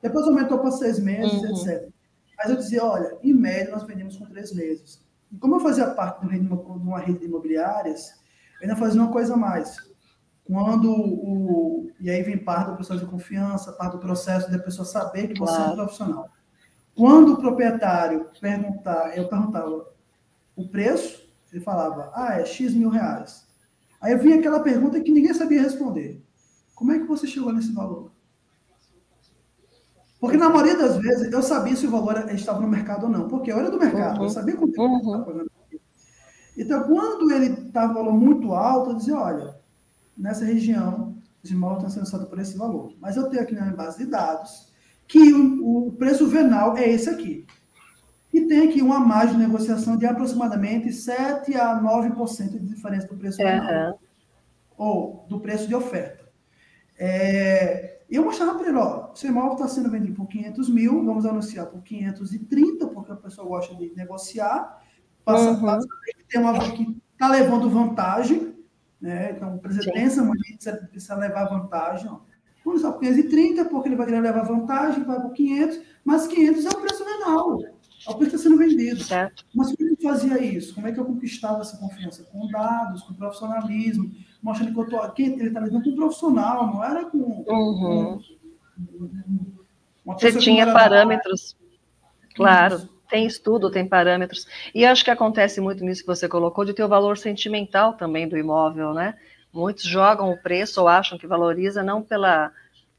Depois 0.01 0.25
aumentou 0.27 0.59
para 0.59 0.71
seis 0.71 0.99
meses, 0.99 1.41
uhum. 1.41 1.49
etc. 1.49 1.89
Mas 2.37 2.49
eu 2.51 2.55
dizia, 2.55 2.85
olha, 2.85 3.17
em 3.23 3.33
média 3.33 3.71
nós 3.71 3.83
vendemos 3.83 4.17
com 4.17 4.25
três 4.25 4.53
meses. 4.53 5.01
E 5.31 5.37
como 5.37 5.55
eu 5.55 5.59
fazia 5.59 5.87
parte 5.87 6.27
de 6.27 6.37
uma 6.37 6.99
rede 6.99 7.19
de 7.19 7.25
imobiliárias, 7.25 8.18
ainda 8.61 8.75
fazia 8.75 9.01
uma 9.01 9.11
coisa 9.11 9.33
a 9.33 9.37
mais 9.37 9.75
quando 10.49 10.91
o. 10.91 11.91
E 11.99 12.09
aí 12.09 12.23
vem 12.23 12.37
parte 12.37 12.71
do 12.71 12.75
processo 12.75 13.01
de 13.01 13.05
confiança, 13.05 13.71
parte 13.73 13.93
do 13.93 13.99
processo 13.99 14.49
da 14.49 14.57
pessoa 14.57 14.85
saber 14.85 15.27
que 15.27 15.39
você 15.39 15.53
claro. 15.53 15.69
é 15.69 15.73
um 15.73 15.75
profissional. 15.75 16.29
Quando 16.95 17.33
o 17.33 17.37
proprietário 17.37 18.25
perguntar, 18.41 19.15
eu 19.15 19.27
perguntava 19.27 19.85
o 20.55 20.67
preço, 20.67 21.29
ele 21.51 21.61
falava, 21.61 22.11
ah, 22.15 22.39
é 22.39 22.45
X 22.45 22.73
mil 22.73 22.89
reais. 22.89 23.47
Aí 24.01 24.15
vinha 24.17 24.37
aquela 24.37 24.61
pergunta 24.61 24.99
que 24.99 25.11
ninguém 25.11 25.33
sabia 25.33 25.61
responder. 25.61 26.23
Como 26.73 26.91
é 26.93 26.99
que 26.99 27.05
você 27.05 27.27
chegou 27.27 27.53
nesse 27.53 27.71
valor? 27.71 28.11
Porque 30.19 30.35
na 30.35 30.49
maioria 30.49 30.77
das 30.77 30.97
vezes 30.97 31.31
eu 31.31 31.43
sabia 31.43 31.75
se 31.75 31.85
o 31.85 31.91
valor 31.91 32.29
estava 32.33 32.59
no 32.59 32.67
mercado 32.67 33.03
ou 33.03 33.09
não, 33.09 33.27
porque 33.27 33.51
eu 33.51 33.59
era 33.59 33.69
do 33.69 33.79
mercado, 33.79 34.17
uhum. 34.17 34.23
eu 34.23 34.29
sabia 34.29 34.55
quanto 34.55 34.81
uhum. 34.81 34.93
eu 34.93 34.97
estava 34.99 35.23
pagando. 35.25 35.51
Então, 36.59 36.83
quando 36.83 37.31
ele 37.31 37.67
estava 37.67 37.93
valor 37.93 38.11
muito 38.11 38.53
alto, 38.53 38.89
eu 38.89 38.95
dizia, 38.97 39.17
olha, 39.17 39.55
nessa 40.17 40.43
região, 40.43 41.15
os 41.41 41.49
imóveis 41.49 41.77
estão 41.77 41.89
sendo 41.89 42.03
lançados 42.03 42.27
por 42.27 42.37
esse 42.37 42.57
valor. 42.57 42.93
Mas 42.99 43.15
eu 43.15 43.29
tenho 43.29 43.41
aqui 43.41 43.55
na 43.55 43.61
minha 43.61 43.75
base 43.77 43.99
de 43.99 44.05
dados 44.05 44.69
que 45.07 45.33
o, 45.33 45.87
o 45.87 45.91
preço 45.93 46.27
venal 46.27 46.75
é 46.75 46.85
esse 46.89 47.09
aqui. 47.09 47.47
E 48.33 48.41
tem 48.41 48.67
aqui 48.67 48.81
uma 48.81 48.99
margem 48.99 49.37
de 49.37 49.41
negociação 49.41 49.95
de 49.95 50.05
aproximadamente 50.05 50.91
7 50.91 51.55
a 51.55 51.81
9% 51.81 52.49
de 52.49 52.59
diferença 52.59 53.07
do 53.07 53.15
preço 53.15 53.37
venal. 53.37 53.97
Ou 54.77 55.25
do 55.29 55.39
preço 55.39 55.65
de 55.65 55.73
oferta. 55.73 56.29
É, 56.97 57.99
eu 58.09 58.25
mostrava 58.25 58.59
para 58.59 58.67
ele, 58.67 58.77
ó, 58.77 59.15
seu 59.15 59.29
imóvel 59.29 59.53
está 59.53 59.67
sendo 59.69 59.89
vendido 59.89 60.13
por 60.13 60.27
500 60.27 60.69
mil, 60.69 61.05
vamos 61.05 61.25
anunciar 61.25 61.67
por 61.67 61.81
530, 61.81 62.87
porque 62.87 63.13
a 63.13 63.15
pessoa 63.15 63.47
gosta 63.47 63.73
de 63.75 63.93
negociar, 63.95 64.78
passa, 65.33 65.51
uhum. 65.51 65.61
passa 65.61 65.87
tem 66.29 66.39
uma 66.39 66.59
que 66.71 66.95
está 67.13 67.27
levando 67.27 67.69
vantagem, 67.69 68.53
né? 69.01 69.31
Então, 69.31 69.57
tem 69.57 70.03
essa 70.03 70.23
mulher 70.23 70.55
precisa, 70.55 70.77
precisa 70.91 71.15
levar 71.15 71.45
vantagem, 71.45 72.09
ó. 72.09 72.19
Vamos 72.63 72.81
por 72.81 72.99
530, 72.99 73.65
porque 73.65 73.87
ele 73.87 73.95
vai 73.95 74.05
querer 74.05 74.19
levar 74.19 74.43
vantagem, 74.43 75.03
vai 75.03 75.19
por 75.19 75.31
500, 75.33 75.79
mas 76.03 76.27
500 76.27 76.65
é 76.65 76.69
o 76.69 76.81
preço 76.81 77.05
venal, 77.05 77.63
é 77.63 77.65
o 77.65 78.15
preço 78.15 78.17
que 78.17 78.23
está 78.25 78.37
sendo 78.37 78.57
vendido. 78.57 79.03
Certo. 79.03 79.45
Mas 79.55 79.75
como 79.75 79.89
ele 79.89 79.97
fazia 80.01 80.43
isso? 80.43 80.75
Como 80.75 80.85
é 80.85 80.91
que 80.91 80.99
eu 80.99 81.05
conquistava 81.05 81.61
essa 81.61 81.77
confiança? 81.77 82.23
Com 82.25 82.47
dados, 82.47 83.01
com 83.03 83.13
profissionalismo, 83.13 84.11
mostrando 84.43 84.73
que 84.73 84.79
eu 84.79 84.83
estou 84.83 85.01
aqui, 85.01 85.23
ele 85.23 85.47
está 85.47 85.61
lidando 85.61 85.83
com 85.83 85.89
um 85.89 85.95
profissional, 85.95 86.67
não 86.67 86.83
era 86.83 87.05
com. 87.05 87.43
Uhum. 87.47 88.21
com 90.05 90.13
Você 90.13 90.37
tinha 90.37 90.71
parâmetros, 90.71 91.55
claro. 92.35 92.98
Tem 93.09 93.25
estudo, 93.25 93.71
tem 93.71 93.87
parâmetros. 93.87 94.47
E 94.73 94.85
acho 94.85 95.03
que 95.03 95.09
acontece 95.09 95.59
muito 95.59 95.83
nisso 95.83 96.01
que 96.01 96.07
você 96.07 96.27
colocou, 96.27 96.63
de 96.63 96.73
ter 96.73 96.83
o 96.83 96.87
valor 96.87 97.17
sentimental 97.17 97.93
também 97.93 98.27
do 98.27 98.37
imóvel, 98.37 98.93
né? 98.93 99.15
Muitos 99.51 99.83
jogam 99.83 100.31
o 100.31 100.37
preço 100.37 100.79
ou 100.79 100.87
acham 100.87 101.17
que 101.17 101.25
valoriza 101.25 101.81
não 101.81 102.03
pela 102.03 102.51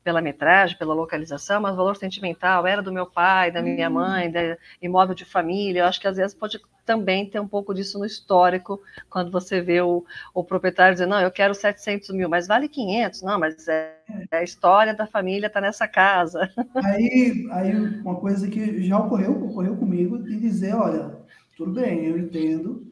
pela 0.02 0.20
metragem, 0.22 0.78
pela 0.78 0.94
localização, 0.94 1.60
mas 1.60 1.76
valor 1.76 1.96
sentimental, 1.96 2.66
era 2.66 2.82
do 2.82 2.92
meu 2.92 3.06
pai, 3.06 3.50
da 3.50 3.60
minha 3.60 3.88
uhum. 3.88 3.94
mãe, 3.94 4.30
da 4.30 4.56
imóvel 4.80 5.14
de 5.14 5.24
família. 5.24 5.80
Eu 5.80 5.86
acho 5.86 6.00
que 6.00 6.08
às 6.08 6.16
vezes 6.16 6.34
pode 6.34 6.60
também 6.84 7.28
ter 7.28 7.38
um 7.38 7.46
pouco 7.46 7.72
disso 7.72 7.98
no 7.98 8.04
histórico, 8.04 8.80
quando 9.08 9.30
você 9.30 9.60
vê 9.60 9.80
o, 9.80 10.04
o 10.34 10.42
proprietário 10.42 10.94
dizendo, 10.94 11.10
não, 11.10 11.20
eu 11.20 11.30
quero 11.30 11.54
700 11.54 12.10
mil, 12.10 12.28
mas 12.28 12.48
vale 12.48 12.68
500, 12.68 13.22
não, 13.22 13.38
mas 13.38 13.68
é, 13.68 13.96
é 14.30 14.38
a 14.38 14.42
história 14.42 14.92
da 14.94 15.06
família 15.06 15.46
está 15.46 15.60
nessa 15.60 15.86
casa. 15.86 16.50
Aí, 16.84 17.46
aí 17.52 17.76
uma 18.00 18.16
coisa 18.16 18.48
que 18.48 18.82
já 18.82 18.98
ocorreu, 18.98 19.44
ocorreu 19.44 19.76
comigo, 19.76 20.18
de 20.18 20.36
dizer, 20.40 20.74
olha, 20.74 21.16
tudo 21.56 21.72
bem, 21.72 22.06
eu 22.06 22.18
entendo, 22.18 22.90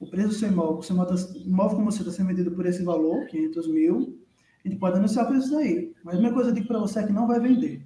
o 0.00 0.06
preço 0.06 0.28
do 0.28 0.34
seu 0.34 0.48
imóvel, 0.48 0.78
o 0.78 0.82
seu 0.82 0.96
imóvel 1.44 1.76
como 1.76 1.90
você 1.90 2.00
está 2.00 2.12
sendo 2.12 2.28
vendido 2.28 2.50
por 2.52 2.64
esse 2.64 2.82
valor, 2.82 3.26
500 3.26 3.68
mil, 3.68 4.18
a 4.64 4.68
gente 4.68 4.78
pode 4.78 4.96
anunciar 4.96 5.26
por 5.26 5.36
isso 5.36 5.50
daí. 5.50 5.93
Mas 6.04 6.14
a 6.14 6.16
primeira 6.18 6.34
coisa 6.34 6.50
eu 6.50 6.54
digo 6.54 6.68
para 6.68 6.78
você 6.78 7.00
é 7.00 7.06
que 7.06 7.12
não 7.12 7.26
vai 7.26 7.40
vender. 7.40 7.82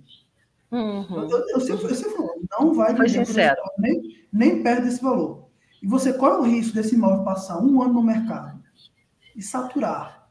Uhum. 0.73 1.31
Eu, 1.31 1.49
eu, 1.49 1.61
sempre, 1.61 1.85
eu 1.85 1.95
sempre 1.95 2.16
falo, 2.16 2.43
não 2.51 2.75
vai 2.75 2.93
vender 2.93 3.25
sincero. 3.25 3.62
nem, 3.79 4.27
nem 4.33 4.62
perto 4.62 4.83
desse 4.83 5.01
valor. 5.01 5.47
E 5.81 5.87
você 5.87 6.12
corre 6.12 6.37
o 6.39 6.43
risco 6.43 6.75
desse 6.75 6.97
imóvel 6.97 7.25
passar 7.25 7.62
um 7.62 7.81
ano 7.81 7.95
no 7.95 8.03
mercado 8.03 8.59
e 9.37 9.41
saturar. 9.41 10.29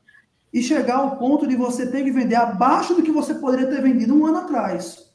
E 0.54 0.62
chegar 0.62 0.98
ao 0.98 1.18
ponto 1.18 1.48
de 1.48 1.56
você 1.56 1.90
ter 1.90 2.04
que 2.04 2.12
vender 2.12 2.36
abaixo 2.36 2.94
do 2.94 3.02
que 3.02 3.12
você 3.12 3.34
poderia 3.34 3.68
ter 3.68 3.82
vendido 3.82 4.14
um 4.14 4.26
ano 4.26 4.40
atrás. 4.40 5.12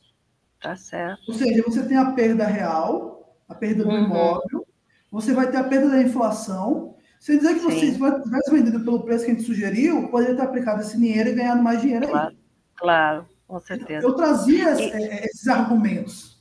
Tá 0.61 0.75
certo. 0.75 1.21
Ou 1.29 1.35
seja, 1.35 1.63
você 1.63 1.83
tem 1.85 1.97
a 1.97 2.13
perda 2.13 2.47
real, 2.47 3.37
a 3.49 3.55
perda 3.55 3.85
do 3.85 3.91
uhum. 3.91 4.05
imóvel, 4.05 4.67
você 5.11 5.35
vai 5.35 5.51
ter 5.51 5.59
a 5.59 5.65
perda 5.65 5.91
da 5.91 6.03
inflação 6.03 6.95
se 7.23 7.37
dizer 7.37 7.55
que 7.55 7.61
Sim. 7.61 7.93
você 7.93 8.21
tivesse 8.21 8.51
vendido 8.51 8.81
pelo 8.81 9.05
preço 9.05 9.25
que 9.25 9.31
a 9.31 9.35
gente 9.35 9.47
sugeriu, 9.47 10.09
poderia 10.09 10.35
ter 10.35 10.43
aplicado 10.43 10.81
esse 10.81 10.99
dinheiro 10.99 11.29
e 11.29 11.35
ganhado 11.35 11.63
mais 11.63 11.81
dinheiro 11.81 12.09
claro, 12.09 12.31
aí. 12.31 12.37
Claro, 12.83 13.25
com 13.47 13.61
certeza. 13.61 14.05
Eu 14.05 14.15
trazia 14.15 14.75
e... 14.75 14.91
É, 14.91 15.27
esses 15.27 15.47
argumentos. 15.47 16.37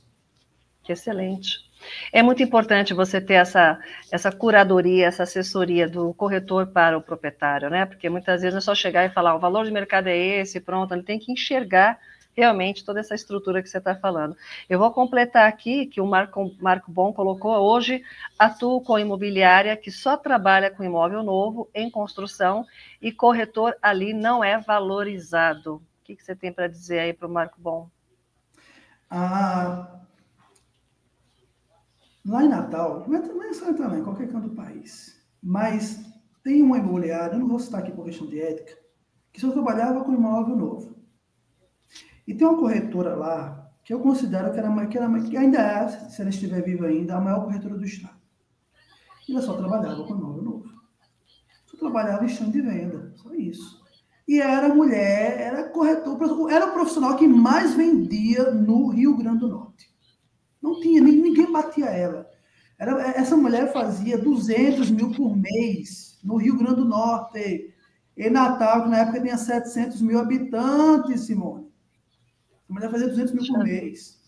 Que 0.82 0.92
excelente. 0.92 1.70
É 2.12 2.20
muito 2.20 2.42
importante 2.42 2.92
você 2.92 3.20
ter 3.20 3.34
essa, 3.34 3.78
essa 4.10 4.32
curadoria, 4.32 5.06
essa 5.06 5.22
assessoria 5.22 5.88
do 5.88 6.12
corretor 6.14 6.66
para 6.66 6.98
o 6.98 7.02
proprietário, 7.02 7.70
né? 7.70 7.86
Porque 7.86 8.08
muitas 8.08 8.40
vezes 8.40 8.54
não 8.54 8.58
é 8.58 8.60
só 8.60 8.74
chegar 8.74 9.04
e 9.04 9.10
falar 9.10 9.36
o 9.36 9.38
valor 9.38 9.64
de 9.64 9.70
mercado 9.70 10.08
é 10.08 10.16
esse, 10.16 10.60
pronto, 10.60 10.92
ele 10.92 11.04
tem 11.04 11.18
que 11.18 11.30
enxergar 11.30 11.98
realmente 12.36 12.84
toda 12.84 12.98
essa 12.98 13.14
estrutura 13.14 13.62
que 13.62 13.68
você 13.68 13.78
está 13.78 13.94
falando. 13.94 14.36
Eu 14.68 14.78
vou 14.78 14.90
completar 14.90 15.48
aqui 15.48 15.86
que 15.86 16.00
o 16.00 16.06
Marco, 16.06 16.52
Marco 16.60 16.90
Bom 16.90 17.12
colocou 17.12 17.52
hoje, 17.52 18.02
atuo 18.36 18.80
com 18.80 18.98
imobiliária 18.98 19.76
que 19.76 19.92
só 19.92 20.16
trabalha 20.16 20.70
com 20.70 20.82
imóvel 20.82 21.22
novo 21.22 21.70
em 21.74 21.90
construção 21.90 22.66
e 23.00 23.12
corretor 23.12 23.76
ali 23.80 24.12
não 24.12 24.42
é 24.42 24.58
valorizado. 24.58 25.80
O 26.02 26.04
que, 26.04 26.16
que 26.16 26.24
você 26.24 26.34
tem 26.34 26.52
para 26.52 26.66
dizer 26.66 26.98
aí 26.98 27.12
para 27.12 27.28
o 27.28 27.30
Marco 27.30 27.60
Bom? 27.60 27.88
Ah, 29.08 30.00
lá 32.26 32.42
em 32.42 32.48
Natal, 32.48 33.04
mas 33.06 33.24
também 33.24 33.54
só 33.54 33.72
também, 33.72 34.00
em 34.00 34.02
qualquer 34.04 34.28
canto 34.28 34.48
do 34.48 34.56
país, 34.56 35.24
mas 35.40 36.04
tem 36.42 36.60
uma 36.60 36.78
imobiliária, 36.78 37.36
eu 37.36 37.38
não 37.38 37.46
vou 37.46 37.60
citar 37.60 37.80
aqui 37.80 37.92
por 37.92 38.04
questão 38.04 38.26
de 38.26 38.40
ética, 38.40 38.76
que 39.32 39.40
só 39.40 39.52
trabalhava 39.52 40.02
com 40.02 40.12
imóvel 40.12 40.56
novo. 40.56 40.96
E 42.26 42.34
tem 42.34 42.48
uma 42.48 42.58
corretora 42.58 43.14
lá 43.14 43.72
que 43.84 43.94
eu 43.94 44.00
considero 44.00 44.52
que, 44.52 44.58
era, 44.58 44.86
que, 44.88 44.98
era, 44.98 45.20
que 45.22 45.36
ainda 45.36 45.58
é, 45.58 45.88
se 45.88 46.20
ela 46.20 46.30
estiver 46.30 46.62
viva 46.62 46.86
ainda, 46.86 47.16
a 47.16 47.20
maior 47.20 47.44
corretora 47.44 47.76
do 47.76 47.84
Estado. 47.84 48.20
E 49.28 49.32
ela 49.32 49.40
só 49.40 49.56
trabalhava 49.56 50.02
com 50.04 50.16
imóvel 50.16 50.42
novo. 50.42 50.72
Só 51.66 51.76
trabalhava 51.76 52.24
em 52.24 52.26
stand 52.26 52.50
de 52.50 52.60
venda, 52.60 53.12
só 53.14 53.32
isso. 53.34 53.81
E 54.26 54.40
era 54.40 54.72
mulher, 54.72 55.40
era 55.40 55.68
corretor, 55.68 56.50
era 56.50 56.66
o 56.66 56.72
profissional 56.72 57.16
que 57.16 57.26
mais 57.26 57.74
vendia 57.74 58.50
no 58.50 58.88
Rio 58.88 59.16
Grande 59.16 59.40
do 59.40 59.48
Norte. 59.48 59.90
Não 60.60 60.80
tinha, 60.80 61.00
ninguém 61.00 61.50
batia 61.50 61.86
ela. 61.86 62.30
Era, 62.78 63.00
essa 63.16 63.36
mulher 63.36 63.72
fazia 63.72 64.16
200 64.16 64.90
mil 64.90 65.12
por 65.12 65.36
mês 65.36 66.18
no 66.22 66.36
Rio 66.36 66.56
Grande 66.56 66.76
do 66.76 66.84
Norte. 66.84 67.74
E 68.16 68.30
Natal, 68.30 68.84
que 68.84 68.90
na 68.90 68.98
época 68.98 69.20
tinha 69.20 69.36
700 69.36 70.00
mil 70.02 70.18
habitantes, 70.18 71.22
Simone. 71.22 71.66
A 72.68 72.72
mulher 72.72 72.90
fazia 72.90 73.08
200 73.08 73.32
mil 73.32 73.46
por 73.46 73.64
mês. 73.64 74.20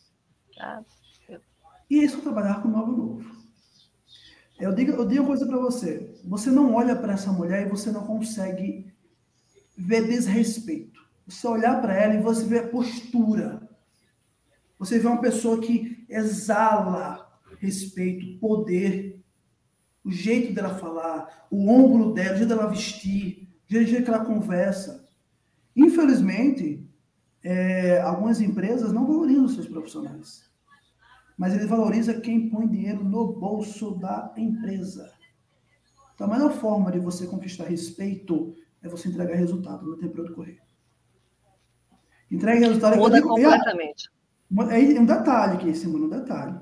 E 1.88 2.02
isso 2.02 2.20
trabalhar 2.20 2.62
com 2.62 2.68
móvel 2.68 2.96
novo. 2.96 3.34
Eu 4.58 4.74
digo, 4.74 4.92
eu 4.92 5.06
digo 5.06 5.22
uma 5.22 5.28
coisa 5.28 5.46
para 5.46 5.58
você. 5.58 6.14
Você 6.24 6.50
não 6.50 6.74
olha 6.74 6.96
para 6.96 7.12
essa 7.12 7.32
mulher 7.32 7.66
e 7.66 7.70
você 7.70 7.90
não 7.90 8.06
consegue 8.06 8.83
ver 9.76 10.06
desrespeito. 10.06 11.00
Você 11.26 11.46
olhar 11.46 11.80
para 11.80 11.94
ela 11.94 12.14
e 12.14 12.22
você 12.22 12.44
vê 12.44 12.58
a 12.58 12.68
postura. 12.68 13.68
Você 14.78 14.98
vê 14.98 15.06
uma 15.06 15.20
pessoa 15.20 15.60
que 15.60 16.04
exala 16.08 17.24
respeito, 17.58 18.38
poder, 18.38 19.22
o 20.04 20.10
jeito 20.10 20.52
dela 20.52 20.74
falar, 20.74 21.46
o 21.50 21.70
ombro 21.70 22.12
dela, 22.12 22.34
o 22.34 22.36
jeito 22.36 22.48
dela 22.48 22.68
vestir, 22.68 23.48
o 23.70 23.72
jeito 23.72 24.04
que 24.04 24.10
ela 24.10 24.24
conversa. 24.24 25.08
Infelizmente, 25.74 26.86
é, 27.42 28.00
algumas 28.02 28.40
empresas 28.40 28.92
não 28.92 29.06
valorizam 29.06 29.48
seus 29.48 29.66
profissionais, 29.66 30.50
mas 31.36 31.54
ele 31.54 31.66
valoriza 31.66 32.20
quem 32.20 32.48
põe 32.48 32.68
dinheiro 32.68 33.02
no 33.02 33.32
bolso 33.32 33.92
da 33.92 34.32
empresa. 34.36 35.10
Então, 36.14 36.26
a 36.26 36.30
melhor 36.30 36.52
forma 36.52 36.92
de 36.92 37.00
você 37.00 37.26
conquistar 37.26 37.64
respeito 37.64 38.54
é 38.84 38.88
você 38.88 39.08
entregar 39.08 39.34
resultado, 39.34 39.86
não 39.88 39.96
tem 39.96 40.08
para 40.08 40.20
outro 40.20 40.36
correr. 40.36 40.60
Entrega 42.30 42.66
resultado. 42.66 42.96
Muda 42.96 43.16
digo, 43.16 43.28
completamente. 43.28 44.10
É 44.70 45.00
um 45.00 45.06
detalhe 45.06 45.54
aqui, 45.54 45.74
Simone, 45.74 46.04
um 46.04 46.10
detalhe. 46.10 46.52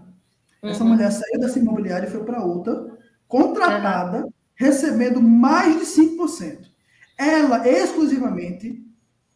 Uhum. 0.62 0.70
Essa 0.70 0.84
mulher 0.84 1.10
saiu 1.10 1.40
dessa 1.40 1.58
imobiliária 1.58 2.06
e 2.06 2.10
foi 2.10 2.24
para 2.24 2.44
outra, 2.44 2.96
contratada, 3.26 4.24
uhum. 4.24 4.32
recebendo 4.54 5.20
mais 5.20 5.78
de 5.78 5.84
5%. 5.84 6.70
Ela, 7.18 7.68
exclusivamente, 7.68 8.86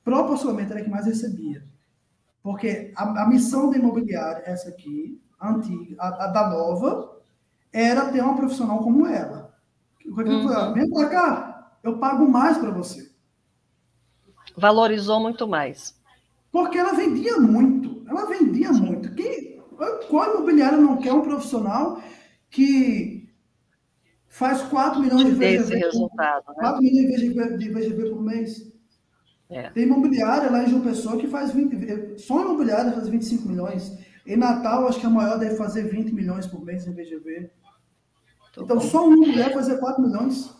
proporcionalmente 0.04 0.72
era 0.72 0.82
que 0.82 0.90
mais 0.90 1.06
recebia. 1.06 1.64
Porque 2.42 2.92
a, 2.96 3.24
a 3.24 3.28
missão 3.28 3.68
da 3.68 3.76
imobiliária, 3.76 4.42
essa 4.46 4.68
aqui, 4.68 5.20
a 5.38 5.50
antiga, 5.50 5.96
a, 5.98 6.24
a, 6.24 6.26
da 6.28 6.48
nova, 6.48 7.20
era 7.72 8.12
ter 8.12 8.22
uma 8.22 8.36
profissional 8.36 8.78
como 8.78 9.06
ela. 9.06 9.52
Uhum. 10.06 10.72
Vem 10.72 10.88
para 10.90 11.08
cá, 11.08 11.55
eu 11.86 11.98
pago 11.98 12.28
mais 12.28 12.58
para 12.58 12.70
você. 12.70 13.08
Valorizou 14.56 15.20
muito 15.20 15.46
mais. 15.46 15.94
Porque 16.50 16.78
ela 16.78 16.92
vendia 16.94 17.38
muito. 17.38 18.04
Ela 18.08 18.26
vendia 18.26 18.72
muito. 18.72 19.14
Quem, 19.14 19.62
qual 20.08 20.34
imobiliário 20.34 20.80
não 20.80 20.96
quer 20.96 21.12
um 21.12 21.22
profissional 21.22 22.02
que 22.50 23.32
faz 24.26 24.62
4 24.62 25.00
milhões 25.00 25.26
de 25.26 25.32
VGV, 25.32 25.76
resultado, 25.76 26.44
né? 26.48 26.54
4 26.58 26.82
milhões 26.82 27.20
de 27.58 27.68
VGV 27.68 28.10
por 28.10 28.22
mês? 28.22 28.72
É. 29.48 29.70
Tem 29.70 29.84
imobiliária 29.84 30.50
lá 30.50 30.64
em 30.64 30.68
João 30.68 30.82
Pessoa 30.82 31.18
que 31.18 31.28
faz 31.28 31.52
20, 31.52 32.18
só 32.18 32.40
imobiliária 32.42 32.92
faz 32.92 33.08
25 33.08 33.48
milhões. 33.48 33.96
Em 34.26 34.36
Natal, 34.36 34.88
acho 34.88 34.98
que 34.98 35.06
a 35.06 35.10
maior 35.10 35.38
deve 35.38 35.54
fazer 35.54 35.84
20 35.84 36.12
milhões 36.12 36.48
por 36.48 36.64
mês 36.64 36.84
em 36.84 36.92
VGV. 36.92 37.48
então, 38.58 38.76
bom. 38.76 38.80
só 38.80 39.06
uma 39.06 39.16
mulher 39.16 39.52
fazer 39.52 39.78
4 39.78 40.02
milhões? 40.02 40.55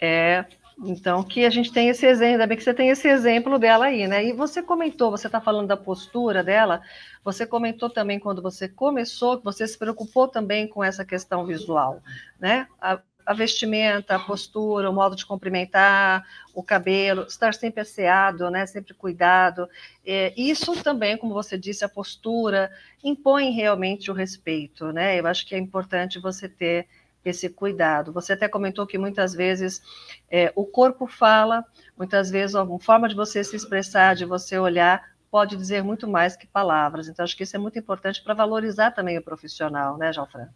É, 0.00 0.44
então, 0.84 1.24
que 1.24 1.44
a 1.44 1.50
gente 1.50 1.72
tem 1.72 1.88
esse 1.88 2.06
exemplo, 2.06 2.32
ainda 2.32 2.46
bem 2.46 2.56
que 2.56 2.62
você 2.62 2.72
tem 2.72 2.88
esse 2.88 3.08
exemplo 3.08 3.58
dela 3.58 3.86
aí, 3.86 4.06
né? 4.06 4.24
E 4.24 4.32
você 4.32 4.62
comentou, 4.62 5.10
você 5.10 5.26
está 5.26 5.40
falando 5.40 5.66
da 5.66 5.76
postura 5.76 6.42
dela, 6.44 6.80
você 7.24 7.44
comentou 7.44 7.90
também 7.90 8.18
quando 8.20 8.40
você 8.40 8.68
começou, 8.68 9.38
que 9.38 9.44
você 9.44 9.66
se 9.66 9.76
preocupou 9.76 10.28
também 10.28 10.68
com 10.68 10.82
essa 10.84 11.04
questão 11.04 11.44
visual, 11.44 12.00
né? 12.38 12.68
A, 12.80 13.00
a 13.26 13.34
vestimenta, 13.34 14.14
a 14.14 14.18
postura, 14.20 14.88
o 14.88 14.92
modo 14.94 15.16
de 15.16 15.26
cumprimentar, 15.26 16.24
o 16.54 16.62
cabelo, 16.62 17.26
estar 17.28 17.52
sempre 17.54 17.80
asseado, 17.80 18.48
né? 18.48 18.64
Sempre 18.64 18.94
cuidado. 18.94 19.68
É, 20.06 20.32
isso 20.36 20.80
também, 20.82 21.16
como 21.16 21.34
você 21.34 21.58
disse, 21.58 21.84
a 21.84 21.88
postura 21.88 22.70
impõe 23.02 23.50
realmente 23.50 24.12
o 24.12 24.14
respeito, 24.14 24.92
né? 24.92 25.18
Eu 25.18 25.26
acho 25.26 25.44
que 25.44 25.56
é 25.56 25.58
importante 25.58 26.20
você 26.20 26.48
ter 26.48 26.86
esse 27.28 27.48
cuidado. 27.48 28.12
Você 28.12 28.32
até 28.32 28.48
comentou 28.48 28.86
que 28.86 28.98
muitas 28.98 29.34
vezes 29.34 29.82
é, 30.30 30.52
o 30.56 30.64
corpo 30.64 31.06
fala, 31.06 31.64
muitas 31.96 32.30
vezes 32.30 32.54
a 32.54 32.66
forma 32.78 33.08
de 33.08 33.14
você 33.14 33.42
se 33.44 33.56
expressar, 33.56 34.14
de 34.14 34.24
você 34.24 34.58
olhar, 34.58 35.02
pode 35.30 35.56
dizer 35.56 35.82
muito 35.82 36.08
mais 36.08 36.36
que 36.36 36.46
palavras. 36.46 37.08
Então, 37.08 37.24
acho 37.24 37.36
que 37.36 37.42
isso 37.42 37.56
é 37.56 37.58
muito 37.58 37.78
importante 37.78 38.22
para 38.22 38.34
valorizar 38.34 38.90
também 38.92 39.18
o 39.18 39.22
profissional, 39.22 39.96
né, 39.96 40.12
Jalfran? 40.12 40.48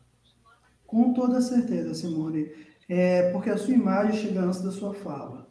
Com 0.86 1.12
toda 1.12 1.40
certeza, 1.40 1.94
Simone. 1.94 2.50
É 2.88 3.30
porque 3.30 3.50
a 3.50 3.56
sua 3.56 3.74
imagem 3.74 4.20
chega 4.20 4.40
antes 4.40 4.60
da 4.60 4.70
sua 4.70 4.92
fala. 4.92 5.46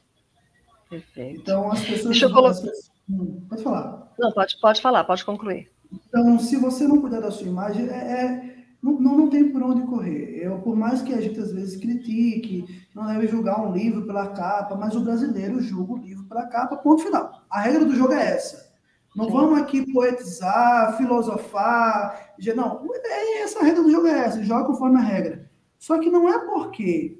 Perfeito. 0.89 1.41
Então, 1.41 1.71
as 1.71 1.81
pessoas. 1.81 2.03
Deixa 2.03 2.25
eu 2.25 2.31
colocar. 2.31 2.61
Hum, 3.09 3.41
pode 3.49 3.63
falar. 3.63 4.13
Não, 4.19 4.31
pode, 4.31 4.59
pode 4.59 4.81
falar, 4.81 5.03
pode 5.03 5.25
concluir. 5.25 5.71
Então, 5.91 6.37
se 6.39 6.57
você 6.57 6.87
não 6.87 7.01
cuidar 7.01 7.19
da 7.19 7.31
sua 7.31 7.47
imagem, 7.47 7.89
é, 7.89 7.95
é 7.95 8.50
não, 8.81 8.99
não, 8.99 9.17
não, 9.17 9.29
tem 9.29 9.51
por 9.51 9.61
onde 9.61 9.83
correr. 9.83 10.39
Eu, 10.41 10.59
por 10.59 10.75
mais 10.75 11.01
que 11.01 11.13
a 11.13 11.21
gente 11.21 11.39
às 11.39 11.51
vezes 11.51 11.79
critique, 11.79 12.65
não 12.95 13.05
deve 13.05 13.27
julgar 13.27 13.61
um 13.61 13.71
livro 13.71 14.05
pela 14.05 14.27
capa, 14.29 14.75
mas 14.75 14.95
o 14.95 15.01
brasileiro 15.01 15.61
julga 15.61 15.93
o 15.93 15.97
livro 15.97 16.23
pela 16.25 16.47
capa, 16.47 16.77
ponto 16.77 17.03
final. 17.03 17.43
A 17.49 17.61
regra 17.61 17.85
do 17.85 17.95
jogo 17.95 18.13
é 18.13 18.31
essa. 18.35 18.71
Não 19.15 19.25
Sim. 19.25 19.31
vamos 19.31 19.59
aqui 19.59 19.91
poetizar, 19.91 20.97
filosofar, 20.97 22.33
dizer, 22.39 22.55
não, 22.55 22.81
é 23.03 23.41
essa 23.43 23.59
a 23.59 23.63
regra 23.63 23.83
do 23.83 23.91
jogo 23.91 24.07
é 24.07 24.25
essa, 24.25 24.43
joga 24.43 24.65
conforme 24.65 24.97
a 24.97 25.03
regra. 25.03 25.49
Só 25.77 25.99
que 25.99 26.09
não 26.09 26.29
é 26.29 26.39
porque 26.39 27.19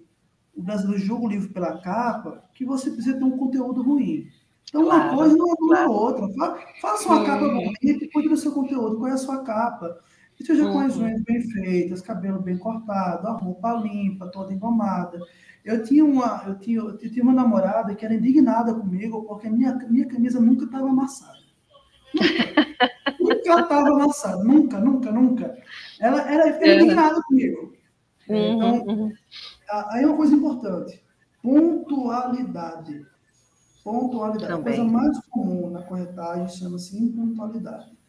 o 0.55 0.61
brasileiro 0.63 1.03
julga 1.03 1.25
o 1.25 1.29
livro 1.29 1.53
pela 1.53 1.79
capa 1.79 2.43
que 2.53 2.65
você 2.65 2.89
precisa 2.89 3.17
ter 3.17 3.23
um 3.23 3.37
conteúdo 3.37 3.83
ruim. 3.83 4.27
Então, 4.69 4.85
claro, 4.85 5.09
uma 5.09 5.15
coisa 5.15 5.35
não 5.35 5.51
é 5.51 5.55
claro. 5.57 5.91
a 5.91 5.91
outra. 5.91 6.27
Faça 6.81 7.09
uma 7.09 7.25
capa 7.25 7.47
bonita 7.47 8.05
e 8.05 8.09
cuide 8.09 8.29
do 8.29 8.37
seu 8.37 8.53
conteúdo, 8.53 9.05
é 9.05 9.11
a 9.11 9.17
sua 9.17 9.43
capa. 9.43 9.99
Uhum. 10.49 10.73
com 10.73 10.79
as 10.79 10.97
unhas 10.97 11.21
bem 11.23 11.41
feitas, 11.41 12.01
cabelo 12.01 12.41
bem 12.41 12.57
cortado, 12.57 13.27
a 13.27 13.31
roupa 13.33 13.73
limpa, 13.73 14.27
toda 14.27 14.53
engomada. 14.53 15.19
Eu 15.63 15.83
tinha 15.83 16.03
uma, 16.03 16.43
eu 16.47 16.57
tinha, 16.57 16.79
eu 16.79 16.97
tinha 16.97 17.23
uma 17.23 17.33
namorada 17.33 17.93
que 17.93 18.03
era 18.03 18.13
indignada 18.13 18.73
comigo 18.73 19.23
porque 19.25 19.49
minha, 19.49 19.73
minha 19.89 20.07
camisa 20.07 20.39
nunca 20.39 20.65
estava 20.65 20.87
amassada. 20.87 21.39
Nunca 23.19 23.61
estava 23.61 23.89
amassada, 23.89 24.43
nunca, 24.43 24.79
nunca, 24.79 25.11
nunca. 25.11 25.57
Ela 25.99 26.21
era, 26.21 26.49
era 26.49 26.65
uhum. 26.65 26.85
indignada 26.85 27.21
comigo. 27.23 27.73
Uhum, 28.27 28.53
então, 28.55 28.85
uhum. 28.87 29.13
aí 29.89 30.03
é 30.03 30.07
uma 30.07 30.17
coisa 30.17 30.35
importante: 30.35 31.03
pontualidade. 31.41 33.05
Pontualidade. 33.83 34.51
Também. 34.53 34.73
A 34.73 34.77
coisa 34.77 34.91
mais 34.91 35.19
comum 35.27 35.69
na 35.69 35.81
corretagem 35.83 36.49
chama-se 36.49 36.97
impontualidade. 36.97 38.00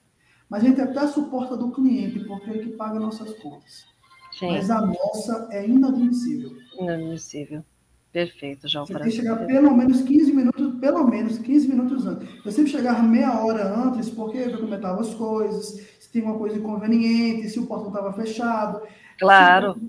Mas 0.53 0.63
a 0.63 0.67
gente 0.67 0.83
até 0.83 1.07
suporta 1.07 1.57
do 1.57 1.71
cliente, 1.71 2.21
porque 2.27 2.51
é 2.51 2.59
que 2.59 2.69
paga 2.73 3.01
nossas 3.01 3.33
contas. 3.39 3.87
Sim. 4.39 4.51
Mas 4.51 4.71
a 4.71 4.83
nossa 4.85 5.49
é 5.51 5.67
inadmissível. 5.67 6.53
Inadmissível. 6.79 7.65
Perfeito, 8.13 8.69
João. 8.69 8.85
Você 8.85 8.93
tem 8.93 9.05
que 9.05 9.13
chegar 9.13 9.47
pelo 9.47 9.75
menos 9.75 10.03
15 10.03 10.31
minutos, 10.31 10.79
pelo 10.79 11.09
menos 11.09 11.39
15 11.39 11.69
minutos 11.69 12.07
antes. 12.07 12.29
Eu 12.45 12.53
sempre 12.53 12.71
chegava 12.71 13.03
meia 13.03 13.43
hora 13.43 13.75
antes, 13.75 14.11
porque 14.11 14.37
eu 14.37 14.53
documentava 14.53 15.01
as 15.01 15.15
coisas, 15.15 15.81
se 15.99 16.13
tem 16.13 16.21
uma 16.21 16.37
coisa 16.37 16.59
inconveniente, 16.59 17.49
se 17.49 17.59
o 17.59 17.67
portão 17.67 17.89
estava 17.89 18.13
fechado. 18.13 18.83
Claro. 19.19 19.81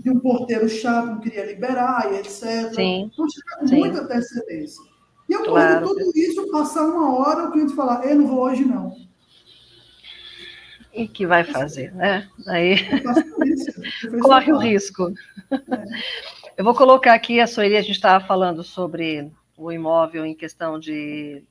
Se 0.00 0.08
um 0.08 0.20
porteiro 0.20 0.68
chato 0.68 1.06
não 1.06 1.18
queria 1.18 1.44
liberar, 1.44 2.12
e 2.12 2.18
etc. 2.18 2.72
Sim. 2.72 3.10
Então, 3.12 3.26
chega 3.28 3.56
com 3.58 3.74
muita 3.74 4.02
antecedência. 4.02 4.84
E 5.28 5.32
eu 5.32 5.42
claro. 5.42 5.88
tudo 5.88 6.12
isso, 6.14 6.48
passar 6.52 6.86
uma 6.86 7.18
hora, 7.18 7.48
o 7.48 7.50
cliente 7.50 7.74
falar, 7.74 8.06
eu 8.06 8.14
não 8.14 8.28
vou 8.28 8.42
hoje 8.42 8.64
não. 8.64 9.05
E 10.96 11.06
que 11.06 11.26
vai 11.26 11.44
fazer, 11.44 11.92
né? 11.94 12.26
Aí 12.48 12.76
corre 14.22 14.50
o 14.50 14.56
risco. 14.56 15.12
Eu 16.56 16.64
vou 16.64 16.74
colocar 16.74 17.12
aqui 17.12 17.38
a 17.38 17.46
Sueli, 17.46 17.76
a 17.76 17.82
gente 17.82 17.92
estava 17.92 18.24
falando 18.24 18.64
sobre 18.64 19.30
o 19.58 19.70
imóvel 19.70 20.24
em 20.24 20.34
questão 20.34 20.80
de, 20.80 21.44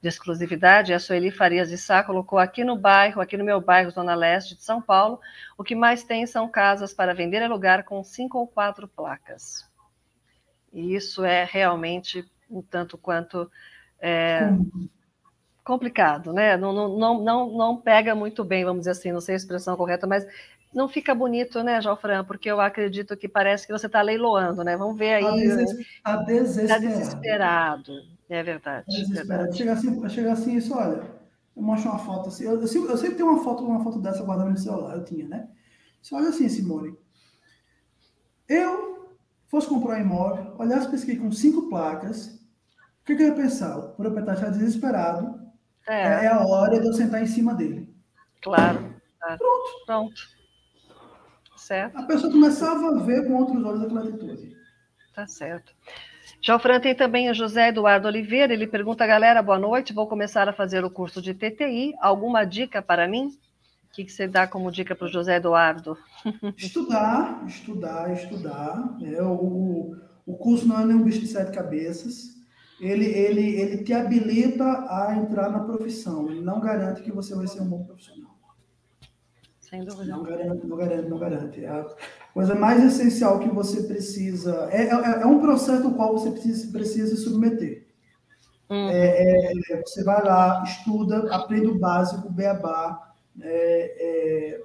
de 0.00 0.08
exclusividade, 0.08 0.92
a 0.92 1.00
Sueli 1.00 1.32
Farias 1.32 1.68
de 1.68 1.76
Sá 1.76 2.04
colocou 2.04 2.38
aqui 2.38 2.62
no 2.62 2.76
bairro, 2.76 3.20
aqui 3.20 3.36
no 3.36 3.44
meu 3.44 3.60
bairro, 3.60 3.90
Zona 3.90 4.14
Leste 4.14 4.54
de 4.54 4.62
São 4.62 4.80
Paulo, 4.80 5.20
o 5.58 5.64
que 5.64 5.74
mais 5.74 6.04
tem 6.04 6.24
são 6.24 6.48
casas 6.48 6.94
para 6.94 7.12
vender 7.12 7.40
e 7.40 7.44
alugar 7.44 7.84
com 7.84 8.04
cinco 8.04 8.38
ou 8.38 8.46
quatro 8.46 8.86
placas. 8.86 9.68
E 10.72 10.94
isso 10.94 11.24
é 11.24 11.44
realmente 11.44 12.24
um 12.48 12.62
tanto 12.62 12.96
quanto 12.96 13.50
é, 13.98 14.48
complicado, 15.66 16.32
né? 16.32 16.56
Não, 16.56 16.72
não, 16.72 17.20
não, 17.20 17.50
não, 17.50 17.76
pega 17.76 18.14
muito 18.14 18.44
bem, 18.44 18.64
vamos 18.64 18.82
dizer 18.82 18.92
assim, 18.92 19.10
não 19.10 19.20
sei 19.20 19.34
a 19.34 19.36
expressão 19.36 19.76
correta, 19.76 20.06
mas 20.06 20.24
não 20.72 20.86
fica 20.86 21.12
bonito, 21.12 21.60
né, 21.64 21.82
Jofran? 21.82 22.24
Porque 22.24 22.48
eu 22.48 22.60
acredito 22.60 23.16
que 23.16 23.28
parece 23.28 23.66
que 23.66 23.72
você 23.72 23.86
está 23.86 24.00
leiloando, 24.00 24.62
né? 24.62 24.76
Vamos 24.76 24.96
ver 24.96 25.14
aí. 25.14 25.24
Está 25.24 26.16
desesperado. 26.22 26.62
Está 26.62 26.78
desesperado. 26.78 27.92
É 28.28 28.42
verdade. 28.44 28.86
Tá 28.86 28.92
desesperado. 28.92 29.56
Chega 29.56 29.72
assim, 29.72 30.08
chega 30.08 30.32
assim, 30.32 30.56
isso, 30.56 30.72
olha, 30.72 31.02
eu 31.56 31.62
mostro 31.62 31.90
uma 31.90 31.98
foto 31.98 32.28
assim. 32.28 32.44
Eu, 32.44 32.60
eu, 32.60 32.66
sempre, 32.68 32.92
eu 32.92 32.96
sempre 32.96 33.16
tenho 33.16 33.28
uma 33.28 33.42
foto, 33.42 33.64
uma 33.64 33.82
foto 33.82 33.98
dessa 33.98 34.22
guardada 34.22 34.50
no 34.50 34.56
celular, 34.56 34.94
eu 34.94 35.04
tinha, 35.04 35.26
né? 35.26 35.48
Você 36.00 36.14
olha 36.14 36.28
assim, 36.28 36.48
Simone. 36.48 36.96
Eu 38.48 39.16
fosse 39.48 39.66
comprar 39.66 39.96
um 39.96 40.00
imóvel, 40.00 40.54
olhasse 40.58 40.86
para 40.86 40.94
esse 40.94 41.16
com 41.16 41.32
cinco 41.32 41.68
placas, 41.68 42.36
o 43.00 43.04
que, 43.04 43.16
que 43.16 43.22
eu 43.22 43.28
ia 43.28 43.34
pensar? 43.34 43.76
O 43.76 43.88
proprietário 43.94 44.38
está 44.38 44.50
desesperado, 44.50 45.45
é. 45.86 46.24
é 46.24 46.28
a 46.28 46.44
hora 46.44 46.80
de 46.80 46.86
eu 46.86 46.92
sentar 46.92 47.22
em 47.22 47.26
cima 47.26 47.54
dele. 47.54 47.94
Claro. 48.42 48.94
Tá. 49.20 49.36
Pronto. 49.36 49.84
Pronto. 49.86 50.36
Certo. 51.56 51.98
A 51.98 52.02
pessoa 52.04 52.32
começava 52.32 52.88
a 52.88 53.02
ver 53.02 53.26
com 53.26 53.34
outros 53.34 53.64
olhos 53.64 53.82
aquela 53.82 54.00
atitude. 54.02 54.56
Tá 55.14 55.26
certo. 55.26 55.72
Fran 56.60 56.78
tem 56.78 56.94
também 56.94 57.30
o 57.30 57.34
José 57.34 57.68
Eduardo 57.68 58.06
Oliveira, 58.06 58.52
ele 58.52 58.66
pergunta, 58.66 59.06
galera, 59.06 59.42
boa 59.42 59.58
noite, 59.58 59.92
vou 59.92 60.06
começar 60.06 60.48
a 60.48 60.52
fazer 60.52 60.84
o 60.84 60.90
curso 60.90 61.20
de 61.20 61.34
TTI, 61.34 61.94
alguma 62.00 62.44
dica 62.44 62.80
para 62.80 63.08
mim? 63.08 63.36
O 63.88 63.92
que, 63.96 64.04
que 64.04 64.12
você 64.12 64.28
dá 64.28 64.46
como 64.46 64.70
dica 64.70 64.94
para 64.94 65.06
o 65.06 65.10
José 65.10 65.36
Eduardo? 65.36 65.96
Estudar, 66.56 67.42
estudar, 67.46 68.12
estudar. 68.12 68.96
É, 69.02 69.22
o, 69.22 69.96
o 70.24 70.36
curso 70.36 70.68
não 70.68 70.78
é 70.78 70.84
nenhum 70.84 71.02
bicho 71.02 71.20
de 71.20 71.26
sete 71.26 71.50
cabeças 71.50 72.35
ele, 72.80 73.06
ele, 73.06 73.60
ele 73.60 73.84
te 73.84 73.92
habilita 73.92 74.64
a 74.64 75.16
entrar 75.16 75.50
na 75.50 75.60
profissão. 75.60 76.30
Ele 76.30 76.42
não 76.42 76.60
garante 76.60 77.02
que 77.02 77.12
você 77.12 77.34
vai 77.34 77.46
ser 77.46 77.62
um 77.62 77.68
bom 77.68 77.84
profissional. 77.84 78.36
Sem 79.60 79.84
dúvida. 79.84 80.04
Não 80.04 80.22
garante, 80.22 80.66
não 80.66 80.76
garante, 80.76 81.08
não 81.08 81.18
garante. 81.18 81.64
É 81.64 81.68
a 81.68 81.86
coisa 82.32 82.54
mais 82.54 82.84
essencial 82.84 83.40
que 83.40 83.48
você 83.48 83.82
precisa. 83.82 84.68
É, 84.70 84.84
é, 84.84 85.22
é 85.22 85.26
um 85.26 85.40
processo 85.40 85.82
no 85.82 85.94
qual 85.94 86.12
você 86.12 86.30
precisa, 86.30 86.70
precisa 86.70 87.16
se 87.16 87.22
submeter. 87.22 87.86
Uhum. 88.70 88.88
É, 88.90 89.52
é, 89.72 89.82
você 89.84 90.04
vai 90.04 90.22
lá, 90.22 90.62
estuda, 90.64 91.34
aprende 91.34 91.68
o 91.68 91.78
básico, 91.78 92.28
o 92.28 92.32
beabá, 92.32 93.14
é, 93.40 93.96
é, 93.98 94.60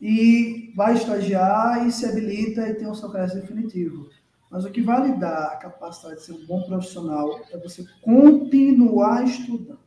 e 0.00 0.72
vai 0.74 0.94
estagiar 0.94 1.86
e 1.86 1.92
se 1.92 2.06
habilita 2.06 2.68
e 2.68 2.74
tem 2.74 2.88
o 2.88 2.94
seu 2.94 3.10
crédito 3.10 3.40
definitivo. 3.40 4.08
Mas 4.50 4.64
o 4.64 4.70
que 4.70 4.80
vai 4.80 5.08
lhe 5.08 5.18
dar 5.18 5.52
a 5.52 5.56
capacidade 5.56 6.16
de 6.16 6.22
ser 6.22 6.32
um 6.32 6.46
bom 6.46 6.62
profissional 6.62 7.40
é 7.50 7.58
você 7.58 7.84
continuar 8.00 9.24
estudando. 9.24 9.80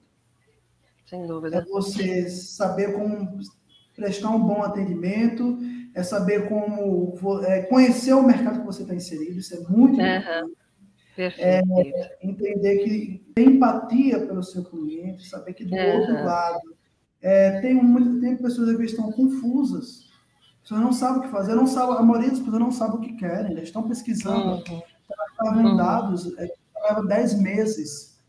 Sem 1.06 1.26
dúvida. 1.26 1.58
É 1.58 1.66
você 1.66 2.30
saber 2.30 2.94
como 2.94 3.40
prestar 3.96 4.30
um 4.30 4.46
bom 4.46 4.62
atendimento, 4.62 5.58
é 5.96 6.04
saber 6.04 6.48
como 6.48 7.16
é, 7.46 7.64
conhecer 7.64 8.14
o 8.14 8.24
mercado 8.24 8.60
que 8.60 8.66
você 8.66 8.84
está 8.84 8.94
inserido, 8.94 9.40
isso 9.40 9.56
é 9.56 9.60
muito 9.70 10.00
uhum. 10.00 10.18
importante. 10.18 10.60
É, 11.18 11.62
entender 12.22 12.78
que 12.78 13.26
tem 13.36 13.48
empatia 13.48 14.26
pelo 14.26 14.42
seu 14.42 14.64
cliente, 14.64 15.28
saber 15.28 15.54
que 15.54 15.66
do 15.66 15.76
uhum. 15.76 16.00
outro 16.00 16.14
lado 16.14 16.78
é, 17.22 17.60
tem 17.60 17.74
muito 17.74 18.22
tem 18.22 18.38
pessoas 18.38 18.78
que 18.78 18.84
estão 18.84 19.12
confusas 19.12 20.09
pessoas 20.70 20.82
não 20.82 20.94
sabem 20.94 21.20
o 21.20 21.22
que 21.24 21.30
fazer, 21.30 21.56
não 21.56 21.66
sabe, 21.66 21.94
a 21.94 22.04
maioria 22.04 22.30
das 22.30 22.40
pessoas 22.40 22.60
não 22.60 22.72
sabe 22.72 22.96
o 22.96 23.00
que 23.00 23.14
querem, 23.14 23.52
eles 23.54 23.64
estão 23.64 23.88
pesquisando, 23.88 24.62
uhum. 24.70 24.82
estavam 25.32 25.66
uhum. 25.66 25.76
dados, 25.76 26.38
é, 26.38 26.48
leva 26.84 27.04
10 27.08 27.42
meses. 27.42 28.20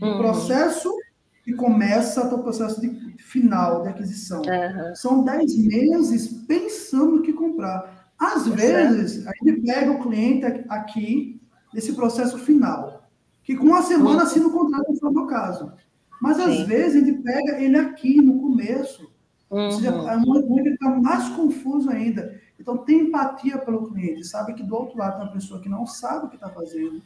O 0.00 0.04
uhum. 0.04 0.18
processo 0.18 0.94
que 1.42 1.54
começa 1.54 2.24
até 2.24 2.34
o 2.34 2.42
processo 2.42 2.80
de 2.80 3.16
final 3.18 3.82
de 3.82 3.88
aquisição. 3.88 4.42
Uhum. 4.42 4.94
São 4.94 5.24
10 5.24 5.56
meses 5.66 6.28
pensando 6.46 7.16
o 7.16 7.22
que 7.22 7.32
comprar. 7.32 8.10
Às 8.18 8.46
vezes, 8.46 9.26
a 9.26 9.32
gente 9.42 9.62
pega 9.62 9.92
o 9.92 10.02
cliente 10.02 10.44
aqui, 10.68 11.40
nesse 11.72 11.94
processo 11.94 12.38
final, 12.38 13.08
que 13.42 13.56
com 13.56 13.66
uma 13.66 13.82
semana 13.82 14.18
uhum. 14.18 14.22
assina 14.22 14.46
o 14.48 14.52
contrato, 14.52 14.88
não 14.88 14.96
foi 14.96 15.08
o 15.08 15.14
meu 15.14 15.26
caso. 15.26 15.72
Mas, 16.20 16.38
às 16.38 16.56
Sim. 16.56 16.64
vezes, 16.64 17.02
a 17.02 17.06
gente 17.06 17.22
pega 17.22 17.58
ele 17.58 17.78
aqui, 17.78 18.20
no 18.20 18.38
começo. 18.38 19.15
Uhum. 19.50 19.64
Ou 19.66 19.70
seja, 19.72 19.92
um 19.92 20.58
ele 20.58 20.70
está 20.70 20.90
mais 20.90 21.28
confuso 21.30 21.90
ainda. 21.90 22.40
Então, 22.58 22.78
tem 22.78 23.00
empatia 23.00 23.58
pelo 23.58 23.88
cliente. 23.88 24.26
Sabe 24.26 24.54
que 24.54 24.62
do 24.62 24.74
outro 24.74 24.98
lado 24.98 25.18
tem 25.18 25.26
uma 25.26 25.32
pessoa 25.32 25.60
que 25.60 25.68
não 25.68 25.86
sabe 25.86 26.26
o 26.26 26.28
que 26.28 26.36
está 26.36 26.48
fazendo, 26.48 27.02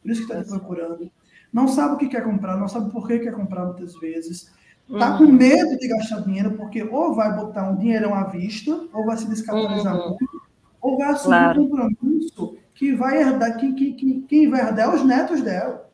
por 0.00 0.10
isso 0.10 0.26
que 0.26 0.32
está 0.32 0.42
te 0.42 0.48
procurando. 0.48 1.10
Não 1.52 1.68
sabe 1.68 1.94
o 1.94 1.98
que 1.98 2.08
quer 2.08 2.24
comprar, 2.24 2.56
não 2.56 2.68
sabe 2.68 2.90
por 2.90 3.06
que 3.06 3.18
quer 3.18 3.34
comprar 3.34 3.66
muitas 3.66 3.94
vezes. 3.98 4.50
Está 4.88 5.16
com 5.16 5.24
uhum. 5.24 5.32
medo 5.32 5.78
de 5.78 5.88
gastar 5.88 6.20
dinheiro, 6.20 6.52
porque 6.52 6.82
ou 6.82 7.14
vai 7.14 7.34
botar 7.34 7.70
um 7.70 7.76
dinheirão 7.76 8.14
à 8.14 8.24
vista, 8.24 8.88
ou 8.92 9.06
vai 9.06 9.16
se 9.16 9.28
descapitalizar 9.28 9.94
uhum. 9.94 10.08
muito, 10.10 10.42
ou 10.80 10.98
vai 10.98 11.08
assumir 11.10 11.36
claro. 11.36 11.62
um 11.62 11.68
compromisso 11.68 12.56
que 12.74 12.94
vai 12.94 13.20
herdar, 13.20 13.56
que, 13.58 13.72
que, 13.74 13.92
que, 13.92 14.20
quem 14.22 14.50
vai 14.50 14.60
herdar 14.60 14.90
é 14.90 14.94
os 14.94 15.04
netos 15.04 15.42
dela. 15.42 15.88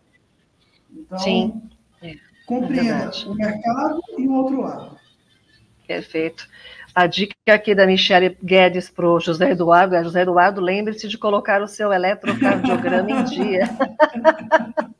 Então, 0.90 1.18
Sim. 1.18 1.62
É, 2.02 2.14
compreenda 2.46 3.10
é 3.14 3.28
o 3.28 3.34
mercado 3.34 4.00
e 4.16 4.26
o 4.26 4.32
outro 4.32 4.60
lado. 4.60 4.97
Perfeito. 5.88 6.46
A 6.94 7.06
dica 7.06 7.34
aqui 7.48 7.74
da 7.74 7.86
Michelle 7.86 8.36
Guedes 8.42 8.90
para 8.90 9.08
o 9.08 9.18
José 9.18 9.52
Eduardo 9.52 9.94
é: 9.94 10.04
José 10.04 10.20
Eduardo, 10.20 10.60
lembre-se 10.60 11.08
de 11.08 11.16
colocar 11.16 11.62
o 11.62 11.66
seu 11.66 11.92
eletrocardiograma 11.92 13.10
em 13.10 13.24
dia. 13.24 13.64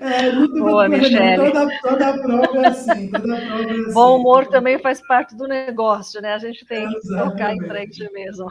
É, 0.00 0.32
Boa, 0.48 0.88
Michelle. 0.88 1.52
Toda, 1.52 1.80
toda 1.80 2.18
prova 2.18 2.58
é 2.58 2.66
assim, 2.66 3.10
toda 3.10 3.36
prova 3.36 3.62
é 3.62 3.72
assim. 3.72 3.92
Bom 3.92 4.18
humor 4.18 4.46
também 4.48 4.78
faz 4.80 5.00
parte 5.06 5.36
do 5.36 5.46
negócio, 5.46 6.20
né? 6.20 6.34
A 6.34 6.38
gente 6.38 6.64
tem 6.66 6.88
que 6.88 7.08
tocar 7.08 7.54
em 7.54 7.60
frente 7.60 8.10
mesmo. 8.12 8.50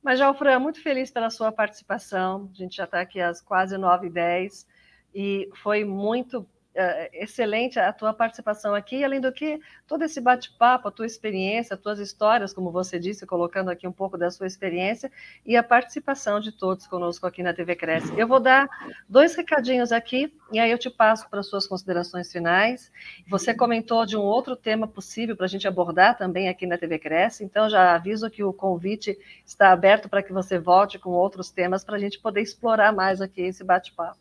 Mas, 0.00 0.18
Jalfran, 0.20 0.60
muito 0.60 0.80
feliz 0.80 1.10
pela 1.10 1.28
sua 1.30 1.50
participação. 1.50 2.48
A 2.52 2.56
gente 2.56 2.76
já 2.76 2.84
está 2.84 3.00
aqui 3.00 3.20
às 3.20 3.40
quase 3.40 3.76
9h10 3.76 4.64
e 5.14 5.48
foi 5.62 5.84
muito 5.84 6.46
excelente 7.12 7.78
a 7.78 7.92
tua 7.92 8.14
participação 8.14 8.74
aqui, 8.74 9.04
além 9.04 9.20
do 9.20 9.30
que 9.30 9.60
todo 9.86 10.02
esse 10.04 10.20
bate-papo, 10.20 10.88
a 10.88 10.90
tua 10.90 11.06
experiência, 11.06 11.74
as 11.74 11.80
tuas 11.80 11.98
histórias, 11.98 12.52
como 12.52 12.70
você 12.70 12.98
disse, 12.98 13.26
colocando 13.26 13.70
aqui 13.70 13.86
um 13.86 13.92
pouco 13.92 14.16
da 14.16 14.30
sua 14.30 14.46
experiência 14.46 15.10
e 15.44 15.56
a 15.56 15.62
participação 15.62 16.40
de 16.40 16.50
todos 16.50 16.86
conosco 16.86 17.26
aqui 17.26 17.42
na 17.42 17.52
TV 17.52 17.76
Cresce. 17.76 18.12
Eu 18.18 18.26
vou 18.26 18.40
dar 18.40 18.68
dois 19.08 19.34
recadinhos 19.34 19.92
aqui 19.92 20.32
e 20.50 20.58
aí 20.58 20.70
eu 20.70 20.78
te 20.78 20.88
passo 20.88 21.28
para 21.28 21.40
as 21.40 21.46
suas 21.46 21.66
considerações 21.66 22.32
finais. 22.32 22.90
Você 23.28 23.52
comentou 23.52 24.06
de 24.06 24.16
um 24.16 24.22
outro 24.22 24.56
tema 24.56 24.86
possível 24.88 25.36
para 25.36 25.46
a 25.46 25.48
gente 25.48 25.68
abordar 25.68 26.16
também 26.16 26.48
aqui 26.48 26.66
na 26.66 26.78
TV 26.78 26.98
Cresce, 26.98 27.44
então 27.44 27.68
já 27.68 27.94
aviso 27.94 28.30
que 28.30 28.42
o 28.42 28.52
convite 28.52 29.18
está 29.44 29.72
aberto 29.72 30.08
para 30.08 30.22
que 30.22 30.32
você 30.32 30.58
volte 30.58 30.98
com 30.98 31.10
outros 31.10 31.50
temas 31.50 31.84
para 31.84 31.96
a 31.96 31.98
gente 31.98 32.18
poder 32.18 32.40
explorar 32.40 32.92
mais 32.92 33.20
aqui 33.20 33.42
esse 33.42 33.62
bate-papo. 33.62 34.18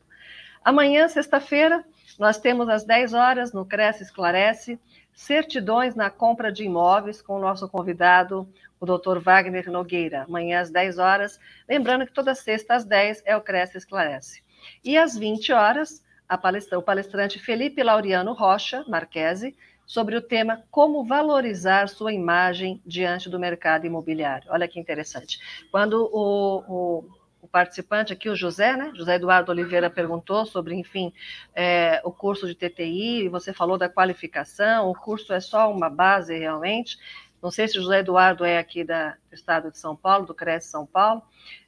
Amanhã, 0.64 1.08
sexta-feira, 1.08 1.84
nós 2.20 2.38
temos 2.38 2.70
às 2.70 2.84
10 2.84 3.14
horas 3.14 3.54
no 3.54 3.66
Cresce 3.66 4.04
Esclarece 4.04 4.80
certidões 5.14 5.96
na 5.96 6.10
compra 6.10 6.52
de 6.52 6.64
imóveis 6.64 7.22
com 7.22 7.36
o 7.36 7.40
nosso 7.40 7.68
convidado, 7.70 8.48
o 8.80 8.86
Dr. 8.86 9.20
Wagner 9.20 9.70
Nogueira, 9.70 10.24
amanhã 10.24 10.62
às 10.62 10.72
10 10.72 10.98
horas. 10.98 11.40
Lembrando 11.68 12.06
que 12.06 12.14
toda 12.14 12.34
sexta 12.34 12.76
às 12.76 12.86
10 12.86 13.24
é 13.26 13.36
o 13.36 13.42
Cresce 13.42 13.78
Esclarece. 13.78 14.42
E 14.84 14.98
às 14.98 15.18
20 15.18 15.52
horas, 15.54 16.04
palestra, 16.42 16.80
o 16.80 16.84
palestrante 16.84 17.40
Felipe 17.40 17.84
Laureano 17.84 18.34
Rocha 18.34 18.84
Marquese, 18.88 19.56
sobre 19.86 20.16
o 20.16 20.22
tema 20.22 20.64
Como 20.72 21.04
valorizar 21.04 21.90
sua 21.90 22.14
imagem 22.14 22.82
diante 22.86 23.30
do 23.30 23.38
mercado 23.38 23.86
imobiliário. 23.86 24.50
Olha 24.50 24.68
que 24.68 24.80
interessante. 24.80 25.38
Quando 25.70 26.10
o, 26.14 26.64
o 26.68 27.21
o 27.42 27.48
participante 27.48 28.14
aqui, 28.14 28.30
o 28.30 28.36
José, 28.36 28.78
né? 28.78 28.92
José 28.96 29.16
Eduardo 29.16 29.52
Oliveira 29.52 29.90
perguntou 29.90 30.46
sobre, 30.46 30.76
enfim, 30.76 31.12
é, 31.56 32.00
o 32.04 32.12
curso 32.12 32.48
de 32.48 32.54
TTI, 32.54 33.28
você 33.30 33.52
falou 33.52 33.78
da 33.78 33.90
qualificação, 33.90 34.90
o 34.90 34.94
curso 34.94 35.34
é 35.34 35.40
só 35.40 35.72
uma 35.72 35.90
base 35.90 36.38
realmente. 36.38 36.98
Não 37.42 37.50
sei 37.50 37.68
se 37.68 37.80
o 37.80 37.82
José 37.82 38.00
Eduardo 38.00 38.46
é 38.46 38.60
aqui 38.60 38.84
da, 38.84 39.18
do 39.28 39.34
estado 39.34 39.72
de 39.72 39.78
São 39.80 39.96
Paulo, 39.96 40.28
do 40.28 40.36
CRES 40.36 40.66
São 40.66 40.86
Paulo, 40.86 41.24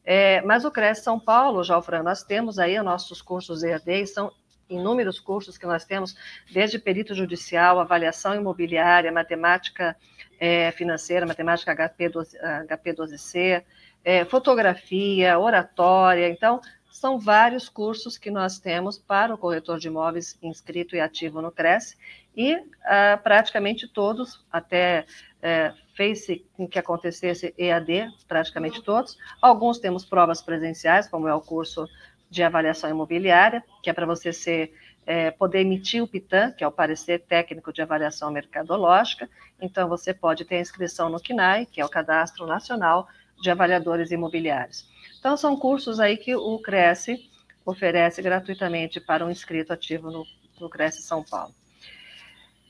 é, 0.05 0.41
mas 0.41 0.63
o 0.63 0.71
CRES 0.71 0.99
São 0.99 1.19
Paulo, 1.19 1.63
Jalfran, 1.63 2.03
nós 2.03 2.23
temos 2.23 2.59
aí 2.59 2.77
os 2.77 2.85
nossos 2.85 3.21
cursos 3.21 3.63
EAD, 3.63 4.05
são 4.05 4.31
inúmeros 4.69 5.19
cursos 5.19 5.57
que 5.57 5.65
nós 5.65 5.85
temos, 5.85 6.15
desde 6.51 6.77
perito 6.77 7.15
judicial, 7.15 7.79
avaliação 7.79 8.35
imobiliária, 8.35 9.11
matemática 9.11 9.95
é, 10.39 10.71
financeira, 10.71 11.25
matemática 11.25 11.73
HP, 11.73 12.09
12, 12.09 12.37
HP 12.67 12.93
12C, 12.93 13.63
é, 14.03 14.25
fotografia, 14.25 15.37
oratória. 15.39 16.29
Então, 16.29 16.59
são 16.91 17.19
vários 17.19 17.67
cursos 17.67 18.17
que 18.17 18.29
nós 18.29 18.59
temos 18.59 18.97
para 18.97 19.33
o 19.33 19.37
corretor 19.37 19.79
de 19.79 19.87
imóveis 19.87 20.37
inscrito 20.41 20.95
e 20.95 20.99
ativo 20.99 21.41
no 21.41 21.51
Cresce, 21.51 21.97
e 22.35 22.55
ah, 22.85 23.19
praticamente 23.21 23.87
todos, 23.87 24.43
até 24.51 25.05
é, 25.41 25.73
fez 25.95 26.27
com 26.53 26.67
que 26.67 26.79
acontecesse 26.79 27.53
EAD, 27.57 28.09
praticamente 28.27 28.81
todos. 28.81 29.17
Alguns 29.41 29.79
temos 29.79 30.05
provas 30.05 30.41
presenciais, 30.41 31.07
como 31.07 31.27
é 31.27 31.33
o 31.33 31.41
curso 31.41 31.87
de 32.29 32.41
avaliação 32.41 32.89
imobiliária, 32.89 33.63
que 33.81 33.89
é 33.89 33.93
para 33.93 34.05
você 34.05 34.31
ser, 34.31 34.73
é, 35.05 35.29
poder 35.29 35.61
emitir 35.61 36.01
o 36.01 36.07
PITAM, 36.07 36.51
que 36.51 36.63
é 36.63 36.67
o 36.67 36.71
parecer 36.71 37.19
técnico 37.21 37.73
de 37.73 37.81
avaliação 37.81 38.31
mercadológica. 38.31 39.29
Então, 39.61 39.87
você 39.87 40.13
pode 40.13 40.45
ter 40.45 40.59
inscrição 40.59 41.09
no 41.09 41.19
CNAE, 41.19 41.65
que 41.65 41.81
é 41.81 41.85
o 41.85 41.89
Cadastro 41.89 42.47
Nacional 42.47 43.07
de 43.43 43.51
avaliadores 43.51 44.09
imobiliários. 44.09 44.87
Então, 45.19 45.35
são 45.35 45.57
cursos 45.57 45.99
aí 45.99 46.15
que 46.17 46.33
o 46.33 46.57
Cresce 46.59 47.29
oferece 47.65 48.21
gratuitamente 48.21 48.99
para 48.99 49.25
um 49.25 49.29
inscrito 49.29 49.73
ativo 49.73 50.09
no, 50.09 50.25
no 50.59 50.69
Cresce 50.69 51.01
São 51.01 51.23
Paulo. 51.23 51.53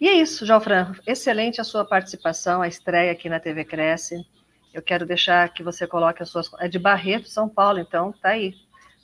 E 0.01 0.09
é 0.09 0.13
isso, 0.13 0.45
Jalfran. 0.45 0.93
Excelente 1.05 1.61
a 1.61 1.63
sua 1.63 1.85
participação, 1.85 2.61
a 2.61 2.67
estreia 2.67 3.11
aqui 3.11 3.29
na 3.29 3.39
TV 3.39 3.63
Cresce. 3.63 4.25
Eu 4.73 4.81
quero 4.81 5.05
deixar 5.05 5.47
que 5.53 5.63
você 5.63 5.85
coloque 5.85 6.23
as 6.23 6.29
suas. 6.29 6.49
É 6.59 6.67
de 6.67 6.79
Barreto, 6.79 7.29
São 7.29 7.47
Paulo, 7.47 7.79
então 7.79 8.11
tá 8.11 8.29
aí. 8.29 8.55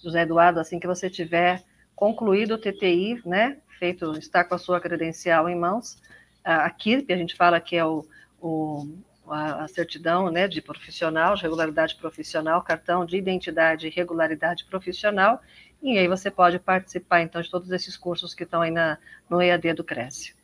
José 0.03 0.23
Eduardo, 0.23 0.59
assim 0.59 0.79
que 0.79 0.87
você 0.87 1.09
tiver 1.09 1.63
concluído 1.95 2.55
o 2.55 2.57
TTI, 2.57 3.21
né? 3.25 3.57
Feito, 3.77 4.11
está 4.17 4.43
com 4.43 4.55
a 4.55 4.57
sua 4.57 4.81
credencial 4.81 5.47
em 5.47 5.55
mãos. 5.55 6.01
A 6.43 6.69
KIRP, 6.69 7.13
a 7.13 7.17
gente 7.17 7.35
fala 7.35 7.59
que 7.59 7.75
é 7.75 7.85
o, 7.85 8.05
o 8.41 8.87
a, 9.29 9.63
a, 9.63 9.67
certidão 9.67 10.31
né, 10.31 10.47
de 10.47 10.61
profissional, 10.61 11.35
de 11.35 11.43
regularidade 11.43 11.95
profissional, 11.95 12.61
cartão 12.61 13.05
de 13.05 13.17
identidade 13.17 13.87
e 13.87 13.89
regularidade 13.89 14.65
profissional, 14.65 15.41
e 15.81 15.97
aí 15.97 16.07
você 16.07 16.29
pode 16.29 16.59
participar, 16.59 17.21
então, 17.21 17.41
de 17.41 17.49
todos 17.49 17.71
esses 17.71 17.95
cursos 17.95 18.33
que 18.33 18.43
estão 18.43 18.61
aí 18.61 18.71
na, 18.71 18.97
no 19.29 19.41
EAD 19.41 19.73
do 19.73 19.83
Cresce. 19.83 20.35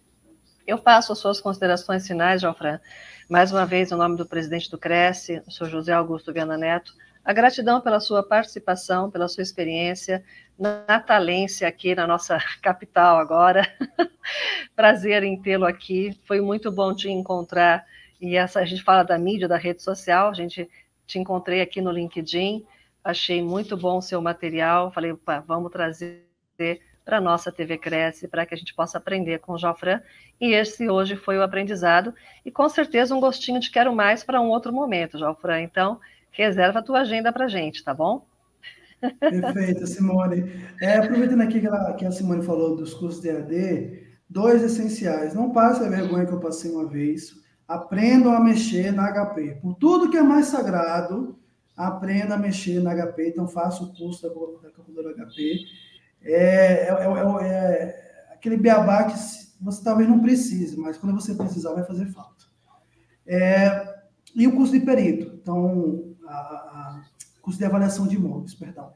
Eu 0.66 0.78
passo 0.78 1.12
as 1.12 1.20
suas 1.20 1.40
considerações 1.40 2.08
finais, 2.08 2.42
João-Fran. 2.42 2.80
Mais 3.30 3.52
uma 3.52 3.66
vez, 3.66 3.92
em 3.92 3.96
nome 3.96 4.18
do 4.18 4.26
presidente 4.26 4.70
do 4.72 4.78
Cresce, 4.78 5.44
o 5.46 5.52
senhor 5.52 5.70
José 5.70 5.94
Augusto 5.94 6.34
Viana 6.34 6.58
Neto, 6.58 6.94
a 7.24 7.34
gratidão 7.34 7.82
pela 7.82 8.00
sua 8.00 8.22
participação, 8.22 9.10
pela 9.10 9.28
sua 9.28 9.44
experiência, 9.44 10.24
natalência 10.58 11.68
aqui 11.68 11.96
na 11.96 12.08
nossa 12.08 12.38
capital 12.62 13.18
agora. 13.18 13.68
Prazer 14.76 15.24
em 15.24 15.40
tê-lo 15.42 15.66
aqui. 15.66 16.18
Foi 16.26 16.40
muito 16.40 16.72
bom 16.72 16.96
te 16.96 17.10
encontrar 17.10 17.84
e 18.26 18.36
essa 18.36 18.60
a 18.60 18.66
gente 18.66 18.84
fala 18.84 19.04
da 19.04 19.18
mídia, 19.18 19.48
da 19.48 19.58
rede 19.58 19.82
social, 19.82 20.30
a 20.30 20.34
gente 20.34 20.70
te 21.06 21.20
encontrei 21.20 21.62
aqui 21.62 21.80
no 21.80 21.92
LinkedIn, 21.92 22.66
achei 23.04 23.42
muito 23.42 23.78
bom 23.78 24.00
o 24.00 24.02
seu 24.02 24.20
material, 24.22 24.92
falei, 24.92 25.12
opa, 25.12 25.44
vamos 25.48 25.72
trazer 25.72 26.26
para 27.06 27.18
a 27.18 27.22
nossa 27.22 27.52
TV 27.52 27.78
Cresce, 27.78 28.28
para 28.28 28.46
que 28.46 28.56
a 28.56 28.58
gente 28.58 28.74
possa 28.74 28.98
aprender 28.98 29.40
com 29.40 29.54
o 29.54 29.58
Jofran, 29.60 30.02
e 30.42 30.54
esse 30.54 30.90
hoje 30.90 31.16
foi 31.16 31.38
o 31.38 31.44
aprendizado, 31.44 32.14
e 32.44 32.50
com 32.50 32.68
certeza 32.68 33.14
um 33.14 33.20
gostinho 33.20 33.60
de 33.60 33.70
quero 33.70 33.96
mais 33.96 34.24
para 34.24 34.42
um 34.42 34.50
outro 34.50 34.74
momento, 34.74 35.20
Jofran, 35.20 35.62
então 35.62 36.00
reserva 36.32 36.80
a 36.80 36.84
tua 36.84 37.02
agenda 37.02 37.32
para 37.32 37.46
a 37.46 37.48
gente, 37.48 37.84
tá 37.84 37.94
bom? 37.94 38.26
Perfeito, 39.20 39.86
Simone. 39.86 40.52
É, 40.82 40.98
aproveitando 40.98 41.42
aqui 41.42 41.60
que, 41.60 41.68
ela, 41.68 41.94
que 41.94 42.06
a 42.06 42.12
Simone 42.12 42.44
falou 42.44 42.76
dos 42.76 42.94
cursos 42.96 43.22
de 43.22 43.30
AD, 43.30 44.04
dois 44.28 44.64
essenciais, 44.64 45.36
não 45.36 45.52
passe 45.52 45.84
a 45.84 45.90
vergonha 45.90 46.26
que 46.26 46.34
eu 46.34 46.40
passei 46.40 46.72
uma 46.72 46.88
vez, 46.88 47.45
aprendam 47.68 48.34
a 48.34 48.40
mexer 48.40 48.92
na 48.92 49.12
HP. 49.12 49.60
Por 49.62 49.76
tudo 49.76 50.10
que 50.10 50.18
é 50.18 50.24
mais 50.24 50.48
sagrado, 50.48 51.38
aprenda 51.76 52.36
a 52.36 52.38
mexer 52.38 52.82
na 52.82 52.94
HP. 52.94 53.30
Então, 53.30 53.48
faça 53.48 53.84
o 53.84 53.94
curso 53.94 54.22
da, 54.22 54.70
calculadora 54.72 55.16
HP. 55.16 55.66
É, 56.22 56.34
é, 56.34 56.90
é, 56.90 57.48
é, 57.48 58.34
aquele 58.34 58.58
beabá 58.58 59.04
que 59.06 59.18
você 59.62 59.84
talvez 59.84 60.08
não 60.08 60.20
precise, 60.20 60.78
mas 60.78 60.98
quando 60.98 61.20
você 61.20 61.34
precisar, 61.34 61.74
vai 61.74 61.84
fazer 61.84 62.06
falta. 62.08 62.46
É, 63.26 63.96
e 64.36 64.48
o 64.48 64.56
curso 64.56 64.74
de 64.74 64.86
perito. 64.86 65.36
Então, 65.42 66.16
a, 66.28 66.34
a, 66.34 67.04
curso 67.42 67.60
de 67.60 67.66
avaliação 67.66 68.08
de 68.08 68.16
imóveis, 68.16 68.54
perdão. 68.54 68.94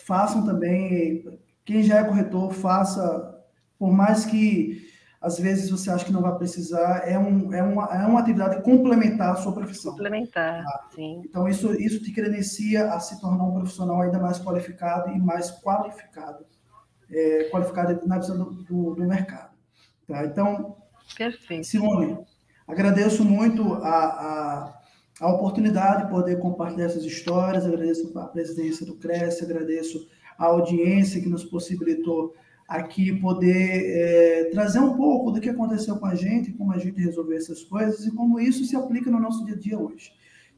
Façam 0.00 0.44
também, 0.44 1.40
quem 1.64 1.82
já 1.82 1.98
é 1.98 2.04
corretor, 2.04 2.52
faça, 2.52 3.42
por 3.78 3.92
mais 3.92 4.24
que 4.24 4.86
às 5.26 5.40
vezes 5.40 5.68
você 5.68 5.90
acha 5.90 6.04
que 6.04 6.12
não 6.12 6.22
vai 6.22 6.38
precisar, 6.38 7.02
é, 7.04 7.18
um, 7.18 7.52
é, 7.52 7.60
uma, 7.60 7.86
é 7.86 8.06
uma 8.06 8.20
atividade 8.20 8.62
complementar 8.62 9.32
à 9.32 9.34
sua 9.34 9.52
profissão. 9.52 9.90
Complementar, 9.90 10.62
tá? 10.62 10.88
sim. 10.94 11.20
Então, 11.24 11.48
isso, 11.48 11.74
isso 11.74 12.00
te 12.00 12.12
credencia 12.12 12.92
a 12.92 13.00
se 13.00 13.20
tornar 13.20 13.42
um 13.42 13.54
profissional 13.54 14.02
ainda 14.02 14.20
mais 14.20 14.38
qualificado 14.38 15.10
e 15.10 15.18
mais 15.18 15.50
qualificado, 15.50 16.46
é, 17.10 17.48
qualificado 17.50 18.06
na 18.06 18.18
visão 18.18 18.38
do, 18.38 18.52
do, 18.62 18.94
do 18.94 19.04
mercado. 19.04 19.50
Tá? 20.06 20.24
Então, 20.26 20.76
Perfeito. 21.18 21.66
Simone, 21.66 22.18
agradeço 22.64 23.24
muito 23.24 23.74
a, 23.82 23.88
a, 23.88 24.80
a 25.22 25.28
oportunidade 25.28 26.04
de 26.04 26.10
poder 26.10 26.38
compartilhar 26.38 26.84
essas 26.84 27.02
histórias, 27.02 27.66
agradeço 27.66 28.16
a 28.16 28.28
presidência 28.28 28.86
do 28.86 28.94
Cresce, 28.94 29.42
agradeço 29.42 30.06
a 30.38 30.44
audiência 30.44 31.20
que 31.20 31.28
nos 31.28 31.44
possibilitou 31.44 32.32
aqui 32.68 33.14
poder 33.20 33.82
é, 33.84 34.44
trazer 34.50 34.80
um 34.80 34.96
pouco 34.96 35.30
do 35.30 35.40
que 35.40 35.48
aconteceu 35.48 35.96
com 35.96 36.06
a 36.06 36.14
gente, 36.14 36.52
como 36.52 36.72
a 36.72 36.78
gente 36.78 37.00
resolveu 37.00 37.36
essas 37.36 37.62
coisas 37.62 38.04
e 38.04 38.10
como 38.10 38.40
isso 38.40 38.64
se 38.64 38.74
aplica 38.74 39.10
no 39.10 39.20
nosso 39.20 39.44
dia 39.44 39.54
a 39.54 39.58
dia 39.58 39.78
hoje. 39.78 40.12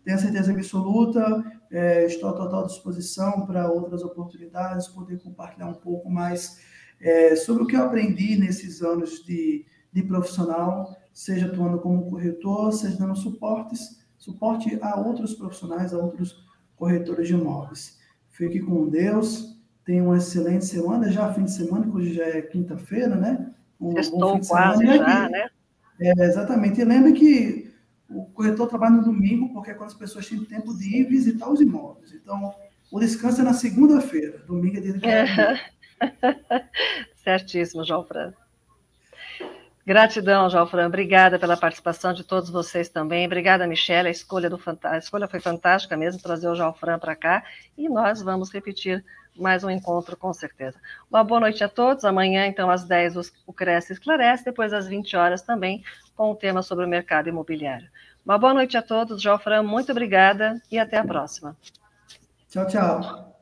Tenho 0.05 0.18
certeza 0.18 0.52
absoluta, 0.52 1.44
é, 1.70 2.06
estou 2.06 2.30
à 2.30 2.32
total 2.32 2.66
disposição 2.66 3.44
para 3.44 3.70
outras 3.70 4.02
oportunidades, 4.02 4.89
poder 4.89 5.20
compartilhar 5.20 5.68
um 5.68 5.74
pouco 5.74 6.09
mais 6.09 6.60
é, 6.98 7.36
sobre 7.36 7.62
o 7.62 7.66
que 7.66 7.76
eu 7.76 7.82
aprendi 7.82 8.36
nesses 8.36 8.82
anos 8.82 9.22
de, 9.24 9.66
de 9.93 10.02
profissional, 10.02 10.97
seja 11.12 11.47
atuando 11.47 11.78
como 11.78 12.09
corretor, 12.09 12.72
seja 12.72 12.97
dando 12.97 13.16
suportes, 13.16 13.98
suporte 14.16 14.78
a 14.80 14.98
outros 14.98 15.35
profissionais, 15.35 15.93
a 15.93 15.98
outros 15.98 16.47
corretores 16.74 17.28
de 17.28 17.35
imóveis. 17.35 17.98
Fique 18.30 18.60
com 18.60 18.89
Deus 18.89 19.57
Tenha 19.89 20.05
uma 20.05 20.19
excelente 20.19 20.66
semana, 20.66 21.10
já 21.10 21.32
fim 21.32 21.44
de 21.44 21.51
semana, 21.51 21.86
que 21.86 21.97
hoje 21.97 22.12
já 22.12 22.27
é 22.27 22.43
quinta-feira, 22.43 23.16
né? 23.16 23.51
Um 23.81 23.98
Estou 23.98 24.39
quase 24.47 24.85
já, 24.85 25.31
né? 25.31 25.48
É, 25.98 26.27
exatamente. 26.27 26.78
E 26.78 26.85
lembre 26.85 27.15
que 27.15 27.73
o 28.06 28.27
corretor 28.27 28.69
trabalha 28.69 28.97
no 28.97 29.02
domingo, 29.02 29.51
porque 29.51 29.70
é 29.70 29.74
quando 29.74 29.89
as 29.89 29.94
pessoas 29.94 30.28
têm 30.28 30.44
tempo 30.44 30.77
de 30.77 30.94
ir 30.94 31.05
visitar 31.09 31.48
os 31.48 31.62
imóveis. 31.62 32.12
Então, 32.12 32.55
o 32.93 33.01
descanso 33.01 33.40
é 33.40 33.44
na 33.44 33.55
segunda-feira, 33.55 34.44
domingo 34.47 34.77
é 34.77 34.81
dia 34.82 34.93
de 34.93 35.09
é. 35.09 35.59
Certíssimo, 37.24 37.82
João 37.82 38.05
Fran. 38.05 38.35
Gratidão, 39.89 40.51
João 40.51 40.66
Fran. 40.66 40.86
Obrigada 40.86 41.39
pela 41.39 41.56
participação 41.56 42.12
de 42.12 42.23
todos 42.23 42.51
vocês 42.51 42.90
também. 42.90 43.24
Obrigada, 43.24 43.66
Michelle. 43.66 44.06
A 44.06 44.10
escolha, 44.10 44.51
do, 44.51 44.60
a 44.82 44.98
escolha 44.98 45.27
foi 45.27 45.40
fantástica 45.40 45.97
mesmo, 45.97 46.20
trazer 46.20 46.47
o 46.47 46.55
João 46.55 46.74
Fran 46.74 46.98
para 46.98 47.16
cá. 47.16 47.43
E 47.74 47.89
nós 47.89 48.20
vamos 48.20 48.52
repetir 48.52 49.02
mais 49.35 49.65
um 49.65 49.70
encontro, 49.70 50.15
com 50.15 50.31
certeza. 50.31 50.78
Uma 51.10 51.24
boa 51.24 51.40
noite 51.40 51.65
a 51.65 51.70
todos. 51.70 52.05
Amanhã, 52.05 52.47
então, 52.47 52.70
às 52.70 52.85
10, 52.85 53.32
o 53.47 53.52
Cresce 53.55 53.94
Esclarece, 53.94 54.44
depois 54.44 54.74
às 54.74 54.86
20 54.86 55.16
horas 55.16 55.40
também, 55.40 55.82
com 56.15 56.32
o 56.32 56.36
tema 56.36 56.60
sobre 56.60 56.85
o 56.85 56.89
mercado 56.89 57.31
imobiliário. 57.31 57.89
Uma 58.27 58.36
boa 58.36 58.52
noite 58.52 58.77
a 58.77 58.82
todos. 58.82 59.23
João 59.23 59.39
Fran, 59.39 59.62
muito 59.62 59.90
obrigada 59.90 60.60
e 60.70 60.78
até 60.78 60.98
a 60.98 61.05
próxima. 61.05 61.56
Tchau, 62.51 62.66
tchau. 62.66 63.39